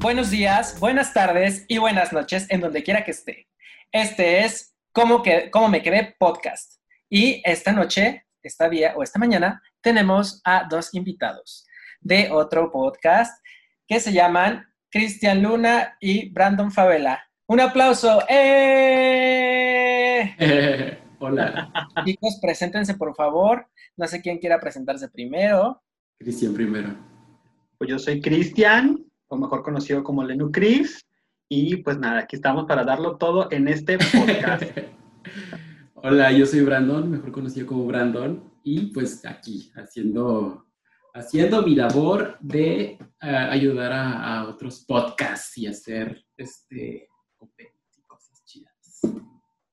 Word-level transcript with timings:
buenos 0.00 0.30
días, 0.30 0.80
buenas 0.80 1.12
tardes 1.12 1.66
y 1.68 1.76
buenas 1.78 2.12
noches 2.12 2.46
en 2.48 2.60
donde 2.60 2.82
quiera 2.82 3.04
que 3.04 3.10
esté. 3.10 3.48
Este 3.92 4.44
es 4.44 4.74
Cómo, 4.92 5.22
que, 5.22 5.50
cómo 5.52 5.68
me 5.68 5.82
quedé 5.82 6.16
podcast. 6.18 6.80
Y 7.08 7.40
esta 7.44 7.70
noche, 7.72 8.26
esta 8.42 8.68
día 8.68 8.94
o 8.96 9.04
esta 9.04 9.20
mañana, 9.20 9.62
tenemos 9.80 10.40
a 10.44 10.66
dos 10.68 10.94
invitados 10.94 11.64
de 12.00 12.28
otro 12.32 12.72
podcast 12.72 13.40
que 13.86 14.00
se 14.00 14.12
llaman 14.12 14.66
Cristian 14.90 15.42
Luna 15.42 15.96
y 16.00 16.30
Brandon 16.30 16.72
Favela. 16.72 17.22
Un 17.46 17.60
aplauso. 17.60 18.20
¡Eh! 18.28 18.56
Hola. 21.20 21.70
Chicos, 22.04 22.38
preséntense 22.40 22.94
por 22.94 23.14
favor. 23.14 23.68
No 23.96 24.08
sé 24.08 24.20
quién 24.22 24.38
quiera 24.38 24.58
presentarse 24.58 25.08
primero. 25.08 25.82
Cristian 26.18 26.54
primero. 26.54 26.96
Pues 27.78 27.90
yo 27.90 27.98
soy 27.98 28.20
Cristian, 28.20 29.09
o 29.30 29.36
mejor 29.36 29.62
conocido 29.62 30.02
como 30.04 30.24
Lenu 30.24 30.50
Cris. 30.50 31.06
Y 31.48 31.76
pues 31.76 31.98
nada, 31.98 32.20
aquí 32.20 32.36
estamos 32.36 32.66
para 32.66 32.84
darlo 32.84 33.16
todo 33.16 33.50
en 33.50 33.68
este 33.68 33.96
podcast. 33.98 34.64
Hola, 35.94 36.32
yo 36.32 36.46
soy 36.46 36.60
Brandon, 36.62 37.10
mejor 37.10 37.32
conocido 37.32 37.66
como 37.66 37.86
Brandon. 37.86 38.52
Y 38.62 38.92
pues 38.92 39.24
aquí, 39.24 39.72
haciendo, 39.76 40.66
haciendo 41.14 41.62
mi 41.62 41.74
labor 41.74 42.38
de 42.40 42.98
uh, 43.22 43.50
ayudar 43.50 43.92
a, 43.92 44.38
a, 44.38 44.48
otros 44.48 44.84
podcasts 44.86 45.56
y 45.58 45.66
hacer 45.66 46.24
este, 46.36 47.08
y 47.96 48.02
cosas 48.06 48.44
chidas. 48.44 49.00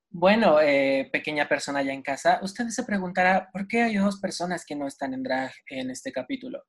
Bueno, 0.10 0.60
eh, 0.62 1.10
pequeña 1.12 1.50
persona 1.50 1.82
ya 1.82 1.94
en 1.94 2.04
casa, 2.04 2.40
usted 2.44 2.68
se 2.70 2.84
preguntará, 2.84 3.50
¿por 3.52 3.68
qué 3.68 3.84
hay 3.84 3.96
dos 3.96 4.20
personas 4.20 4.66
que 4.66 4.76
no 4.76 4.88
están 4.88 5.14
en 5.14 5.24
drag 5.24 5.52
en 5.70 5.90
este 5.90 6.12
capítulo? 6.12 6.64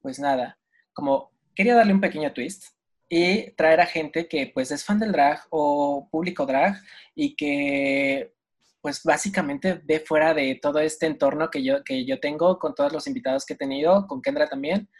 Pues 0.00 0.18
nada, 0.18 0.58
como 0.92 1.32
quería 1.54 1.74
darle 1.74 1.92
un 1.92 2.00
pequeño 2.00 2.32
twist 2.32 2.66
y 3.08 3.50
traer 3.52 3.80
a 3.80 3.86
gente 3.86 4.26
que 4.26 4.50
pues 4.54 4.70
es 4.70 4.84
fan 4.84 4.98
del 4.98 5.12
drag 5.12 5.40
o 5.50 6.08
público 6.10 6.46
drag 6.46 6.76
y 7.14 7.36
que 7.36 8.34
pues 8.80 9.02
básicamente 9.04 9.80
ve 9.84 10.00
fuera 10.00 10.34
de 10.34 10.58
todo 10.60 10.80
este 10.80 11.06
entorno 11.06 11.50
que 11.50 11.62
yo, 11.62 11.84
que 11.84 12.04
yo 12.04 12.18
tengo 12.18 12.58
con 12.58 12.74
todos 12.74 12.92
los 12.92 13.06
invitados 13.06 13.46
que 13.46 13.54
he 13.54 13.56
tenido, 13.56 14.06
con 14.08 14.20
Kendra 14.20 14.48
también, 14.48 14.90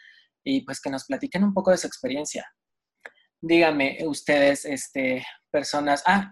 y 0.45 0.61
pues 0.61 0.81
que 0.81 0.89
nos 0.89 1.05
platiquen 1.05 1.43
un 1.43 1.53
poco 1.53 1.73
de 1.73 1.79
su 1.79 1.89
experiencia. 1.89 2.47
Díganme 3.41 3.99
ustedes, 4.07 4.65
este, 4.65 5.27
personas, 5.51 6.05
ah, 6.07 6.31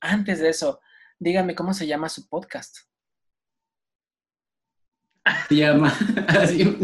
antes 0.00 0.40
de 0.40 0.48
eso, 0.48 0.80
díganme 1.20 1.54
cómo 1.54 1.72
se 1.72 1.86
llama 1.86 2.08
su 2.08 2.28
podcast. 2.28 2.87
Se 5.48 5.56
llama 5.56 5.92
así, 6.28 6.76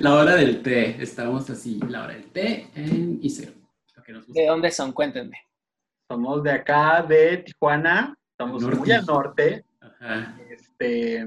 La 0.00 0.14
Hora 0.14 0.36
del 0.36 0.62
Té. 0.62 1.02
Estamos 1.02 1.48
así, 1.50 1.80
La 1.88 2.04
Hora 2.04 2.14
del 2.14 2.30
Té 2.30 2.68
en 2.74 3.18
Isero. 3.22 3.52
¿De 4.28 4.46
dónde 4.46 4.70
son? 4.70 4.92
Cuéntenme. 4.92 5.38
Somos 6.08 6.42
de 6.42 6.50
acá, 6.50 7.02
de 7.02 7.38
Tijuana. 7.38 8.14
Estamos 8.30 8.62
norte. 8.62 8.78
muy 8.78 8.92
al 8.92 9.06
norte. 9.06 9.64
Ajá. 9.80 10.36
Este, 10.50 11.24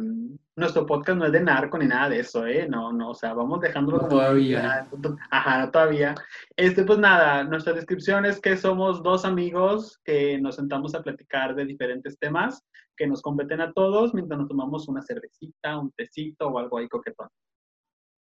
nuestro 0.55 0.85
podcast 0.85 1.17
no 1.17 1.25
es 1.25 1.31
de 1.31 1.41
narco 1.41 1.77
ni 1.77 1.85
nada 1.85 2.09
de 2.09 2.19
eso, 2.19 2.45
¿eh? 2.45 2.67
No, 2.69 2.93
no, 2.93 3.09
o 3.09 3.15
sea, 3.15 3.33
vamos 3.33 3.61
dejándolo. 3.61 3.99
No 3.99 4.07
todavía. 4.07 4.87
Ajá, 5.29 5.59
no 5.59 5.71
todavía. 5.71 6.15
Este, 6.55 6.83
pues 6.83 6.99
nada, 6.99 7.43
nuestra 7.43 7.73
descripción 7.73 8.25
es 8.25 8.39
que 8.39 8.55
somos 8.55 9.03
dos 9.03 9.25
amigos 9.25 9.99
que 10.03 10.39
nos 10.39 10.55
sentamos 10.55 10.95
a 10.95 11.01
platicar 11.01 11.55
de 11.55 11.65
diferentes 11.65 12.17
temas 12.19 12.63
que 12.95 13.07
nos 13.07 13.21
competen 13.21 13.61
a 13.61 13.73
todos 13.73 14.13
mientras 14.13 14.39
nos 14.39 14.47
tomamos 14.47 14.87
una 14.87 15.01
cervecita, 15.01 15.77
un 15.77 15.91
tecito 15.91 16.47
o 16.47 16.59
algo 16.59 16.77
ahí 16.77 16.87
coquetón. 16.87 17.29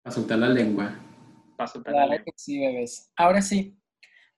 Para 0.03 0.15
soltar 0.15 0.39
la 0.39 0.49
lengua. 0.49 0.95
Para 1.57 1.69
soltar 1.69 1.95
la 1.95 2.07
lengua. 2.07 2.33
sí, 2.37 2.59
bebés. 2.59 3.13
Ahora 3.17 3.41
sí, 3.43 3.77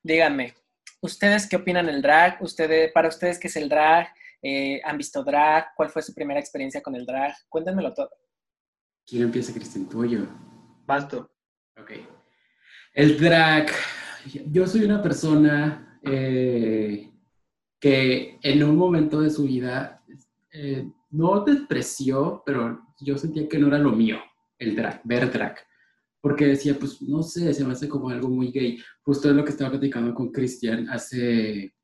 díganme, 0.03 0.55
¿ustedes 1.01 1.49
qué 1.49 1.57
opinan 1.57 1.87
del 1.87 2.03
drag? 2.03 2.43
¿Ustedes, 2.43 2.93
para 2.93 3.09
ustedes, 3.09 3.39
qué 3.39 3.49
es 3.49 3.57
el 3.57 3.69
drag? 3.69 4.09
Eh, 4.43 4.81
¿Han 4.85 4.99
visto 4.99 5.25
drag? 5.25 5.75
¿Cuál 5.75 5.89
fue 5.89 6.03
su 6.03 6.15
primera 6.15 6.39
experiencia 6.39 6.83
con 6.83 6.95
el 6.95 7.07
drag? 7.07 7.35
Cuéntenmelo 7.49 7.95
todo. 7.95 8.11
¿Quién 9.07 9.23
empieza, 9.23 9.53
Cristian? 9.53 9.89
¿Tú 9.89 10.03
o 10.03 10.05
yo? 10.05 10.27
Basto. 10.87 11.31
Ok. 11.81 11.93
El 12.93 13.19
drag. 13.19 13.71
Yo 14.47 14.67
soy 14.67 14.85
una 14.85 15.03
persona 15.03 15.99
eh, 16.03 17.11
que 17.81 18.39
en 18.43 18.63
un 18.63 18.77
momento 18.77 19.21
de 19.21 19.31
su 19.31 19.45
vida 19.45 19.94
eh, 20.57 20.89
no 21.11 21.45
despreció, 21.45 22.41
pero 22.47 22.81
yo 23.01 23.19
sentía 23.19 23.49
que 23.49 23.59
no 23.59 23.67
era 23.67 23.79
lo 23.79 23.91
mío, 23.91 24.19
el 24.57 24.77
drag, 24.77 25.01
ver 25.05 25.33
drag. 25.33 25.57
Porque 26.21 26.47
decía, 26.47 26.77
pues 26.79 27.03
no 27.03 27.25
sé, 27.25 27.53
se 27.53 27.65
me 27.65 27.73
hace 27.73 27.89
como 27.89 28.09
algo 28.09 28.29
muy 28.29 28.53
gay. 28.53 28.81
Justo 29.03 29.29
es 29.29 29.35
lo 29.35 29.45
que 29.45 29.51
estaba 29.51 29.73
platicando 29.73 30.15
con 30.15 30.31
Cristian 30.31 30.89
hace 30.89 31.75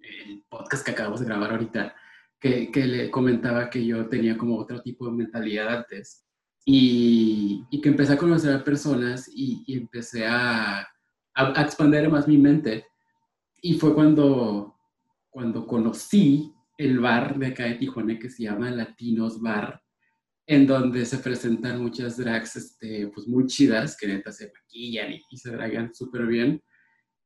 el 0.00 0.44
podcast 0.48 0.84
que 0.84 0.90
acabamos 0.90 1.20
de 1.20 1.26
grabar 1.26 1.52
ahorita, 1.52 1.94
que, 2.40 2.72
que, 2.72 2.86
le 2.86 3.10
comentaba 3.10 3.70
que 3.70 3.84
yo 3.86 4.08
tenía 4.08 4.36
como 4.36 4.58
otro 4.58 4.82
tipo 4.82 5.06
de 5.06 5.12
mentalidad 5.12 5.78
antes 5.78 6.26
y, 6.64 7.64
que 7.82 7.88
empecé 7.88 8.14
a 8.14 8.18
conocer 8.18 8.52
a 8.52 8.64
personas 8.64 9.28
y, 9.32 9.62
y 9.66 9.78
empecé 9.78 10.26
a, 10.26 10.80
a, 10.80 10.86
a, 11.34 11.62
expandir 11.62 12.08
más 12.10 12.26
mi 12.26 12.36
mente. 12.36 12.84
Y 13.62 13.74
fue 13.78 13.94
cuando, 13.94 14.76
cuando 15.30 15.66
conocí 15.68 16.52
el 16.76 17.00
bar 17.00 17.38
de 17.38 17.48
acá 17.48 17.64
de 17.64 17.74
Tijuana 17.74 18.18
que 18.18 18.30
se 18.30 18.44
llama 18.44 18.70
Latinos 18.70 19.40
Bar, 19.40 19.82
en 20.46 20.66
donde 20.66 21.04
se 21.04 21.18
presentan 21.18 21.82
muchas 21.82 22.16
drags 22.16 22.56
este, 22.56 23.08
pues 23.08 23.26
muy 23.26 23.46
chidas, 23.46 23.96
que 23.96 24.06
neta 24.06 24.30
se 24.30 24.52
maquillan 24.52 25.12
y, 25.12 25.36
se 25.36 25.50
dragan 25.50 25.94
súper 25.94 26.26
bien. 26.26 26.62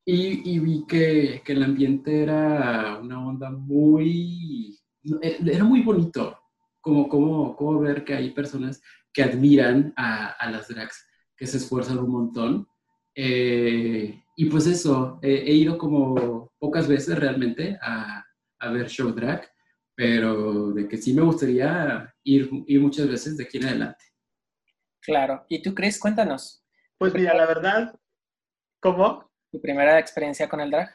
Y, 0.04 0.58
vi 0.58 0.84
que, 0.88 1.42
que, 1.44 1.52
el 1.52 1.62
ambiente 1.62 2.22
era 2.22 2.98
una 3.00 3.24
onda 3.26 3.50
muy... 3.50 4.78
Era 5.22 5.64
muy 5.64 5.82
bonito, 5.82 6.38
como, 6.80 7.08
como, 7.08 7.56
como 7.56 7.78
ver 7.80 8.04
que 8.04 8.14
hay 8.14 8.30
personas 8.30 8.82
que 9.12 9.22
admiran 9.22 9.92
a, 9.96 10.28
a 10.32 10.50
las 10.50 10.68
drags, 10.68 11.06
que 11.36 11.46
se 11.46 11.58
esfuerzan 11.58 11.98
un 11.98 12.10
montón. 12.10 12.66
Eh, 13.14 14.22
y 14.36 14.44
pues 14.46 14.66
eso, 14.66 15.18
he 15.22 15.52
ido 15.52 15.76
como 15.76 16.50
pocas 16.58 16.88
veces 16.88 17.18
realmente 17.18 17.78
a, 17.82 18.24
a, 18.60 18.70
ver 18.70 18.88
show 18.88 19.10
drag, 19.10 19.50
pero 19.94 20.72
de 20.72 20.86
que 20.86 20.96
sí 20.96 21.12
me 21.14 21.22
gustaría 21.22 22.14
ir, 22.22 22.48
ir 22.66 22.80
muchas 22.80 23.08
veces 23.08 23.36
de 23.36 23.44
aquí 23.44 23.58
en 23.58 23.66
adelante. 23.66 24.04
Claro. 25.02 25.44
¿Y 25.48 25.62
tú, 25.62 25.74
Chris? 25.74 25.98
Cuéntanos. 25.98 26.64
Pues 26.98 27.14
mira, 27.14 27.34
la 27.34 27.46
verdad, 27.46 27.94
¿cómo? 28.80 29.30
¿Tu 29.50 29.60
primera 29.60 29.98
experiencia 29.98 30.48
con 30.48 30.60
el 30.60 30.70
drag? 30.70 30.94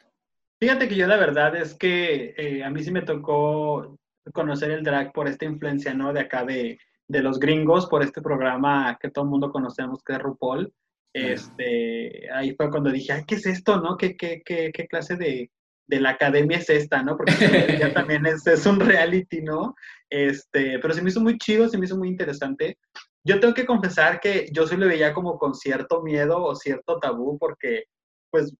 Fíjate 0.59 0.87
que 0.87 0.95
yo 0.95 1.07
la 1.07 1.17
verdad 1.17 1.55
es 1.55 1.73
que 1.73 2.33
eh, 2.37 2.63
a 2.63 2.69
mí 2.69 2.83
sí 2.83 2.91
me 2.91 3.01
tocó 3.01 3.97
conocer 4.33 4.71
el 4.71 4.83
drag 4.83 5.11
por 5.11 5.27
esta 5.27 5.45
influencia, 5.45 5.93
¿no? 5.93 6.13
De 6.13 6.21
acá 6.21 6.45
de, 6.45 6.79
de 7.07 7.21
los 7.21 7.39
gringos, 7.39 7.87
por 7.87 8.03
este 8.03 8.21
programa 8.21 8.97
que 8.99 9.09
todo 9.09 9.25
el 9.25 9.31
mundo 9.31 9.51
conocemos 9.51 10.03
que 10.03 10.13
es 10.13 10.19
RuPaul. 10.19 10.73
Este, 11.13 12.29
ahí 12.31 12.53
fue 12.55 12.69
cuando 12.69 12.91
dije, 12.91 13.13
ay, 13.13 13.23
¿qué 13.25 13.35
es 13.35 13.45
esto, 13.45 13.79
no? 13.79 13.95
¿Qué, 13.95 14.17
qué, 14.17 14.41
qué, 14.43 14.71
qué 14.73 14.87
clase 14.87 15.15
de, 15.15 15.49
de, 15.87 15.99
la 15.99 16.11
academia 16.11 16.57
es 16.57 16.69
esta, 16.69 17.03
no? 17.03 17.17
Porque 17.17 17.77
ya 17.79 17.93
también 17.93 18.25
es, 18.25 18.45
es, 18.47 18.65
un 18.65 18.79
reality, 18.79 19.41
¿no? 19.41 19.75
Este, 20.09 20.79
pero 20.79 20.93
se 20.93 21.01
me 21.01 21.09
hizo 21.09 21.21
muy 21.21 21.37
chido, 21.37 21.67
se 21.69 21.77
me 21.77 21.85
hizo 21.85 21.97
muy 21.97 22.09
interesante. 22.09 22.77
Yo 23.23 23.39
tengo 23.39 23.53
que 23.53 23.65
confesar 23.65 24.19
que 24.19 24.47
yo 24.51 24.67
sí 24.67 24.77
lo 24.77 24.87
veía 24.87 25.13
como 25.13 25.37
con 25.37 25.55
cierto 25.55 26.03
miedo 26.03 26.43
o 26.43 26.55
cierto 26.55 26.99
tabú, 26.99 27.37
porque 27.39 27.85
pues 28.29 28.53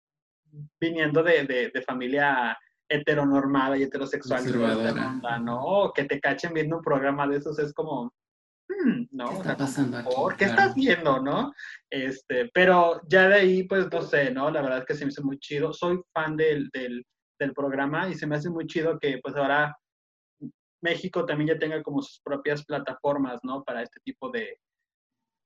viniendo 0.80 1.22
de, 1.22 1.44
de, 1.44 1.72
de 1.74 1.82
familia 1.82 2.58
heteronormada 2.90 3.78
y 3.78 3.84
heterosexual, 3.84 4.44
onda, 4.62 5.40
¿no? 5.40 5.92
Que 5.94 6.04
te 6.06 6.20
cachen 6.20 6.54
viendo 6.54 6.78
un 6.78 6.84
programa 6.84 7.28
de 7.28 7.38
esos 7.38 7.58
es 7.60 7.74
como, 7.74 8.14
hmm, 8.70 9.06
¿no? 9.12 9.30
¿Qué 9.30 9.36
está 9.38 9.58
pasando 9.58 9.98
aquí? 9.98 10.10
¿Por 10.16 10.36
qué 10.36 10.46
claro. 10.46 10.62
estás 10.62 10.76
viendo, 10.76 11.22
no? 11.22 11.54
Este, 11.90 12.50
pero 12.54 13.02
ya 13.08 13.28
de 13.28 13.36
ahí, 13.36 13.64
pues 13.64 13.92
no 13.92 14.02
sé, 14.02 14.32
¿no? 14.32 14.50
La 14.52 14.62
verdad 14.62 14.80
es 14.80 14.86
que 14.86 14.96
se 14.96 15.06
me 15.06 15.12
hizo 15.12 15.24
muy 15.24 15.40
chido. 15.40 15.74
Soy 15.74 16.00
fan 16.14 16.38
del, 16.38 16.70
del, 16.74 17.06
del 17.40 17.54
programa 17.54 18.10
y 18.10 18.16
se 18.16 18.28
me 18.28 18.36
hace 18.36 18.50
muy 18.50 18.66
chido 18.68 19.00
que 19.00 19.20
pues 19.22 19.36
ahora 19.36 19.76
México 20.82 21.26
también 21.26 21.50
ya 21.50 21.60
tenga 21.60 21.82
como 21.84 22.02
sus 22.02 22.20
propias 22.22 22.64
plataformas, 22.64 23.40
¿no? 23.44 23.64
Para 23.64 23.82
este 23.82 24.00
tipo 24.04 24.30
de, 24.30 24.60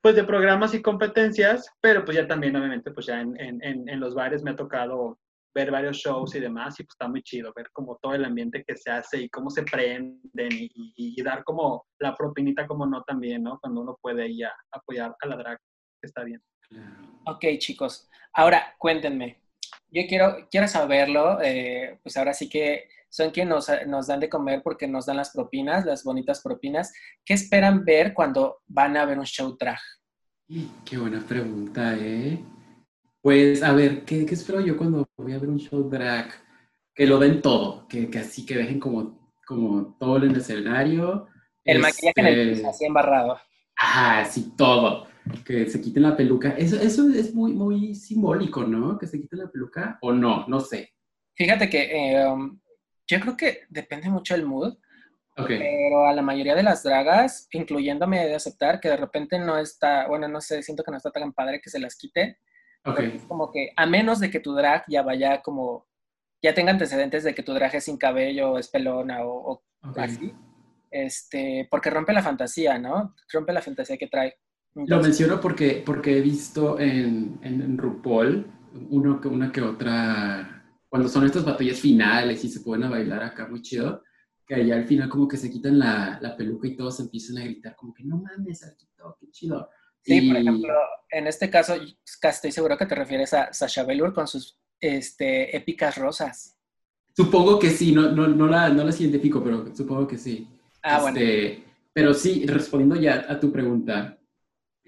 pues 0.01 0.15
de 0.15 0.24
programas 0.24 0.74
y 0.74 0.81
competencias, 0.81 1.69
pero 1.81 2.06
pues 2.06 2.18
ya 2.18 2.27
también 2.27 2.56
obviamente 2.56 2.91
pues 2.91 3.06
ya 3.07 3.21
en, 3.21 3.36
en, 3.39 4.00
los 4.00 4.15
bares 4.15 4.44
me 4.44 4.51
ha 4.51 4.56
tocado 4.56 5.18
ver 5.53 5.71
varios 5.71 5.97
shows 5.97 6.36
y 6.36 6.39
demás 6.39 6.80
y 6.80 6.83
pues 6.83 6.94
está 6.94 7.07
muy 7.07 7.24
chido 7.24 7.51
ver 7.56 7.69
como 7.74 7.97
todo 8.01 8.13
el 8.13 8.24
ambiente 8.24 8.63
que 8.65 8.77
se 8.77 8.92
hace 8.92 9.24
y 9.24 9.30
cómo 9.30 9.50
se 9.50 9.63
prenden 9.63 10.21
y, 10.51 11.21
dar 11.24 11.44
como 11.44 11.88
la 12.00 12.15
propinita 12.15 12.65
como 12.68 12.85
no 12.85 13.03
también, 13.03 13.44
¿no? 13.44 13.59
Cuando 13.59 13.81
uno 13.81 13.97
puede 14.01 14.27
ir 14.30 14.45
a 14.45 14.53
apoyar 14.71 15.15
a 15.19 15.27
la 15.27 15.35
drag, 15.35 15.57
que 16.01 16.07
está 16.07 16.24
bien. 16.24 16.42
Ok 17.25 17.45
chicos, 17.59 18.09
ahora 18.33 18.75
cuéntenme, 18.77 19.42
yo 19.91 20.03
quiero, 20.07 20.47
quiero 20.50 20.68
saberlo, 20.68 21.41
eh, 21.41 22.00
pues 22.03 22.18
ahora 22.18 22.33
sí 22.33 22.50
que 22.50 22.88
son 23.09 23.31
quienes 23.31 23.50
nos, 23.50 23.69
nos, 23.88 24.07
dan 24.07 24.19
de 24.19 24.30
comer 24.30 24.62
porque 24.63 24.88
nos 24.88 25.06
dan 25.06 25.18
las 25.18 25.31
propinas, 25.31 25.86
las 25.86 26.03
bonitas 26.03 26.41
propinas. 26.41 26.94
¿Qué 27.25 27.33
esperan 27.33 27.83
ver 27.83 28.13
cuando 28.13 28.62
van 28.68 28.95
a 28.97 29.06
ver 29.06 29.18
un 29.18 29.25
show 29.25 29.57
drag? 29.59 29.80
Qué 30.86 30.97
buena 30.97 31.19
pregunta, 31.19 31.95
¿eh? 31.97 32.39
Pues 33.21 33.63
a 33.63 33.74
ver, 33.74 34.06
¿qué, 34.06 34.25
¿qué, 34.25 34.33
espero 34.33 34.62
yo 34.62 34.77
cuando 34.77 35.07
voy 35.18 35.33
a 35.33 35.39
ver 35.39 35.50
un 35.50 35.59
show 35.59 35.89
drag? 35.89 36.31
Que 36.94 37.06
lo 37.06 37.18
den 37.19 37.42
todo, 37.42 37.88
que, 37.88 38.09
que 38.09 38.19
así 38.19 38.45
que 38.45 38.56
dejen 38.56 38.80
como, 38.80 39.33
como 39.45 39.95
todo 40.00 40.18
en 40.18 40.31
el 40.31 40.38
escenario. 40.38 41.27
El 41.63 41.80
maquillaje 41.80 42.13
en 42.15 42.25
el 42.25 42.53
piso, 42.53 42.69
así 42.69 42.85
embarrado. 42.85 43.39
Ah, 43.77 44.25
sí, 44.30 44.53
todo. 44.56 45.08
Que 45.46 45.70
se 45.70 45.81
quiten 45.81 46.04
la 46.04 46.16
peluca. 46.16 46.52
Eso, 46.52 46.80
eso 46.80 47.10
es 47.10 47.34
muy, 47.34 47.54
muy 47.54 47.96
simbólico, 47.96 48.64
¿no? 48.64 48.98
Que 48.98 49.08
se 49.08 49.20
quiten 49.20 49.40
la 49.40 49.50
peluca 49.50 49.98
o 50.02 50.12
no, 50.12 50.46
no 50.48 50.60
sé. 50.60 50.94
Fíjate 51.36 51.70
que 51.70 52.14
eh, 52.14 52.28
um, 52.28 52.60
yo 53.08 53.20
creo 53.20 53.38
que 53.38 53.62
depende 53.70 54.10
mucho 54.10 54.34
del 54.34 54.46
mood. 54.46 54.78
Pero 55.48 56.06
a 56.06 56.14
la 56.14 56.22
mayoría 56.22 56.54
de 56.54 56.64
las 56.64 56.84
dragas, 56.84 57.48
incluyéndome 57.54 58.26
de 58.26 58.36
aceptar 58.36 58.81
que 58.81 58.90
de 58.90 58.98
repente 58.98 59.40
no 59.40 59.58
está, 59.58 60.06
bueno, 60.08 60.28
no 60.28 60.42
sé, 60.42 60.62
siento 60.64 60.84
que 60.84 60.92
no 60.92 60.98
está 60.98 61.12
tan 61.12 61.31
padre 61.31 61.62
que 61.62 61.70
se 61.70 61.80
las 61.80 61.96
quite. 61.96 62.40
Okay. 62.84 63.20
Como 63.28 63.52
que 63.52 63.72
a 63.76 63.86
menos 63.86 64.20
de 64.20 64.30
que 64.30 64.40
tu 64.40 64.54
drag 64.54 64.84
ya 64.90 65.02
vaya 65.02 65.42
como, 65.42 65.88
ya 66.42 66.54
tenga 66.54 66.72
antecedentes 66.72 67.24
de 67.24 67.34
que 67.34 67.44
tu 67.44 67.54
drag 67.54 67.74
es 67.76 67.86
sin 67.86 67.98
cabello, 67.98 68.52
o 68.52 68.58
es 68.58 68.68
pelona 68.70 69.20
o, 69.24 69.64
así. 69.96 70.34
Este, 70.92 71.68
porque 71.70 71.90
rompe 71.90 72.14
la 72.14 72.24
fantasía, 72.24 72.78
¿no? 72.78 73.16
Rompe 73.31 73.54
la 73.54 73.62
fantasía 73.62 73.98
que 73.98 74.08
trae. 74.08 74.38
Lo 74.75 75.01
menciono 75.01 75.39
porque, 75.42 75.83
porque 75.86 76.18
he 76.18 76.21
visto 76.21 76.80
en, 76.80 77.39
en, 77.42 77.77
RuPaul 77.77 78.45
uno, 78.89 79.19
una 79.25 79.51
que 79.51 79.62
otra, 79.62 80.63
cuando 80.88 81.10
son 81.10 81.25
estas 81.25 81.44
batallas 81.44 81.80
finales 81.80 82.44
y 82.44 82.50
se 82.50 82.62
pueden 82.62 82.83
a 82.83 82.89
bailar 82.89 83.24
acá 83.24 83.48
muy 83.48 83.62
chido, 83.62 84.04
que 84.45 84.56
allá 84.56 84.75
al 84.75 84.86
final 84.86 85.10
como 85.10 85.27
que 85.27 85.38
se 85.38 85.50
quitan 85.50 85.80
la, 85.80 86.19
la 86.21 86.38
peluca 86.38 86.68
y 86.68 86.75
todos 86.75 87.00
empiezan 87.00 87.39
a 87.39 87.44
gritar 87.45 87.75
como 87.75 87.94
que 87.94 88.04
no 88.04 88.21
mames, 88.21 88.63
Arquito, 88.63 89.18
qué 89.19 89.30
chido. 89.31 89.69
Sí, 90.01 90.21
por 90.21 90.38
ejemplo, 90.38 90.74
en 91.10 91.27
este 91.27 91.50
caso 91.50 91.75
estoy 92.24 92.51
seguro 92.51 92.77
que 92.77 92.86
te 92.86 92.95
refieres 92.95 93.33
a 93.33 93.51
Sasha 93.51 93.83
Velour 93.83 94.13
con 94.13 94.27
sus 94.27 94.57
este, 94.80 95.56
épicas 95.56 95.98
rosas. 95.98 96.57
Supongo 97.16 97.60
que 97.60 97.69
sí, 97.69 97.92
no, 97.92 98.12
no, 98.12 98.27
no, 98.27 98.48
la, 98.48 98.69
no 98.69 98.83
las 98.83 99.00
identifico, 99.01 99.44
pero 99.44 99.75
supongo 99.75 100.07
que 100.07 100.18
sí. 100.18 100.48
Ah, 100.81 101.01
bueno. 101.01 101.19
Este, 101.19 101.63
pero 101.92 102.13
sí, 102.13 102.45
respondiendo 102.45 102.95
ya 102.95 103.25
a 103.27 103.39
tu 103.39 103.51
pregunta, 103.51 104.19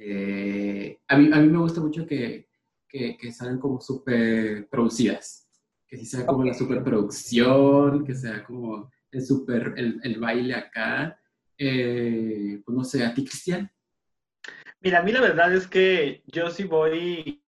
eh, 0.03 0.99
a, 1.07 1.17
mí, 1.17 1.29
a 1.31 1.37
mí 1.37 1.47
me 1.47 1.59
gusta 1.59 1.79
mucho 1.79 2.07
que, 2.07 2.49
que, 2.87 3.15
que 3.17 3.31
salgan 3.31 3.59
como 3.59 3.79
súper 3.79 4.67
producidas. 4.67 5.47
Que 5.87 5.97
sí 5.97 6.05
sea 6.05 6.25
como 6.25 6.43
la 6.43 6.53
superproducción, 6.53 8.03
que 8.03 8.15
sea 8.15 8.43
como 8.43 8.89
el, 9.11 9.21
super, 9.23 9.73
el, 9.77 9.99
el 10.03 10.19
baile 10.19 10.55
acá. 10.55 11.19
Eh, 11.57 12.61
pues 12.65 12.75
no 12.75 12.83
sé, 12.83 13.05
¿a 13.05 13.13
ti, 13.13 13.23
Cristian? 13.23 13.71
Mira, 14.79 14.99
a 14.99 15.03
mí 15.03 15.11
la 15.11 15.21
verdad 15.21 15.53
es 15.53 15.67
que 15.67 16.23
yo 16.25 16.49
sí 16.49 16.63
voy 16.63 17.43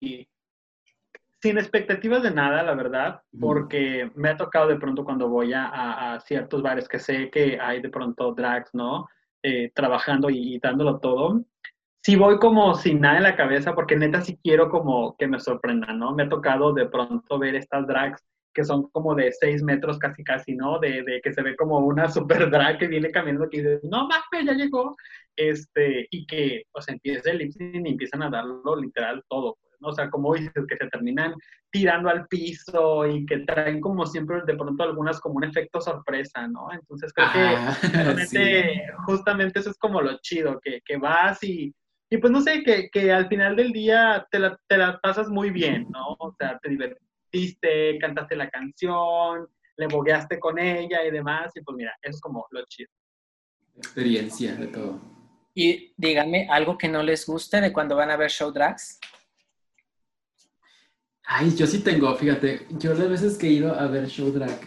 sin 1.42 1.57
expectativas 1.57 2.21
de 2.21 2.31
nada, 2.31 2.62
la 2.62 2.75
verdad, 2.75 3.21
porque 3.39 4.12
me 4.15 4.30
ha 4.30 4.38
tocado 4.38 4.68
de 4.68 4.75
pronto 4.75 5.06
cuando 5.06 5.30
voy 5.30 5.54
a, 5.54 6.13
a, 6.13 6.19
ciertos 6.19 6.62
bares 6.62 6.88
que 6.88 7.00
sé 7.00 7.31
que 7.31 7.57
hay 7.59 7.81
de 7.81 7.89
pronto 7.89 8.33
drags, 8.33 8.74
¿no? 8.74 9.07
Eh, 9.42 9.71
trabajando 9.74 10.30
y, 10.30 10.59
dándolo 10.59 11.00
todo. 11.00 11.44
Sí 12.03 12.15
voy 12.15 12.39
como 12.39 12.74
sin 12.74 13.01
nada 13.01 13.18
en 13.18 13.24
la 13.24 13.36
cabeza, 13.36 13.75
porque 13.75 13.95
neta 13.95 14.21
sí 14.21 14.38
quiero 14.44 14.69
como 14.69 15.15
que 15.18 15.27
me 15.27 15.39
sorprendan, 15.39 16.00
¿no? 16.00 16.13
Me 16.13 16.24
ha 16.24 16.30
tocado 16.30 16.74
de 16.74 16.88
pronto 16.88 17.38
ver 17.38 17.56
estas 17.56 17.86
drags 17.88 18.24
que 18.53 18.63
son 18.63 18.89
como 18.92 19.15
de 19.15 19.31
seis 19.31 19.63
metros 19.63 19.98
casi 19.98 20.24
casi, 20.24 20.56
¿no? 20.56 20.80
De, 20.80 21.03
de, 21.03 21.21
que 21.21 21.33
se 21.33 21.42
ve 21.42 21.56
como 21.56 21.80
una 21.80 22.09
super 22.09 22.50
drag 22.50 22.80
que 22.80 22.88
viene 22.88 23.12
caminando 23.12 23.50
que 23.50 23.57
dice, 23.57 23.80
no 23.83 24.07
mames, 24.07 24.45
ya 24.45 24.53
llegó. 24.53 24.95
Este, 25.36 26.07
y 26.12 26.25
que, 26.25 26.63
sea, 26.80 26.94
empieza 26.94 27.31
el 27.31 27.38
lip 27.38 27.53
y 27.59 27.89
empiezan 27.89 28.24
a 28.24 28.30
darlo 28.30 28.75
literal 28.75 29.24
todo, 29.30 29.57
pues, 29.62 29.74
¿no? 29.80 29.89
O 29.89 29.94
sea, 29.94 30.09
como 30.09 30.33
dices, 30.33 30.65
que 30.68 30.75
se 30.75 30.88
terminan 30.88 31.33
tirando 31.71 32.09
al 32.09 32.27
piso 32.27 33.07
y 33.07 33.25
que 33.25 33.39
traen 33.39 33.80
como 33.80 34.06
siempre 34.06 34.42
de 34.45 34.56
pronto 34.56 34.83
algunas 34.83 35.21
como 35.21 35.36
un 35.36 35.45
efecto 35.45 35.80
sorpresa, 35.80 36.47
¿no? 36.47 36.68
Entonces 36.71 37.13
creo 37.13 37.27
que 37.31 37.56
justamente, 37.88 38.83
justamente, 39.06 39.59
eso 39.59 39.69
es 39.69 39.77
como 39.77 40.01
lo 40.01 40.18
chido, 40.21 40.59
que, 40.62 40.81
que 40.83 40.97
vas 40.97 41.42
y, 41.44 41.74
y 42.12 42.18
pues 42.18 42.31
no 42.31 42.42
sé, 42.42 42.62
que, 42.62 42.90
que 42.92 43.12
al 43.12 43.28
final 43.28 43.56
del 43.56 43.72
día 43.72 44.28
te 44.30 44.38
la, 44.38 44.60
te 44.68 44.78
la 44.78 45.00
pasas 45.00 45.30
muy 45.30 45.50
bien, 45.50 45.88
¿no? 45.90 46.16
O 46.19 46.36
sea, 46.38 46.60
te 46.62 46.69
divertes 46.69 47.02
viste, 47.31 47.98
cantaste 48.00 48.36
la 48.36 48.50
canción, 48.50 49.48
le 49.78 49.88
bogueaste 49.88 50.40
con 50.40 50.60
ella 50.60 51.04
y 51.06 51.12
demás, 51.12 51.52
y 51.56 51.62
pues 51.62 51.78
mira, 51.78 51.94
eso 52.02 52.16
es 52.16 52.22
como 52.22 52.46
lo 52.52 52.66
chido. 52.68 52.90
Experiencia 53.78 54.56
de 54.56 54.68
todo. 54.68 55.00
Y 55.54 55.94
díganme 55.98 56.48
algo 56.50 56.78
que 56.78 56.88
no 56.88 57.02
les 57.02 57.25
guste 57.25 57.62
de 57.62 57.74
cuando 57.74 57.96
van 57.96 58.12
a 58.12 58.18
ver 58.18 58.30
show 58.30 58.52
drags. 58.52 59.00
Ay, 61.24 61.56
yo 61.56 61.66
sí 61.66 61.80
tengo, 61.80 62.14
fíjate, 62.16 62.68
yo 62.72 62.94
las 62.94 63.10
veces 63.10 63.38
que 63.38 63.48
he 63.48 63.52
ido 63.52 63.74
a 63.74 63.88
ver 63.88 64.07
show 64.07 64.31
drag, 64.31 64.60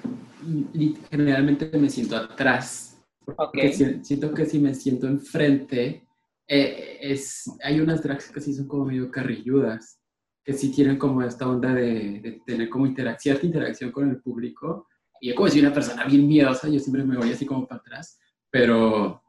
generalmente 1.10 1.76
me 1.76 1.90
siento 1.90 2.16
atrás. 2.16 3.02
Porque 3.24 3.72
siento 4.02 4.32
que 4.32 4.46
si 4.46 4.58
me 4.58 4.74
siento 4.74 5.06
enfrente, 5.06 6.06
eh, 6.46 6.98
es, 7.00 7.50
hay 7.62 7.80
unas 7.80 8.02
drags 8.02 8.30
que 8.30 8.40
sí 8.40 8.52
son 8.52 8.68
como 8.68 8.86
medio 8.86 9.10
carrilludas 9.10 10.00
que 10.44 10.52
sí 10.52 10.70
tienen 10.70 10.98
como 10.98 11.22
esta 11.22 11.48
onda 11.48 11.72
de, 11.72 12.42
tener 12.44 12.68
como 12.68 12.86
cierta 13.18 13.46
interacción 13.46 13.90
con 13.90 14.10
el 14.10 14.20
público. 14.20 14.88
Y 15.20 15.30
yo 15.30 15.34
como 15.34 15.48
soy 15.48 15.60
una 15.60 15.72
persona 15.72 16.04
bien 16.04 16.28
miedosa, 16.28 16.68
yo 16.68 16.78
siempre 16.78 17.02
me 17.02 17.16
voy 17.16 17.32
así 17.32 17.46
como 17.46 17.66
para 17.66 17.80
atrás, 17.80 18.20
pero 18.50 19.22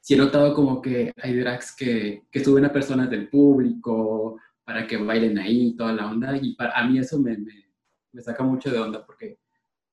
sí 0.00 0.14
he 0.14 0.16
notado 0.16 0.54
como 0.54 0.80
que 0.80 1.12
hay 1.20 1.36
drags 1.36 1.74
que, 1.74 2.22
que 2.30 2.44
suben 2.44 2.64
a 2.64 2.72
personas 2.72 3.10
del 3.10 3.28
público 3.28 4.38
para 4.64 4.86
que 4.86 4.96
bailen 4.96 5.38
ahí, 5.38 5.74
toda 5.76 5.92
la 5.92 6.08
onda, 6.08 6.36
y 6.40 6.54
para, 6.54 6.78
a 6.78 6.86
mí 6.86 6.98
eso 6.98 7.18
me, 7.18 7.36
me, 7.36 8.22
saca 8.22 8.44
mucho 8.44 8.70
de 8.70 8.78
onda 8.78 9.04
porque 9.04 9.40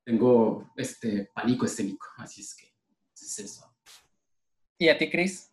tengo 0.05 0.71
este 0.77 1.31
pánico 1.33 1.65
escénico, 1.65 2.05
así 2.17 2.41
es 2.41 2.55
que 2.55 2.67
es 3.15 3.39
eso. 3.39 3.65
¿Y 4.77 4.89
a 4.89 4.97
ti, 4.97 5.09
Chris? 5.09 5.50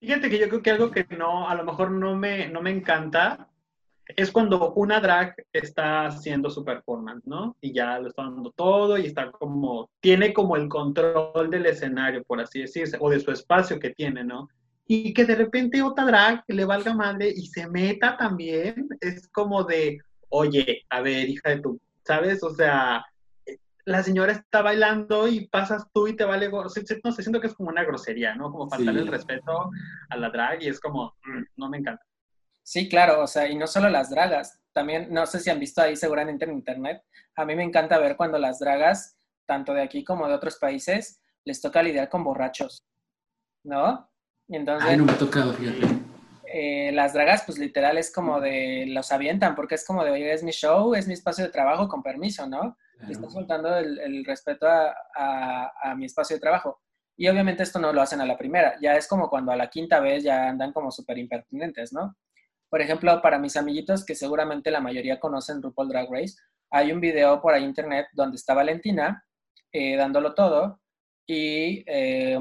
Fíjate 0.00 0.30
que 0.30 0.38
yo 0.38 0.48
creo 0.48 0.62
que 0.62 0.70
algo 0.70 0.90
que 0.90 1.06
no, 1.16 1.48
a 1.48 1.54
lo 1.54 1.64
mejor 1.64 1.90
no 1.90 2.16
me, 2.16 2.48
no 2.48 2.62
me 2.62 2.70
encanta 2.70 3.50
es 4.16 4.30
cuando 4.30 4.72
una 4.74 5.00
drag 5.00 5.34
está 5.52 6.06
haciendo 6.06 6.50
su 6.50 6.64
performance, 6.64 7.26
¿no? 7.26 7.56
Y 7.60 7.72
ya 7.72 7.98
lo 7.98 8.08
está 8.08 8.22
dando 8.22 8.50
todo 8.52 8.98
y 8.98 9.06
está 9.06 9.30
como, 9.30 9.90
tiene 10.00 10.32
como 10.32 10.56
el 10.56 10.68
control 10.68 11.50
del 11.50 11.66
escenario, 11.66 12.22
por 12.24 12.40
así 12.40 12.60
decirse, 12.60 12.96
o 13.00 13.10
de 13.10 13.20
su 13.20 13.30
espacio 13.30 13.78
que 13.78 13.90
tiene, 13.90 14.24
¿no? 14.24 14.48
Y 14.86 15.14
que 15.14 15.24
de 15.24 15.36
repente 15.36 15.82
otra 15.82 16.04
drag 16.04 16.44
le 16.48 16.64
valga 16.64 16.94
madre 16.94 17.32
y 17.34 17.46
se 17.46 17.68
meta 17.68 18.16
también, 18.16 18.88
es 19.00 19.28
como 19.28 19.64
de, 19.64 19.98
oye, 20.28 20.82
a 20.88 21.00
ver, 21.00 21.28
hija 21.28 21.50
de 21.50 21.60
tu, 21.60 21.80
¿sabes? 22.04 22.42
O 22.42 22.50
sea, 22.54 23.04
la 23.90 24.04
señora 24.04 24.32
está 24.32 24.62
bailando 24.62 25.26
y 25.26 25.48
pasas 25.48 25.86
tú 25.92 26.06
y 26.06 26.14
te 26.14 26.24
vale, 26.24 26.48
no 26.48 26.68
sé, 26.68 26.84
siento 26.86 27.40
que 27.40 27.48
es 27.48 27.54
como 27.54 27.70
una 27.70 27.82
grosería, 27.82 28.36
¿no? 28.36 28.52
Como 28.52 28.68
faltar 28.68 28.96
el 28.96 29.08
respeto 29.08 29.70
a 30.08 30.16
la 30.16 30.30
drag 30.30 30.62
y 30.62 30.68
es 30.68 30.78
como, 30.78 31.16
mm, 31.24 31.42
no 31.56 31.68
me 31.68 31.78
encanta. 31.78 32.04
Sí, 32.62 32.88
claro, 32.88 33.20
o 33.22 33.26
sea, 33.26 33.48
y 33.48 33.56
no 33.56 33.66
solo 33.66 33.88
las 33.88 34.08
dragas, 34.08 34.60
también, 34.72 35.08
no 35.12 35.26
sé 35.26 35.40
si 35.40 35.50
han 35.50 35.58
visto 35.58 35.82
ahí 35.82 35.96
seguramente 35.96 36.44
en 36.44 36.52
internet, 36.52 37.02
a 37.34 37.44
mí 37.44 37.56
me 37.56 37.64
encanta 37.64 37.98
ver 37.98 38.16
cuando 38.16 38.38
las 38.38 38.60
dragas, 38.60 39.18
tanto 39.44 39.74
de 39.74 39.82
aquí 39.82 40.04
como 40.04 40.28
de 40.28 40.34
otros 40.34 40.56
países, 40.58 41.20
les 41.44 41.60
toca 41.60 41.82
lidiar 41.82 42.08
con 42.08 42.22
borrachos, 42.22 42.86
¿no? 43.64 44.08
Y 44.46 44.54
entonces... 44.54 44.88
Ay, 44.88 44.98
no 44.98 45.04
me 45.04 45.12
ha 45.12 45.18
tocado, 45.18 45.52
fíjate. 45.52 45.86
Eh, 46.52 46.92
las 46.92 47.12
dragas, 47.12 47.42
pues 47.44 47.58
literal 47.58 47.98
es 47.98 48.12
como 48.12 48.40
de, 48.40 48.84
los 48.88 49.10
avientan, 49.10 49.56
porque 49.56 49.74
es 49.74 49.84
como 49.84 50.04
de, 50.04 50.12
oye, 50.12 50.32
es 50.32 50.44
mi 50.44 50.52
show, 50.52 50.94
es 50.94 51.08
mi 51.08 51.14
espacio 51.14 51.44
de 51.44 51.50
trabajo, 51.50 51.88
con 51.88 52.04
permiso, 52.04 52.46
¿no? 52.46 52.76
Claro. 53.00 53.12
Están 53.12 53.30
soltando 53.30 53.76
el, 53.76 54.24
respeto 54.24 54.66
a, 54.66 55.72
a, 55.82 55.94
mi 55.94 56.04
espacio 56.04 56.36
de 56.36 56.40
trabajo. 56.40 56.80
Y 57.16 57.28
obviamente 57.28 57.62
esto 57.62 57.78
no 57.78 57.92
lo 57.92 58.02
hacen 58.02 58.20
a 58.20 58.26
la 58.26 58.36
primera, 58.36 58.76
ya 58.80 58.94
es 58.94 59.08
como 59.08 59.28
cuando 59.28 59.52
a 59.52 59.56
la 59.56 59.68
quinta 59.68 60.00
vez 60.00 60.22
ya 60.22 60.48
andan 60.48 60.72
como 60.72 60.90
súper 60.90 61.18
impertinentes, 61.18 61.92
¿no? 61.92 62.16
Por 62.68 62.80
ejemplo, 62.80 63.20
para 63.20 63.38
mis 63.38 63.56
amiguitos 63.56 64.04
que 64.04 64.14
seguramente 64.14 64.70
la 64.70 64.80
mayoría 64.80 65.18
conocen 65.18 65.60
RuPaul 65.60 65.88
Drag 65.88 66.08
Race, 66.10 66.36
hay 66.70 66.92
un 66.92 67.00
video 67.00 67.40
por 67.42 67.52
ahí 67.52 67.64
internet 67.64 68.06
donde 68.12 68.36
está 68.36 68.54
Valentina 68.54 69.24
eh, 69.72 69.96
dándolo 69.96 70.34
todo 70.34 70.80
y 71.26 71.84
eh, 71.86 72.38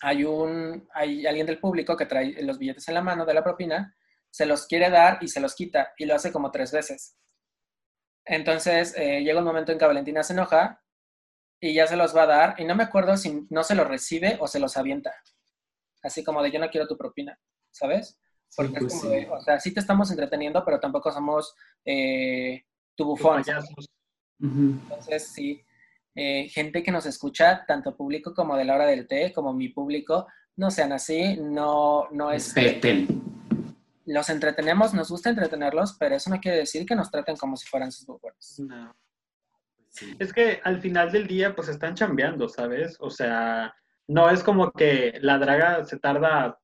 hay, 0.00 0.24
un, 0.24 0.88
hay 0.92 1.26
alguien 1.26 1.46
del 1.46 1.60
público 1.60 1.96
que 1.96 2.06
trae 2.06 2.42
los 2.42 2.58
billetes 2.58 2.86
en 2.88 2.94
la 2.94 3.02
mano 3.02 3.26
de 3.26 3.34
la 3.34 3.42
propina, 3.42 3.94
se 4.30 4.46
los 4.46 4.66
quiere 4.66 4.90
dar 4.90 5.18
y 5.20 5.28
se 5.28 5.40
los 5.40 5.54
quita 5.54 5.92
y 5.98 6.06
lo 6.06 6.14
hace 6.14 6.32
como 6.32 6.50
tres 6.50 6.72
veces. 6.72 7.16
Entonces 8.28 8.94
eh, 8.96 9.22
llega 9.22 9.38
un 9.38 9.44
momento 9.44 9.72
en 9.72 9.78
que 9.78 9.86
Valentina 9.86 10.22
se 10.22 10.34
enoja 10.34 10.82
y 11.60 11.74
ya 11.74 11.86
se 11.86 11.96
los 11.96 12.14
va 12.14 12.22
a 12.22 12.26
dar 12.26 12.54
y 12.58 12.64
no 12.64 12.74
me 12.74 12.84
acuerdo 12.84 13.16
si 13.16 13.46
no 13.50 13.64
se 13.64 13.74
los 13.74 13.88
recibe 13.88 14.36
o 14.40 14.46
se 14.46 14.60
los 14.60 14.76
avienta. 14.76 15.12
Así 16.02 16.22
como 16.22 16.42
de 16.42 16.52
yo 16.52 16.60
no 16.60 16.68
quiero 16.68 16.86
tu 16.86 16.96
propina, 16.96 17.38
¿sabes? 17.70 18.20
Porque 18.54 18.80
pues 18.80 18.94
o 19.30 19.40
sea, 19.40 19.58
sí 19.58 19.74
te 19.74 19.80
estamos 19.80 20.10
entreteniendo, 20.10 20.64
pero 20.64 20.78
tampoco 20.78 21.10
somos 21.10 21.54
eh, 21.84 22.64
tu 22.94 23.04
bufón. 23.04 23.42
Entonces, 24.40 25.26
sí, 25.28 25.64
eh, 26.14 26.48
gente 26.48 26.82
que 26.82 26.92
nos 26.92 27.06
escucha, 27.06 27.64
tanto 27.66 27.96
público 27.96 28.34
como 28.34 28.56
de 28.56 28.64
la 28.64 28.74
hora 28.74 28.86
del 28.86 29.06
té, 29.06 29.32
como 29.32 29.52
mi 29.52 29.68
público, 29.68 30.26
no 30.56 30.70
sean 30.70 30.92
así, 30.92 31.36
no, 31.36 32.08
no 32.10 32.32
es... 32.32 32.54
Respeten. 32.54 33.27
Los 34.08 34.28
entretenemos, 34.30 34.94
nos 34.94 35.10
gusta 35.10 35.30
entretenerlos, 35.30 35.96
pero 35.98 36.14
eso 36.14 36.30
no 36.30 36.40
quiere 36.40 36.58
decir 36.58 36.86
que 36.86 36.96
nos 36.96 37.10
traten 37.10 37.36
como 37.36 37.56
si 37.56 37.68
fueran 37.68 37.92
sus 37.92 38.06
bufones. 38.06 38.60
No. 38.60 38.96
Es 40.18 40.32
que 40.32 40.60
al 40.64 40.80
final 40.80 41.12
del 41.12 41.26
día, 41.26 41.54
pues 41.54 41.68
están 41.68 41.94
chambeando, 41.94 42.48
¿sabes? 42.48 42.96
O 43.00 43.10
sea, 43.10 43.74
no 44.06 44.30
es 44.30 44.42
como 44.42 44.70
que 44.72 45.18
la 45.20 45.38
draga 45.38 45.84
se 45.84 45.98
tarda 45.98 46.58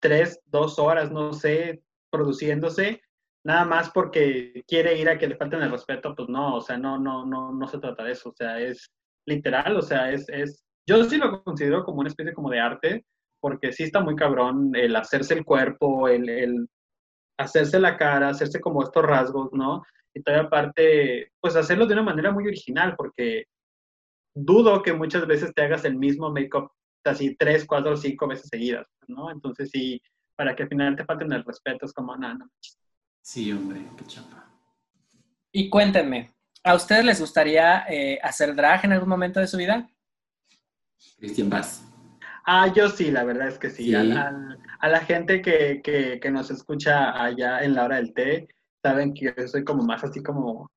tres, 0.00 0.40
dos 0.46 0.78
horas, 0.78 1.10
no 1.10 1.32
sé, 1.32 1.82
produciéndose, 2.10 3.00
nada 3.44 3.64
más 3.64 3.90
porque 3.90 4.62
quiere 4.66 4.98
ir 4.98 5.08
a 5.08 5.18
que 5.18 5.28
le 5.28 5.36
falten 5.36 5.62
el 5.62 5.70
respeto, 5.70 6.14
pues 6.14 6.28
no, 6.28 6.56
o 6.56 6.60
sea, 6.60 6.76
no, 6.76 6.98
no, 6.98 7.24
no, 7.24 7.52
no 7.52 7.66
se 7.66 7.78
trata 7.78 8.04
de 8.04 8.12
eso, 8.12 8.30
o 8.30 8.34
sea, 8.34 8.60
es 8.60 8.90
literal, 9.26 9.76
o 9.76 9.82
sea, 9.82 10.10
es, 10.10 10.28
es, 10.28 10.64
yo 10.86 11.02
sí 11.04 11.16
lo 11.16 11.42
considero 11.42 11.84
como 11.84 12.00
una 12.00 12.08
especie 12.08 12.34
como 12.34 12.50
de 12.50 12.60
arte, 12.60 13.06
porque 13.40 13.72
sí 13.72 13.84
está 13.84 14.00
muy 14.00 14.16
cabrón 14.16 14.72
el 14.74 14.94
hacerse 14.96 15.34
el 15.34 15.44
cuerpo, 15.44 16.08
el, 16.08 16.28
el 16.28 16.68
hacerse 17.38 17.78
la 17.78 17.96
cara, 17.96 18.28
hacerse 18.28 18.60
como 18.60 18.82
estos 18.82 19.04
rasgos, 19.04 19.52
¿no? 19.52 19.82
Y 20.14 20.22
todavía 20.22 20.46
aparte, 20.46 21.32
pues 21.40 21.56
hacerlo 21.56 21.86
de 21.86 21.94
una 21.94 22.02
manera 22.02 22.32
muy 22.32 22.46
original, 22.46 22.94
porque 22.96 23.44
dudo 24.34 24.82
que 24.82 24.92
muchas 24.92 25.26
veces 25.26 25.52
te 25.54 25.62
hagas 25.62 25.84
el 25.84 25.96
mismo 25.96 26.30
make-up 26.30 26.70
así 27.04 27.34
tres, 27.36 27.64
cuatro, 27.66 27.96
cinco 27.96 28.26
veces 28.26 28.48
seguidas, 28.48 28.86
¿no? 29.06 29.30
Entonces 29.30 29.70
sí, 29.70 30.00
para 30.36 30.54
que 30.54 30.64
al 30.64 30.68
final 30.68 30.96
te 30.96 31.04
falten 31.04 31.32
el 31.32 31.44
respeto, 31.44 31.86
es 31.86 31.92
como, 31.92 32.16
nada, 32.16 32.34
no. 32.34 32.50
Sí, 33.22 33.52
hombre, 33.52 33.82
qué 33.96 34.04
chapa. 34.06 34.48
Y 35.52 35.68
cuéntenme, 35.68 36.34
¿a 36.62 36.74
ustedes 36.74 37.04
les 37.04 37.20
gustaría 37.20 37.84
eh, 37.88 38.18
hacer 38.22 38.54
drag 38.54 38.84
en 38.84 38.92
algún 38.92 39.08
momento 39.08 39.40
de 39.40 39.46
su 39.46 39.56
vida? 39.56 39.88
Cristian 41.18 41.48
Vaz. 41.48 41.87
Ah, 42.50 42.72
yo 42.74 42.88
sí, 42.88 43.10
la 43.10 43.24
verdad 43.24 43.48
es 43.48 43.58
que 43.58 43.68
sí. 43.68 43.84
Sí. 43.84 43.94
A, 43.94 44.02
la, 44.02 44.58
a 44.80 44.88
la 44.88 45.00
gente 45.00 45.42
que, 45.42 45.82
que, 45.84 46.18
que 46.18 46.30
nos 46.30 46.50
escucha 46.50 47.22
allá 47.22 47.62
en 47.62 47.74
la 47.74 47.84
hora 47.84 47.96
del 47.96 48.14
té, 48.14 48.48
saben 48.82 49.12
que 49.12 49.26
yo 49.36 49.48
soy 49.48 49.64
como 49.64 49.82
más 49.82 50.02
así 50.02 50.22
como, 50.22 50.70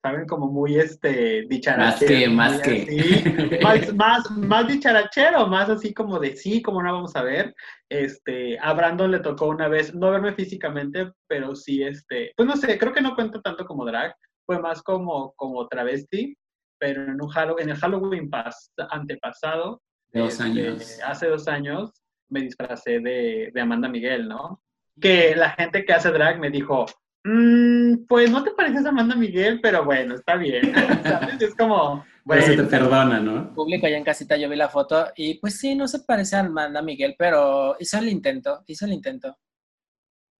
saben, 0.00 0.28
como 0.28 0.46
muy 0.46 0.76
este 0.76 1.44
dicharachero. 1.48 2.30
Más 2.30 2.60
que, 2.60 2.86
más 2.86 3.58
que. 3.58 3.60
más, 3.64 3.94
más, 3.94 4.30
más 4.30 4.68
dicharachero, 4.68 5.48
más 5.48 5.68
así 5.68 5.92
como 5.92 6.20
de 6.20 6.36
sí, 6.36 6.62
como 6.62 6.80
no 6.84 6.92
vamos 6.92 7.16
a 7.16 7.22
ver. 7.24 7.52
Este, 7.90 8.56
a 8.60 8.72
Brandon 8.74 9.10
le 9.10 9.18
tocó 9.18 9.48
una 9.48 9.66
vez, 9.66 9.92
no 9.92 10.12
verme 10.12 10.34
físicamente, 10.34 11.10
pero 11.26 11.56
sí, 11.56 11.82
este, 11.82 12.32
pues 12.36 12.46
no 12.46 12.56
sé, 12.56 12.78
creo 12.78 12.92
que 12.92 13.00
no 13.00 13.16
cuenta 13.16 13.42
tanto 13.42 13.66
como 13.66 13.84
drag, 13.84 14.14
fue 14.46 14.60
más 14.60 14.82
como, 14.84 15.32
como 15.34 15.66
travesti, 15.66 16.36
pero 16.78 17.02
en 17.02 17.20
un 17.20 17.30
en 17.58 17.70
el 17.70 17.76
Halloween 17.76 18.30
pas- 18.30 18.70
antepasado, 18.90 19.82
De 20.12 20.20
dos 20.20 20.32
este, 20.32 20.44
años. 20.44 20.98
hace 21.04 21.26
dos 21.28 21.48
años, 21.48 21.92
me 22.28 22.40
disfracé 22.40 23.00
de, 23.00 23.50
de 23.52 23.60
Amanda 23.60 23.88
Miguel, 23.88 24.28
¿no? 24.28 24.62
Que 25.00 25.34
la 25.36 25.50
gente 25.50 25.84
que 25.84 25.92
hace 25.92 26.10
drag 26.10 26.38
me 26.38 26.50
dijo, 26.50 26.86
"Mm, 27.24 28.06
pues 28.08 28.30
no 28.30 28.42
te 28.42 28.50
pareces 28.52 28.84
a 28.86 28.88
Amanda 28.90 29.14
Miguel, 29.14 29.60
pero 29.60 29.84
bueno, 29.84 30.14
está 30.14 30.36
bien. 30.36 30.62
¿Sabes? 31.04 31.40
Es 31.40 31.54
como, 31.54 32.04
Pero 32.26 32.42
se 32.42 32.50
te 32.50 32.56
bueno, 32.56 32.70
perdona, 32.70 33.20
¿no? 33.20 33.54
Público 33.54 33.86
allá 33.86 33.96
en 33.98 34.04
casita, 34.04 34.36
yo 34.36 34.48
vi 34.48 34.56
la 34.56 34.68
foto 34.68 35.08
y 35.16 35.34
pues 35.34 35.58
sí, 35.58 35.74
no 35.74 35.86
se 35.88 36.00
parece 36.00 36.36
a 36.36 36.40
Amanda 36.40 36.82
Miguel, 36.82 37.14
pero 37.18 37.76
hizo 37.78 37.98
el 37.98 38.08
intento, 38.08 38.62
hizo 38.66 38.86
el 38.86 38.92
intento. 38.92 39.36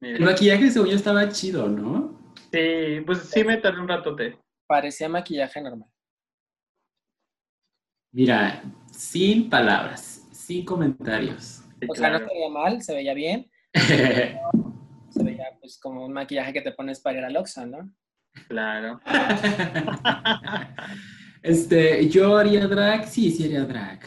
El 0.01 0.21
maquillaje 0.21 0.71
según 0.71 0.91
yo 0.91 0.97
estaba 0.97 1.29
chido, 1.29 1.69
¿no? 1.69 2.33
Sí, 2.53 3.01
pues 3.05 3.19
sí 3.31 3.45
me 3.45 3.57
tardé 3.57 3.81
un 3.81 3.89
ratote. 3.89 4.39
Parecía 4.67 5.09
maquillaje 5.09 5.61
normal. 5.61 5.89
Mira, 8.13 8.63
sin 8.91 9.49
palabras, 9.51 10.27
sin 10.33 10.65
comentarios. 10.65 11.63
O 11.89 11.95
sea, 11.95 12.11
no 12.11 12.19
se 12.19 12.25
veía 12.25 12.49
mal, 12.49 12.83
se 12.83 12.95
veía 12.95 13.15
bien, 13.15 13.51
se 13.75 15.23
veía 15.23 15.47
pues 15.61 15.79
como 15.79 16.05
un 16.05 16.13
maquillaje 16.13 16.53
que 16.53 16.63
te 16.63 16.73
pones 16.73 17.01
para 17.01 17.19
ir 17.19 17.25
al 17.25 17.37
Oxxo, 17.37 17.67
¿no? 17.67 17.93
Claro. 18.49 19.01
este, 21.43 22.09
yo 22.09 22.37
haría 22.37 22.67
drag, 22.67 23.07
sí, 23.09 23.31
sí 23.31 23.45
haría 23.45 23.65
drag. 23.65 24.01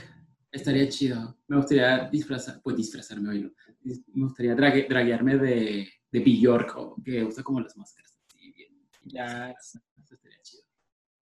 Estaría 0.52 0.88
chido. 0.90 1.38
Me 1.48 1.58
gustaría 1.58 2.10
disfrazar, 2.10 2.60
pues 2.62 2.76
disfrazarme 2.76 3.30
hoy, 3.30 3.54
Me 3.84 4.24
gustaría 4.26 4.54
drague- 4.56 4.88
draguearme 4.88 5.38
de, 5.38 5.88
de 6.12 6.20
Bjork, 6.20 6.76
que 7.06 7.24
usa 7.24 7.44
como 7.44 7.62
las 7.62 7.76
máscaras. 7.78 8.18
bien, 8.36 8.70
Ya. 9.06 9.52
Eso 9.52 9.80
estaría 10.12 10.42
chido. 10.42 10.64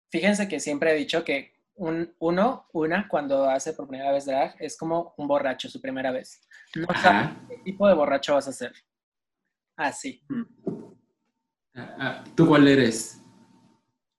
Fíjense 0.09 0.47
que 0.47 0.59
siempre 0.59 0.91
he 0.91 0.95
dicho 0.95 1.23
que 1.23 1.53
un, 1.75 2.15
uno, 2.19 2.67
una, 2.73 3.07
cuando 3.07 3.49
hace 3.49 3.73
por 3.73 3.87
primera 3.87 4.11
vez 4.11 4.25
drag, 4.25 4.55
es 4.59 4.77
como 4.77 5.13
un 5.17 5.27
borracho 5.27 5.69
su 5.69 5.81
primera 5.81 6.11
vez. 6.11 6.41
No 6.75 6.87
sabes 6.87 7.05
Ajá. 7.05 7.35
qué 7.49 7.57
tipo 7.57 7.87
de 7.87 7.93
borracho 7.93 8.33
vas 8.35 8.47
a 8.47 8.51
ser. 8.53 8.73
Así. 9.75 10.21
Ah, 11.75 11.95
ah, 11.99 12.23
¿Tú 12.35 12.47
cuál 12.47 12.67
eres? 12.67 13.21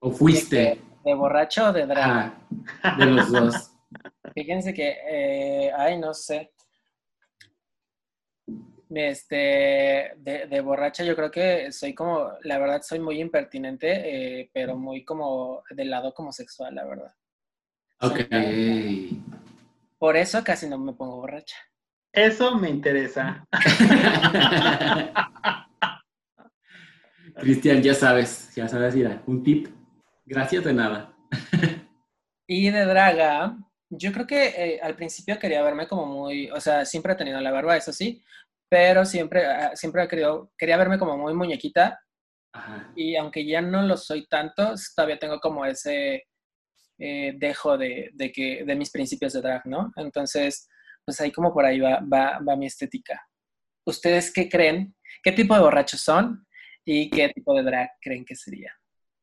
¿O 0.00 0.10
fuiste? 0.10 0.80
De 1.04 1.14
borracho 1.14 1.68
o 1.68 1.72
de 1.72 1.86
drag. 1.86 2.34
De 2.98 3.06
los 3.06 3.30
dos. 3.30 3.70
Fíjense 4.34 4.74
que, 4.74 4.96
eh, 5.08 5.72
ay, 5.76 5.98
no 5.98 6.12
sé. 6.12 6.52
Este, 8.90 10.12
de, 10.16 10.46
de 10.48 10.60
borracha 10.60 11.04
yo 11.04 11.16
creo 11.16 11.30
que 11.30 11.72
soy 11.72 11.94
como, 11.94 12.30
la 12.42 12.58
verdad 12.58 12.82
soy 12.82 13.00
muy 13.00 13.20
impertinente, 13.20 14.40
eh, 14.40 14.50
pero 14.52 14.76
muy 14.76 15.04
como 15.04 15.62
del 15.70 15.90
lado 15.90 16.12
como 16.14 16.32
sexual, 16.32 16.74
la 16.74 16.84
verdad. 16.84 17.14
Ok. 18.00 18.20
Por 19.98 20.16
eso 20.16 20.44
casi 20.44 20.68
no 20.68 20.78
me 20.78 20.92
pongo 20.92 21.16
borracha. 21.16 21.56
Eso 22.12 22.56
me 22.56 22.70
interesa. 22.70 23.44
Cristian, 27.36 27.82
ya 27.82 27.94
sabes, 27.94 28.54
ya 28.54 28.68
sabes, 28.68 28.94
mira, 28.94 29.22
un 29.26 29.42
tip. 29.42 29.68
Gracias 30.24 30.64
de 30.64 30.72
nada. 30.72 31.14
Y 32.46 32.70
de 32.70 32.84
draga, 32.84 33.56
yo 33.90 34.12
creo 34.12 34.26
que 34.26 34.46
eh, 34.46 34.80
al 34.82 34.96
principio 34.96 35.38
quería 35.38 35.62
verme 35.62 35.88
como 35.88 36.06
muy, 36.06 36.50
o 36.50 36.60
sea, 36.60 36.84
siempre 36.84 37.12
he 37.12 37.16
tenido 37.16 37.40
la 37.40 37.50
barba, 37.50 37.76
eso 37.76 37.92
sí, 37.92 38.22
pero 38.68 39.04
siempre, 39.04 39.46
ah, 39.46 39.72
siempre 39.74 40.04
he 40.04 40.08
querido, 40.08 40.52
quería 40.56 40.76
verme 40.76 40.98
como 40.98 41.16
muy 41.16 41.34
muñequita 41.34 42.00
Ajá. 42.52 42.92
y 42.94 43.16
aunque 43.16 43.46
ya 43.46 43.60
no 43.60 43.82
lo 43.82 43.96
soy 43.96 44.26
tanto, 44.26 44.74
todavía 44.94 45.18
tengo 45.18 45.40
como 45.40 45.64
ese 45.64 46.24
eh, 46.98 47.34
dejo 47.36 47.76
de, 47.76 48.10
de 48.14 48.30
que, 48.30 48.64
de 48.64 48.76
mis 48.76 48.90
principios 48.90 49.32
de 49.32 49.40
drag, 49.40 49.66
¿no? 49.66 49.92
Entonces, 49.96 50.68
pues 51.04 51.20
ahí 51.20 51.32
como 51.32 51.52
por 51.52 51.64
ahí 51.64 51.80
va, 51.80 52.00
va, 52.00 52.38
va 52.40 52.56
mi 52.56 52.66
estética. 52.66 53.20
¿Ustedes 53.86 54.32
qué 54.32 54.48
creen? 54.48 54.94
¿Qué 55.22 55.32
tipo 55.32 55.54
de 55.54 55.60
borrachos 55.60 56.00
son? 56.00 56.46
¿Y 56.84 57.10
qué 57.10 57.28
tipo 57.28 57.54
de 57.54 57.62
drag 57.62 57.90
creen 58.00 58.24
que 58.24 58.34
sería? 58.34 58.72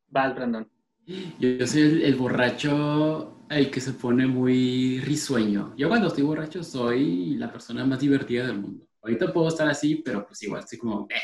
Val, 0.08 0.34
Brandon. 0.34 0.70
Yo, 1.06 1.50
yo 1.50 1.68
soy 1.68 1.82
el, 1.82 2.02
el 2.04 2.16
borracho, 2.16 3.46
el 3.50 3.72
que 3.72 3.82
se 3.82 3.94
pone 3.94 4.28
muy 4.28 5.00
risueño. 5.00 5.74
Yo 5.78 5.90
cuando 5.90 6.08
estoy 6.08 6.24
borracho 6.24 6.64
soy 6.64 7.36
la 7.36 7.52
persona 7.52 7.86
más 7.86 8.00
divertida 8.00 8.48
del 8.48 8.60
mundo. 8.60 8.88
Ahorita 9.02 9.34
puedo 9.34 9.48
estar 9.48 9.68
así, 9.68 9.96
pero 10.06 10.26
pues 10.28 10.44
igual 10.44 10.62
estoy 10.62 10.78
como, 10.78 11.08
eh. 11.10 11.22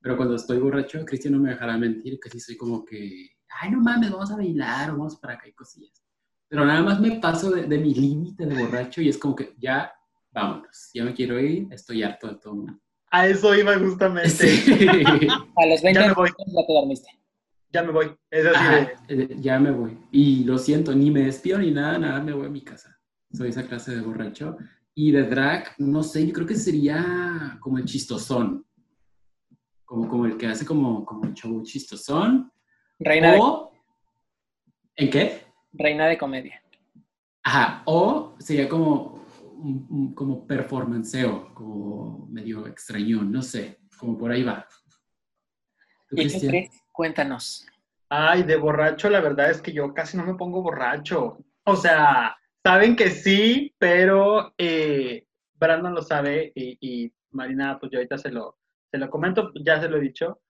Pero 0.00 0.16
cuando 0.16 0.34
estoy 0.34 0.58
borracho, 0.58 1.04
Cristian 1.04 1.34
no 1.34 1.40
me 1.40 1.50
dejará 1.50 1.76
mentir, 1.76 2.18
que 2.18 2.30
sí 2.30 2.40
soy 2.40 2.56
como 2.56 2.84
que, 2.84 3.28
ay, 3.60 3.70
no 3.70 3.80
mames, 3.80 4.10
vamos 4.10 4.30
a 4.30 4.36
bailar, 4.36 4.90
vamos 4.92 5.16
para 5.16 5.34
acá 5.34 5.48
y 5.48 5.52
cosillas. 5.52 6.02
Pero 6.48 6.64
nada 6.64 6.82
más 6.82 7.00
me 7.00 7.12
paso 7.20 7.50
de, 7.50 7.62
de 7.66 7.78
mi 7.78 7.94
límite 7.94 8.44
de 8.46 8.60
borracho 8.60 9.00
y 9.00 9.08
es 9.08 9.18
como 9.18 9.36
que 9.36 9.54
ya, 9.58 9.92
vámonos, 10.32 10.90
ya 10.92 11.04
me 11.04 11.14
quiero 11.14 11.38
ir, 11.38 11.68
estoy 11.70 12.02
harto 12.02 12.28
de 12.28 12.34
todo. 12.36 12.66
A 13.12 13.26
eso 13.26 13.54
iba 13.54 13.76
justamente. 13.78 14.30
Sí. 14.30 14.72
A 15.56 15.66
los 15.66 15.82
20 15.82 16.00
Ya 16.00 16.06
me 16.08 16.14
voy. 16.14 16.28
ya 16.28 16.66
te 16.66 16.72
dormiste. 16.72 17.08
Ya 17.72 17.82
me 17.82 17.92
voy. 17.92 18.16
Es 18.30 18.46
así 18.46 18.56
Ajá, 18.56 18.90
de, 19.08 19.22
eh, 19.24 19.36
ya 19.40 19.58
me 19.58 19.70
voy. 19.70 19.98
Y 20.10 20.44
lo 20.44 20.58
siento, 20.58 20.94
ni 20.94 21.10
me 21.10 21.22
despido 21.22 21.58
ni 21.58 21.70
nada, 21.70 21.98
nada, 21.98 22.20
me 22.20 22.32
voy 22.32 22.46
a 22.46 22.50
mi 22.50 22.62
casa. 22.62 22.96
Soy 23.32 23.48
esa 23.50 23.66
clase 23.66 23.94
de 23.94 24.00
borracho. 24.00 24.56
Y 24.94 25.12
de 25.12 25.24
drag, 25.24 25.74
no 25.78 26.02
sé, 26.02 26.26
yo 26.26 26.32
creo 26.32 26.46
que 26.46 26.56
sería 26.56 27.56
como 27.60 27.78
el 27.78 27.84
chistosón. 27.84 28.66
Como, 29.84 30.08
como 30.08 30.26
el 30.26 30.36
que 30.36 30.46
hace 30.46 30.64
como, 30.64 31.04
como 31.04 31.24
el 31.24 31.34
show 31.34 31.62
chistosón. 31.62 32.49
Reina, 33.00 33.32
de, 33.32 33.38
O, 33.40 33.72
¿en 34.96 35.10
qué? 35.10 35.40
reina 35.72 36.06
de 36.06 36.18
comedia. 36.18 36.62
Ajá, 37.42 37.82
o 37.86 38.36
sería 38.38 38.68
como, 38.68 39.24
como 40.14 40.46
performanceo, 40.46 41.54
como 41.54 42.26
medio 42.30 42.66
extrañón, 42.66 43.32
no 43.32 43.40
sé, 43.42 43.78
como 43.98 44.18
por 44.18 44.30
ahí 44.30 44.42
va. 44.42 44.66
¿Tú, 46.08 46.16
¿Y? 46.18 46.28
Chris? 46.46 46.70
Cuéntanos. 46.92 47.66
Ay, 48.10 48.42
de 48.42 48.56
borracho, 48.56 49.08
la 49.08 49.20
verdad 49.20 49.50
es 49.50 49.62
que 49.62 49.72
yo 49.72 49.94
casi 49.94 50.16
no 50.16 50.24
me 50.26 50.34
pongo 50.34 50.62
borracho. 50.62 51.38
O 51.64 51.76
sea, 51.76 52.36
saben 52.62 52.96
que 52.96 53.08
sí, 53.10 53.74
pero 53.78 54.52
eh, 54.58 55.26
Brandon 55.54 55.94
lo 55.94 56.02
sabe 56.02 56.52
y, 56.54 56.76
y 56.80 57.12
Marina, 57.30 57.78
pues 57.78 57.90
yo 57.92 57.98
ahorita 57.98 58.18
se 58.18 58.30
lo, 58.30 58.58
se 58.90 58.98
lo 58.98 59.08
comento, 59.08 59.52
ya 59.64 59.80
se 59.80 59.88
lo 59.88 59.96
he 59.96 60.00
dicho. 60.00 60.40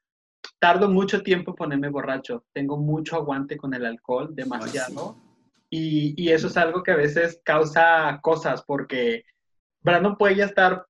Tardo 0.61 0.88
mucho 0.88 1.23
tiempo 1.23 1.50
en 1.52 1.57
ponerme 1.57 1.88
borracho. 1.88 2.45
Tengo 2.52 2.76
mucho 2.76 3.17
aguante 3.17 3.57
con 3.57 3.75
el 3.75 3.85
alcohol, 3.85 4.35
demasiado. 4.35 5.17
Y, 5.71 6.14
y 6.23 6.31
eso 6.31 6.49
es 6.49 6.57
algo 6.57 6.83
que 6.83 6.93
a 6.93 6.97
veces 6.97 7.40
causa 7.45 8.21
cosas, 8.23 8.62
porque 8.62 9.25
Brandon 9.83 10.17
puede 10.17 10.37
ya 10.37 10.45
estar 10.45 10.87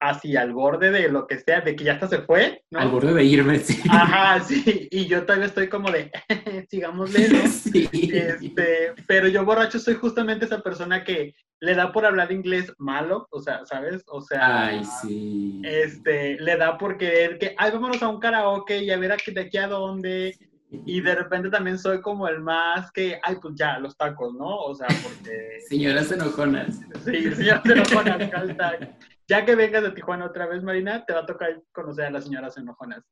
así 0.00 0.36
al 0.36 0.52
borde 0.52 0.90
de 0.90 1.08
lo 1.08 1.26
que 1.26 1.38
sea, 1.38 1.60
de 1.60 1.74
que 1.76 1.84
ya 1.84 1.94
hasta 1.94 2.08
se 2.08 2.18
fue, 2.22 2.62
¿no? 2.70 2.80
Al 2.80 2.90
borde 2.90 3.14
de 3.14 3.24
irme, 3.24 3.58
sí. 3.58 3.80
Ajá, 3.88 4.40
sí, 4.44 4.88
y 4.90 5.06
yo 5.06 5.24
todavía 5.24 5.46
estoy 5.46 5.68
como 5.68 5.90
de, 5.90 6.10
sigámosle, 6.70 7.28
¿no? 7.28 7.44
Sí. 7.48 7.88
Este, 7.92 8.92
pero 9.06 9.28
yo 9.28 9.44
borracho 9.44 9.78
soy 9.78 9.94
justamente 9.94 10.44
esa 10.44 10.60
persona 10.60 11.04
que 11.04 11.34
le 11.60 11.74
da 11.74 11.92
por 11.92 12.04
hablar 12.04 12.30
inglés 12.30 12.72
malo, 12.78 13.26
o 13.30 13.40
sea, 13.40 13.64
¿sabes? 13.64 14.02
O 14.06 14.20
sea, 14.20 14.66
Ay, 14.66 14.82
sí. 15.02 15.62
este, 15.64 16.38
le 16.40 16.56
da 16.56 16.76
por 16.76 16.98
querer 16.98 17.38
que, 17.38 17.54
ay, 17.56 17.70
vámonos 17.70 18.02
a 18.02 18.08
un 18.08 18.20
karaoke 18.20 18.78
y 18.82 18.90
a 18.90 18.98
ver 18.98 19.12
aquí, 19.12 19.32
de 19.32 19.42
aquí 19.42 19.56
a 19.56 19.68
dónde. 19.68 20.36
Y 20.70 21.00
de 21.00 21.14
repente 21.14 21.50
también 21.50 21.78
soy 21.78 22.00
como 22.00 22.26
el 22.26 22.40
más 22.40 22.90
que, 22.90 23.20
ay, 23.22 23.36
pues 23.40 23.54
ya, 23.56 23.78
los 23.78 23.96
tacos, 23.96 24.34
¿no? 24.34 24.56
O 24.56 24.74
sea, 24.74 24.88
porque... 25.02 25.60
Señoras 25.68 26.10
enojonas. 26.10 26.80
Sí, 27.04 27.20
lo 27.22 27.82
ponen, 27.84 28.30
hashtag. 28.30 28.98
Ya 29.28 29.44
que 29.44 29.54
vengas 29.54 29.82
de 29.82 29.92
Tijuana 29.92 30.26
otra 30.26 30.46
vez, 30.46 30.62
Marina, 30.62 31.04
te 31.04 31.12
va 31.12 31.20
a 31.20 31.26
tocar 31.26 31.62
conocer 31.72 32.06
a 32.06 32.10
las 32.10 32.24
señoras 32.24 32.56
enojonas. 32.58 33.04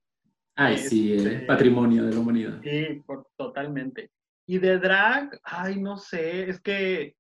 Ay, 0.56 0.76
sí, 0.76 1.14
Este- 1.14 1.36
eh, 1.36 1.40
patrimonio 1.46 2.04
de 2.04 2.12
la 2.12 2.20
humanidad. 2.20 2.60
Sí, 2.62 3.02
por, 3.06 3.28
totalmente. 3.36 4.10
Y 4.46 4.58
de 4.58 4.78
drag, 4.78 5.40
ay, 5.44 5.80
no 5.80 5.96
sé, 5.96 6.50
es 6.50 6.60
que 6.60 7.14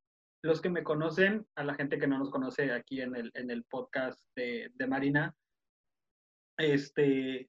los 0.44 0.60
que 0.60 0.68
me 0.68 0.82
conocen, 0.82 1.46
a 1.56 1.64
la 1.64 1.74
gente 1.74 1.98
que 1.98 2.06
no 2.06 2.18
nos 2.18 2.30
conoce 2.30 2.72
aquí 2.72 3.00
en 3.00 3.14
el, 3.14 3.30
en 3.34 3.50
el 3.50 3.64
podcast 3.64 4.20
de, 4.34 4.70
de 4.74 4.86
Marina, 4.86 5.34
este, 6.58 7.48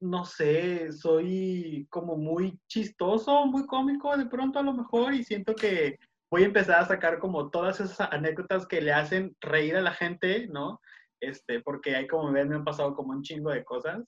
no 0.00 0.24
sé, 0.24 0.92
soy 0.92 1.86
como 1.90 2.16
muy 2.16 2.58
chistoso, 2.68 3.46
muy 3.46 3.66
cómico 3.66 4.16
de 4.16 4.26
pronto 4.26 4.58
a 4.58 4.62
lo 4.62 4.72
mejor 4.72 5.12
y 5.14 5.24
siento 5.24 5.54
que 5.54 5.98
voy 6.30 6.42
a 6.42 6.46
empezar 6.46 6.80
a 6.80 6.86
sacar 6.86 7.18
como 7.18 7.50
todas 7.50 7.80
esas 7.80 8.00
anécdotas 8.12 8.66
que 8.66 8.80
le 8.80 8.92
hacen 8.92 9.36
reír 9.40 9.76
a 9.76 9.82
la 9.82 9.92
gente, 9.92 10.46
¿no? 10.48 10.80
Este, 11.20 11.60
porque 11.60 11.96
ahí 11.96 12.06
como 12.06 12.32
ven 12.32 12.48
me 12.48 12.56
han 12.56 12.64
pasado 12.64 12.94
como 12.94 13.10
un 13.12 13.22
chingo 13.22 13.50
de 13.50 13.62
cosas 13.64 14.02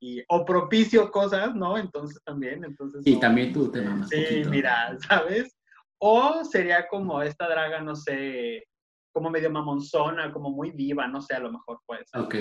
y 0.00 0.22
o 0.28 0.44
propicio 0.44 1.10
cosas, 1.10 1.54
¿no? 1.54 1.76
Entonces 1.76 2.22
también, 2.24 2.64
entonces 2.64 3.02
Y 3.06 3.14
no. 3.14 3.20
también 3.20 3.52
tú 3.52 3.70
te 3.70 3.82
mamas 3.82 4.08
Sí, 4.08 4.22
poquito. 4.22 4.50
mira, 4.50 4.96
¿sabes? 5.08 5.54
O 5.98 6.42
sería 6.44 6.86
como 6.88 7.20
esta 7.22 7.48
draga, 7.48 7.80
no 7.80 7.94
sé, 7.94 8.64
como 9.12 9.30
medio 9.30 9.50
mamonzona, 9.50 10.32
como 10.32 10.50
muy 10.50 10.70
viva, 10.70 11.06
no 11.06 11.20
sé, 11.20 11.34
a 11.34 11.40
lo 11.40 11.52
mejor 11.52 11.80
pues. 11.86 12.08
Ok. 12.14 12.34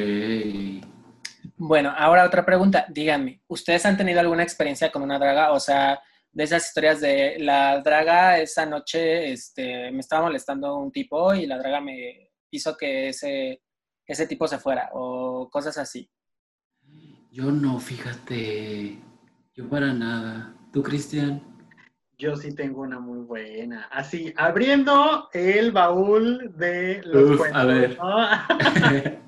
Bueno, 1.57 1.93
ahora 1.97 2.25
otra 2.25 2.45
pregunta. 2.45 2.85
Díganme, 2.89 3.41
¿ustedes 3.47 3.85
han 3.85 3.97
tenido 3.97 4.19
alguna 4.19 4.43
experiencia 4.43 4.91
con 4.91 5.01
una 5.01 5.19
draga? 5.19 5.51
O 5.51 5.59
sea, 5.59 6.01
de 6.31 6.43
esas 6.43 6.67
historias 6.67 6.99
de 6.99 7.37
la 7.39 7.81
draga 7.81 8.39
esa 8.39 8.65
noche 8.65 9.31
este, 9.31 9.91
me 9.91 9.99
estaba 9.99 10.23
molestando 10.23 10.77
un 10.77 10.91
tipo 10.91 11.33
y 11.33 11.45
la 11.45 11.57
draga 11.57 11.79
me 11.79 12.31
hizo 12.49 12.75
que 12.75 13.09
ese, 13.09 13.61
ese 14.05 14.27
tipo 14.27 14.47
se 14.47 14.57
fuera 14.57 14.89
o 14.93 15.49
cosas 15.49 15.77
así. 15.77 16.09
Yo 17.31 17.51
no, 17.51 17.79
fíjate. 17.79 18.99
Yo 19.55 19.69
para 19.69 19.93
nada. 19.93 20.55
¿Tú, 20.71 20.83
Cristian? 20.83 21.41
Yo 22.17 22.35
sí 22.35 22.53
tengo 22.55 22.81
una 22.81 22.99
muy 22.99 23.19
buena. 23.19 23.87
Así, 23.91 24.33
abriendo 24.37 25.29
el 25.33 25.71
baúl 25.71 26.53
de 26.57 27.01
los 27.03 27.31
Uf, 27.31 27.37
cuentos. 27.37 27.61
a 27.61 27.65
ver. 27.65 27.97
¿no? 27.97 29.19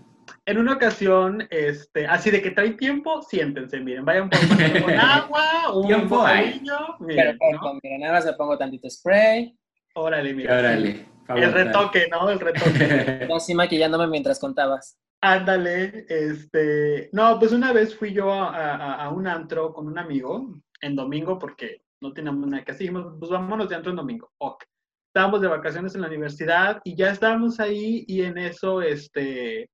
en 0.45 0.57
una 0.59 0.73
ocasión, 0.73 1.47
este, 1.49 2.05
así 2.07 2.29
de 2.31 2.41
que 2.41 2.51
trae 2.51 2.71
tiempo, 2.71 3.21
siéntense, 3.23 3.79
miren, 3.79 4.05
vayan 4.05 4.29
por 4.29 4.39
con 4.39 4.91
agua, 4.99 5.73
un 5.73 5.87
Tiempo 5.87 6.17
bocadillo, 6.17 6.77
miren, 6.99 7.37
Perfecto, 7.37 7.73
¿no? 7.73 7.79
mira, 7.81 7.97
nada 7.99 8.13
más 8.13 8.25
le 8.25 8.33
pongo 8.33 8.57
tantito 8.57 8.89
spray. 8.89 9.57
Órale, 9.95 10.33
mira. 10.33 10.59
Órale. 10.59 11.05
El 11.29 11.51
retoque, 11.53 12.07
¿no? 12.11 12.29
El 12.29 12.39
retoque. 12.39 13.25
Yo 13.29 13.35
así 13.37 13.55
maquillándome 13.55 14.07
mientras 14.07 14.39
contabas. 14.39 14.97
Ándale, 15.21 16.05
este, 16.07 17.09
no, 17.13 17.39
pues 17.39 17.51
una 17.51 17.73
vez 17.73 17.95
fui 17.95 18.13
yo 18.13 18.31
a, 18.31 18.49
a- 18.75 19.03
a 19.05 19.09
un 19.09 19.25
antro 19.25 19.73
con 19.73 19.87
un 19.87 19.97
amigo 19.97 20.53
en 20.81 20.95
domingo 20.95 21.39
porque 21.39 21.81
no 22.01 22.13
teníamos 22.13 22.47
nada 22.47 22.63
que 22.63 22.71
hacer, 22.71 22.81
dijimos, 22.81 23.15
pues 23.17 23.31
vámonos 23.31 23.67
de 23.67 23.75
antro 23.75 23.89
en 23.89 23.95
domingo, 23.95 24.29
ok. 24.37 24.63
Estábamos 25.07 25.41
de 25.41 25.47
vacaciones 25.47 25.95
en 25.95 26.01
la 26.01 26.07
universidad 26.07 26.79
y 26.83 26.95
ya 26.95 27.09
estábamos 27.09 27.59
ahí 27.59 28.03
y 28.07 28.21
en 28.21 28.37
eso, 28.37 28.81
este, 28.83 29.69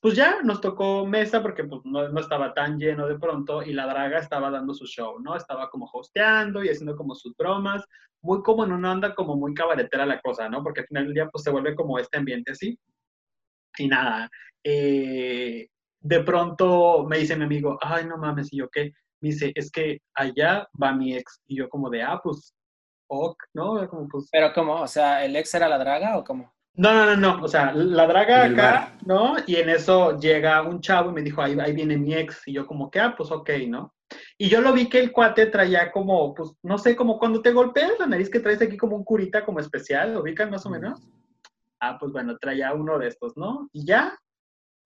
pues 0.00 0.14
ya 0.14 0.42
nos 0.42 0.60
tocó 0.60 1.06
mesa 1.06 1.42
porque 1.42 1.64
pues 1.64 1.80
no, 1.84 2.18
estaba 2.18 2.54
tan 2.54 2.78
lleno 2.78 3.06
de 3.06 3.18
pronto 3.18 3.62
y 3.62 3.72
la 3.72 3.86
draga 3.86 4.18
estaba 4.18 4.50
dando 4.50 4.74
su 4.74 4.86
show, 4.86 5.18
¿no? 5.20 5.36
Estaba 5.36 5.70
como 5.70 5.90
hosteando 5.92 6.62
y 6.64 6.68
haciendo 6.68 6.96
como 6.96 7.14
sus 7.14 7.36
bromas, 7.36 7.84
muy 8.22 8.42
como 8.42 8.64
en 8.64 8.72
una 8.72 8.92
onda 8.92 9.14
como 9.14 9.36
muy 9.36 9.54
cabaretera 9.54 10.06
la 10.06 10.20
cosa, 10.20 10.48
¿no? 10.48 10.62
Porque 10.62 10.80
al 10.80 10.86
final 10.86 11.04
del 11.06 11.14
día 11.14 11.28
pues 11.28 11.44
se 11.44 11.50
vuelve 11.50 11.74
como 11.74 11.98
este 11.98 12.18
ambiente 12.18 12.52
así. 12.52 12.78
Y 13.78 13.88
nada, 13.88 14.28
eh, 14.64 15.68
de 16.00 16.22
pronto 16.22 17.04
me 17.08 17.18
dice 17.18 17.36
mi 17.36 17.44
amigo, 17.44 17.78
ay, 17.80 18.06
no 18.06 18.18
mames, 18.18 18.52
y 18.52 18.58
yo 18.58 18.68
qué, 18.70 18.92
me 19.20 19.30
dice, 19.30 19.52
es 19.54 19.70
que 19.70 19.98
allá 20.14 20.68
va 20.80 20.92
mi 20.92 21.16
ex, 21.16 21.40
y 21.46 21.56
yo 21.56 21.68
como 21.68 21.90
de, 21.90 22.02
ah, 22.02 22.20
pues, 22.22 22.54
ok, 23.08 23.36
¿no? 23.54 23.88
Como 23.88 24.08
pues, 24.08 24.28
Pero 24.30 24.52
¿cómo? 24.54 24.74
O 24.82 24.88
sea, 24.88 25.24
¿el 25.24 25.36
ex 25.36 25.54
era 25.54 25.68
la 25.68 25.78
draga 25.78 26.18
o 26.18 26.24
cómo? 26.24 26.52
No, 26.78 26.94
no, 26.94 27.06
no, 27.06 27.16
no, 27.16 27.44
o 27.44 27.48
sea, 27.48 27.72
la 27.72 28.06
draga 28.06 28.44
acá, 28.44 28.70
bar. 28.70 28.98
¿no? 29.04 29.36
Y 29.48 29.56
en 29.56 29.68
eso 29.68 30.16
llega 30.16 30.62
un 30.62 30.80
chavo 30.80 31.10
y 31.10 31.14
me 31.14 31.22
dijo, 31.22 31.42
ahí, 31.42 31.58
ahí 31.58 31.72
viene 31.72 31.96
mi 31.96 32.14
ex, 32.14 32.46
y 32.46 32.52
yo 32.52 32.66
como 32.68 32.88
que, 32.88 33.00
ah, 33.00 33.14
pues 33.16 33.32
ok, 33.32 33.50
¿no? 33.66 33.94
Y 34.38 34.48
yo 34.48 34.60
lo 34.60 34.72
vi 34.72 34.88
que 34.88 35.00
el 35.00 35.10
cuate 35.10 35.46
traía 35.46 35.90
como, 35.90 36.32
pues, 36.34 36.52
no 36.62 36.78
sé, 36.78 36.94
como 36.94 37.18
cuando 37.18 37.42
te 37.42 37.50
golpeas 37.50 37.98
la 37.98 38.06
nariz 38.06 38.30
que 38.30 38.38
traes 38.38 38.62
aquí 38.62 38.76
como 38.76 38.94
un 38.94 39.02
curita 39.02 39.44
como 39.44 39.58
especial, 39.58 40.14
¿lo 40.14 40.20
ubican 40.20 40.50
más 40.50 40.64
o 40.66 40.70
menos? 40.70 41.00
Ah, 41.80 41.98
pues 41.98 42.12
bueno, 42.12 42.38
traía 42.38 42.72
uno 42.72 42.96
de 42.96 43.08
estos, 43.08 43.36
¿no? 43.36 43.68
Y 43.72 43.84
ya, 43.84 44.16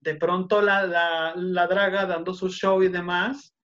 de 0.00 0.14
pronto 0.14 0.62
la, 0.62 0.86
la, 0.86 1.34
la 1.36 1.66
draga 1.66 2.06
dando 2.06 2.32
su 2.32 2.48
show 2.48 2.82
y 2.82 2.88
demás, 2.88 3.54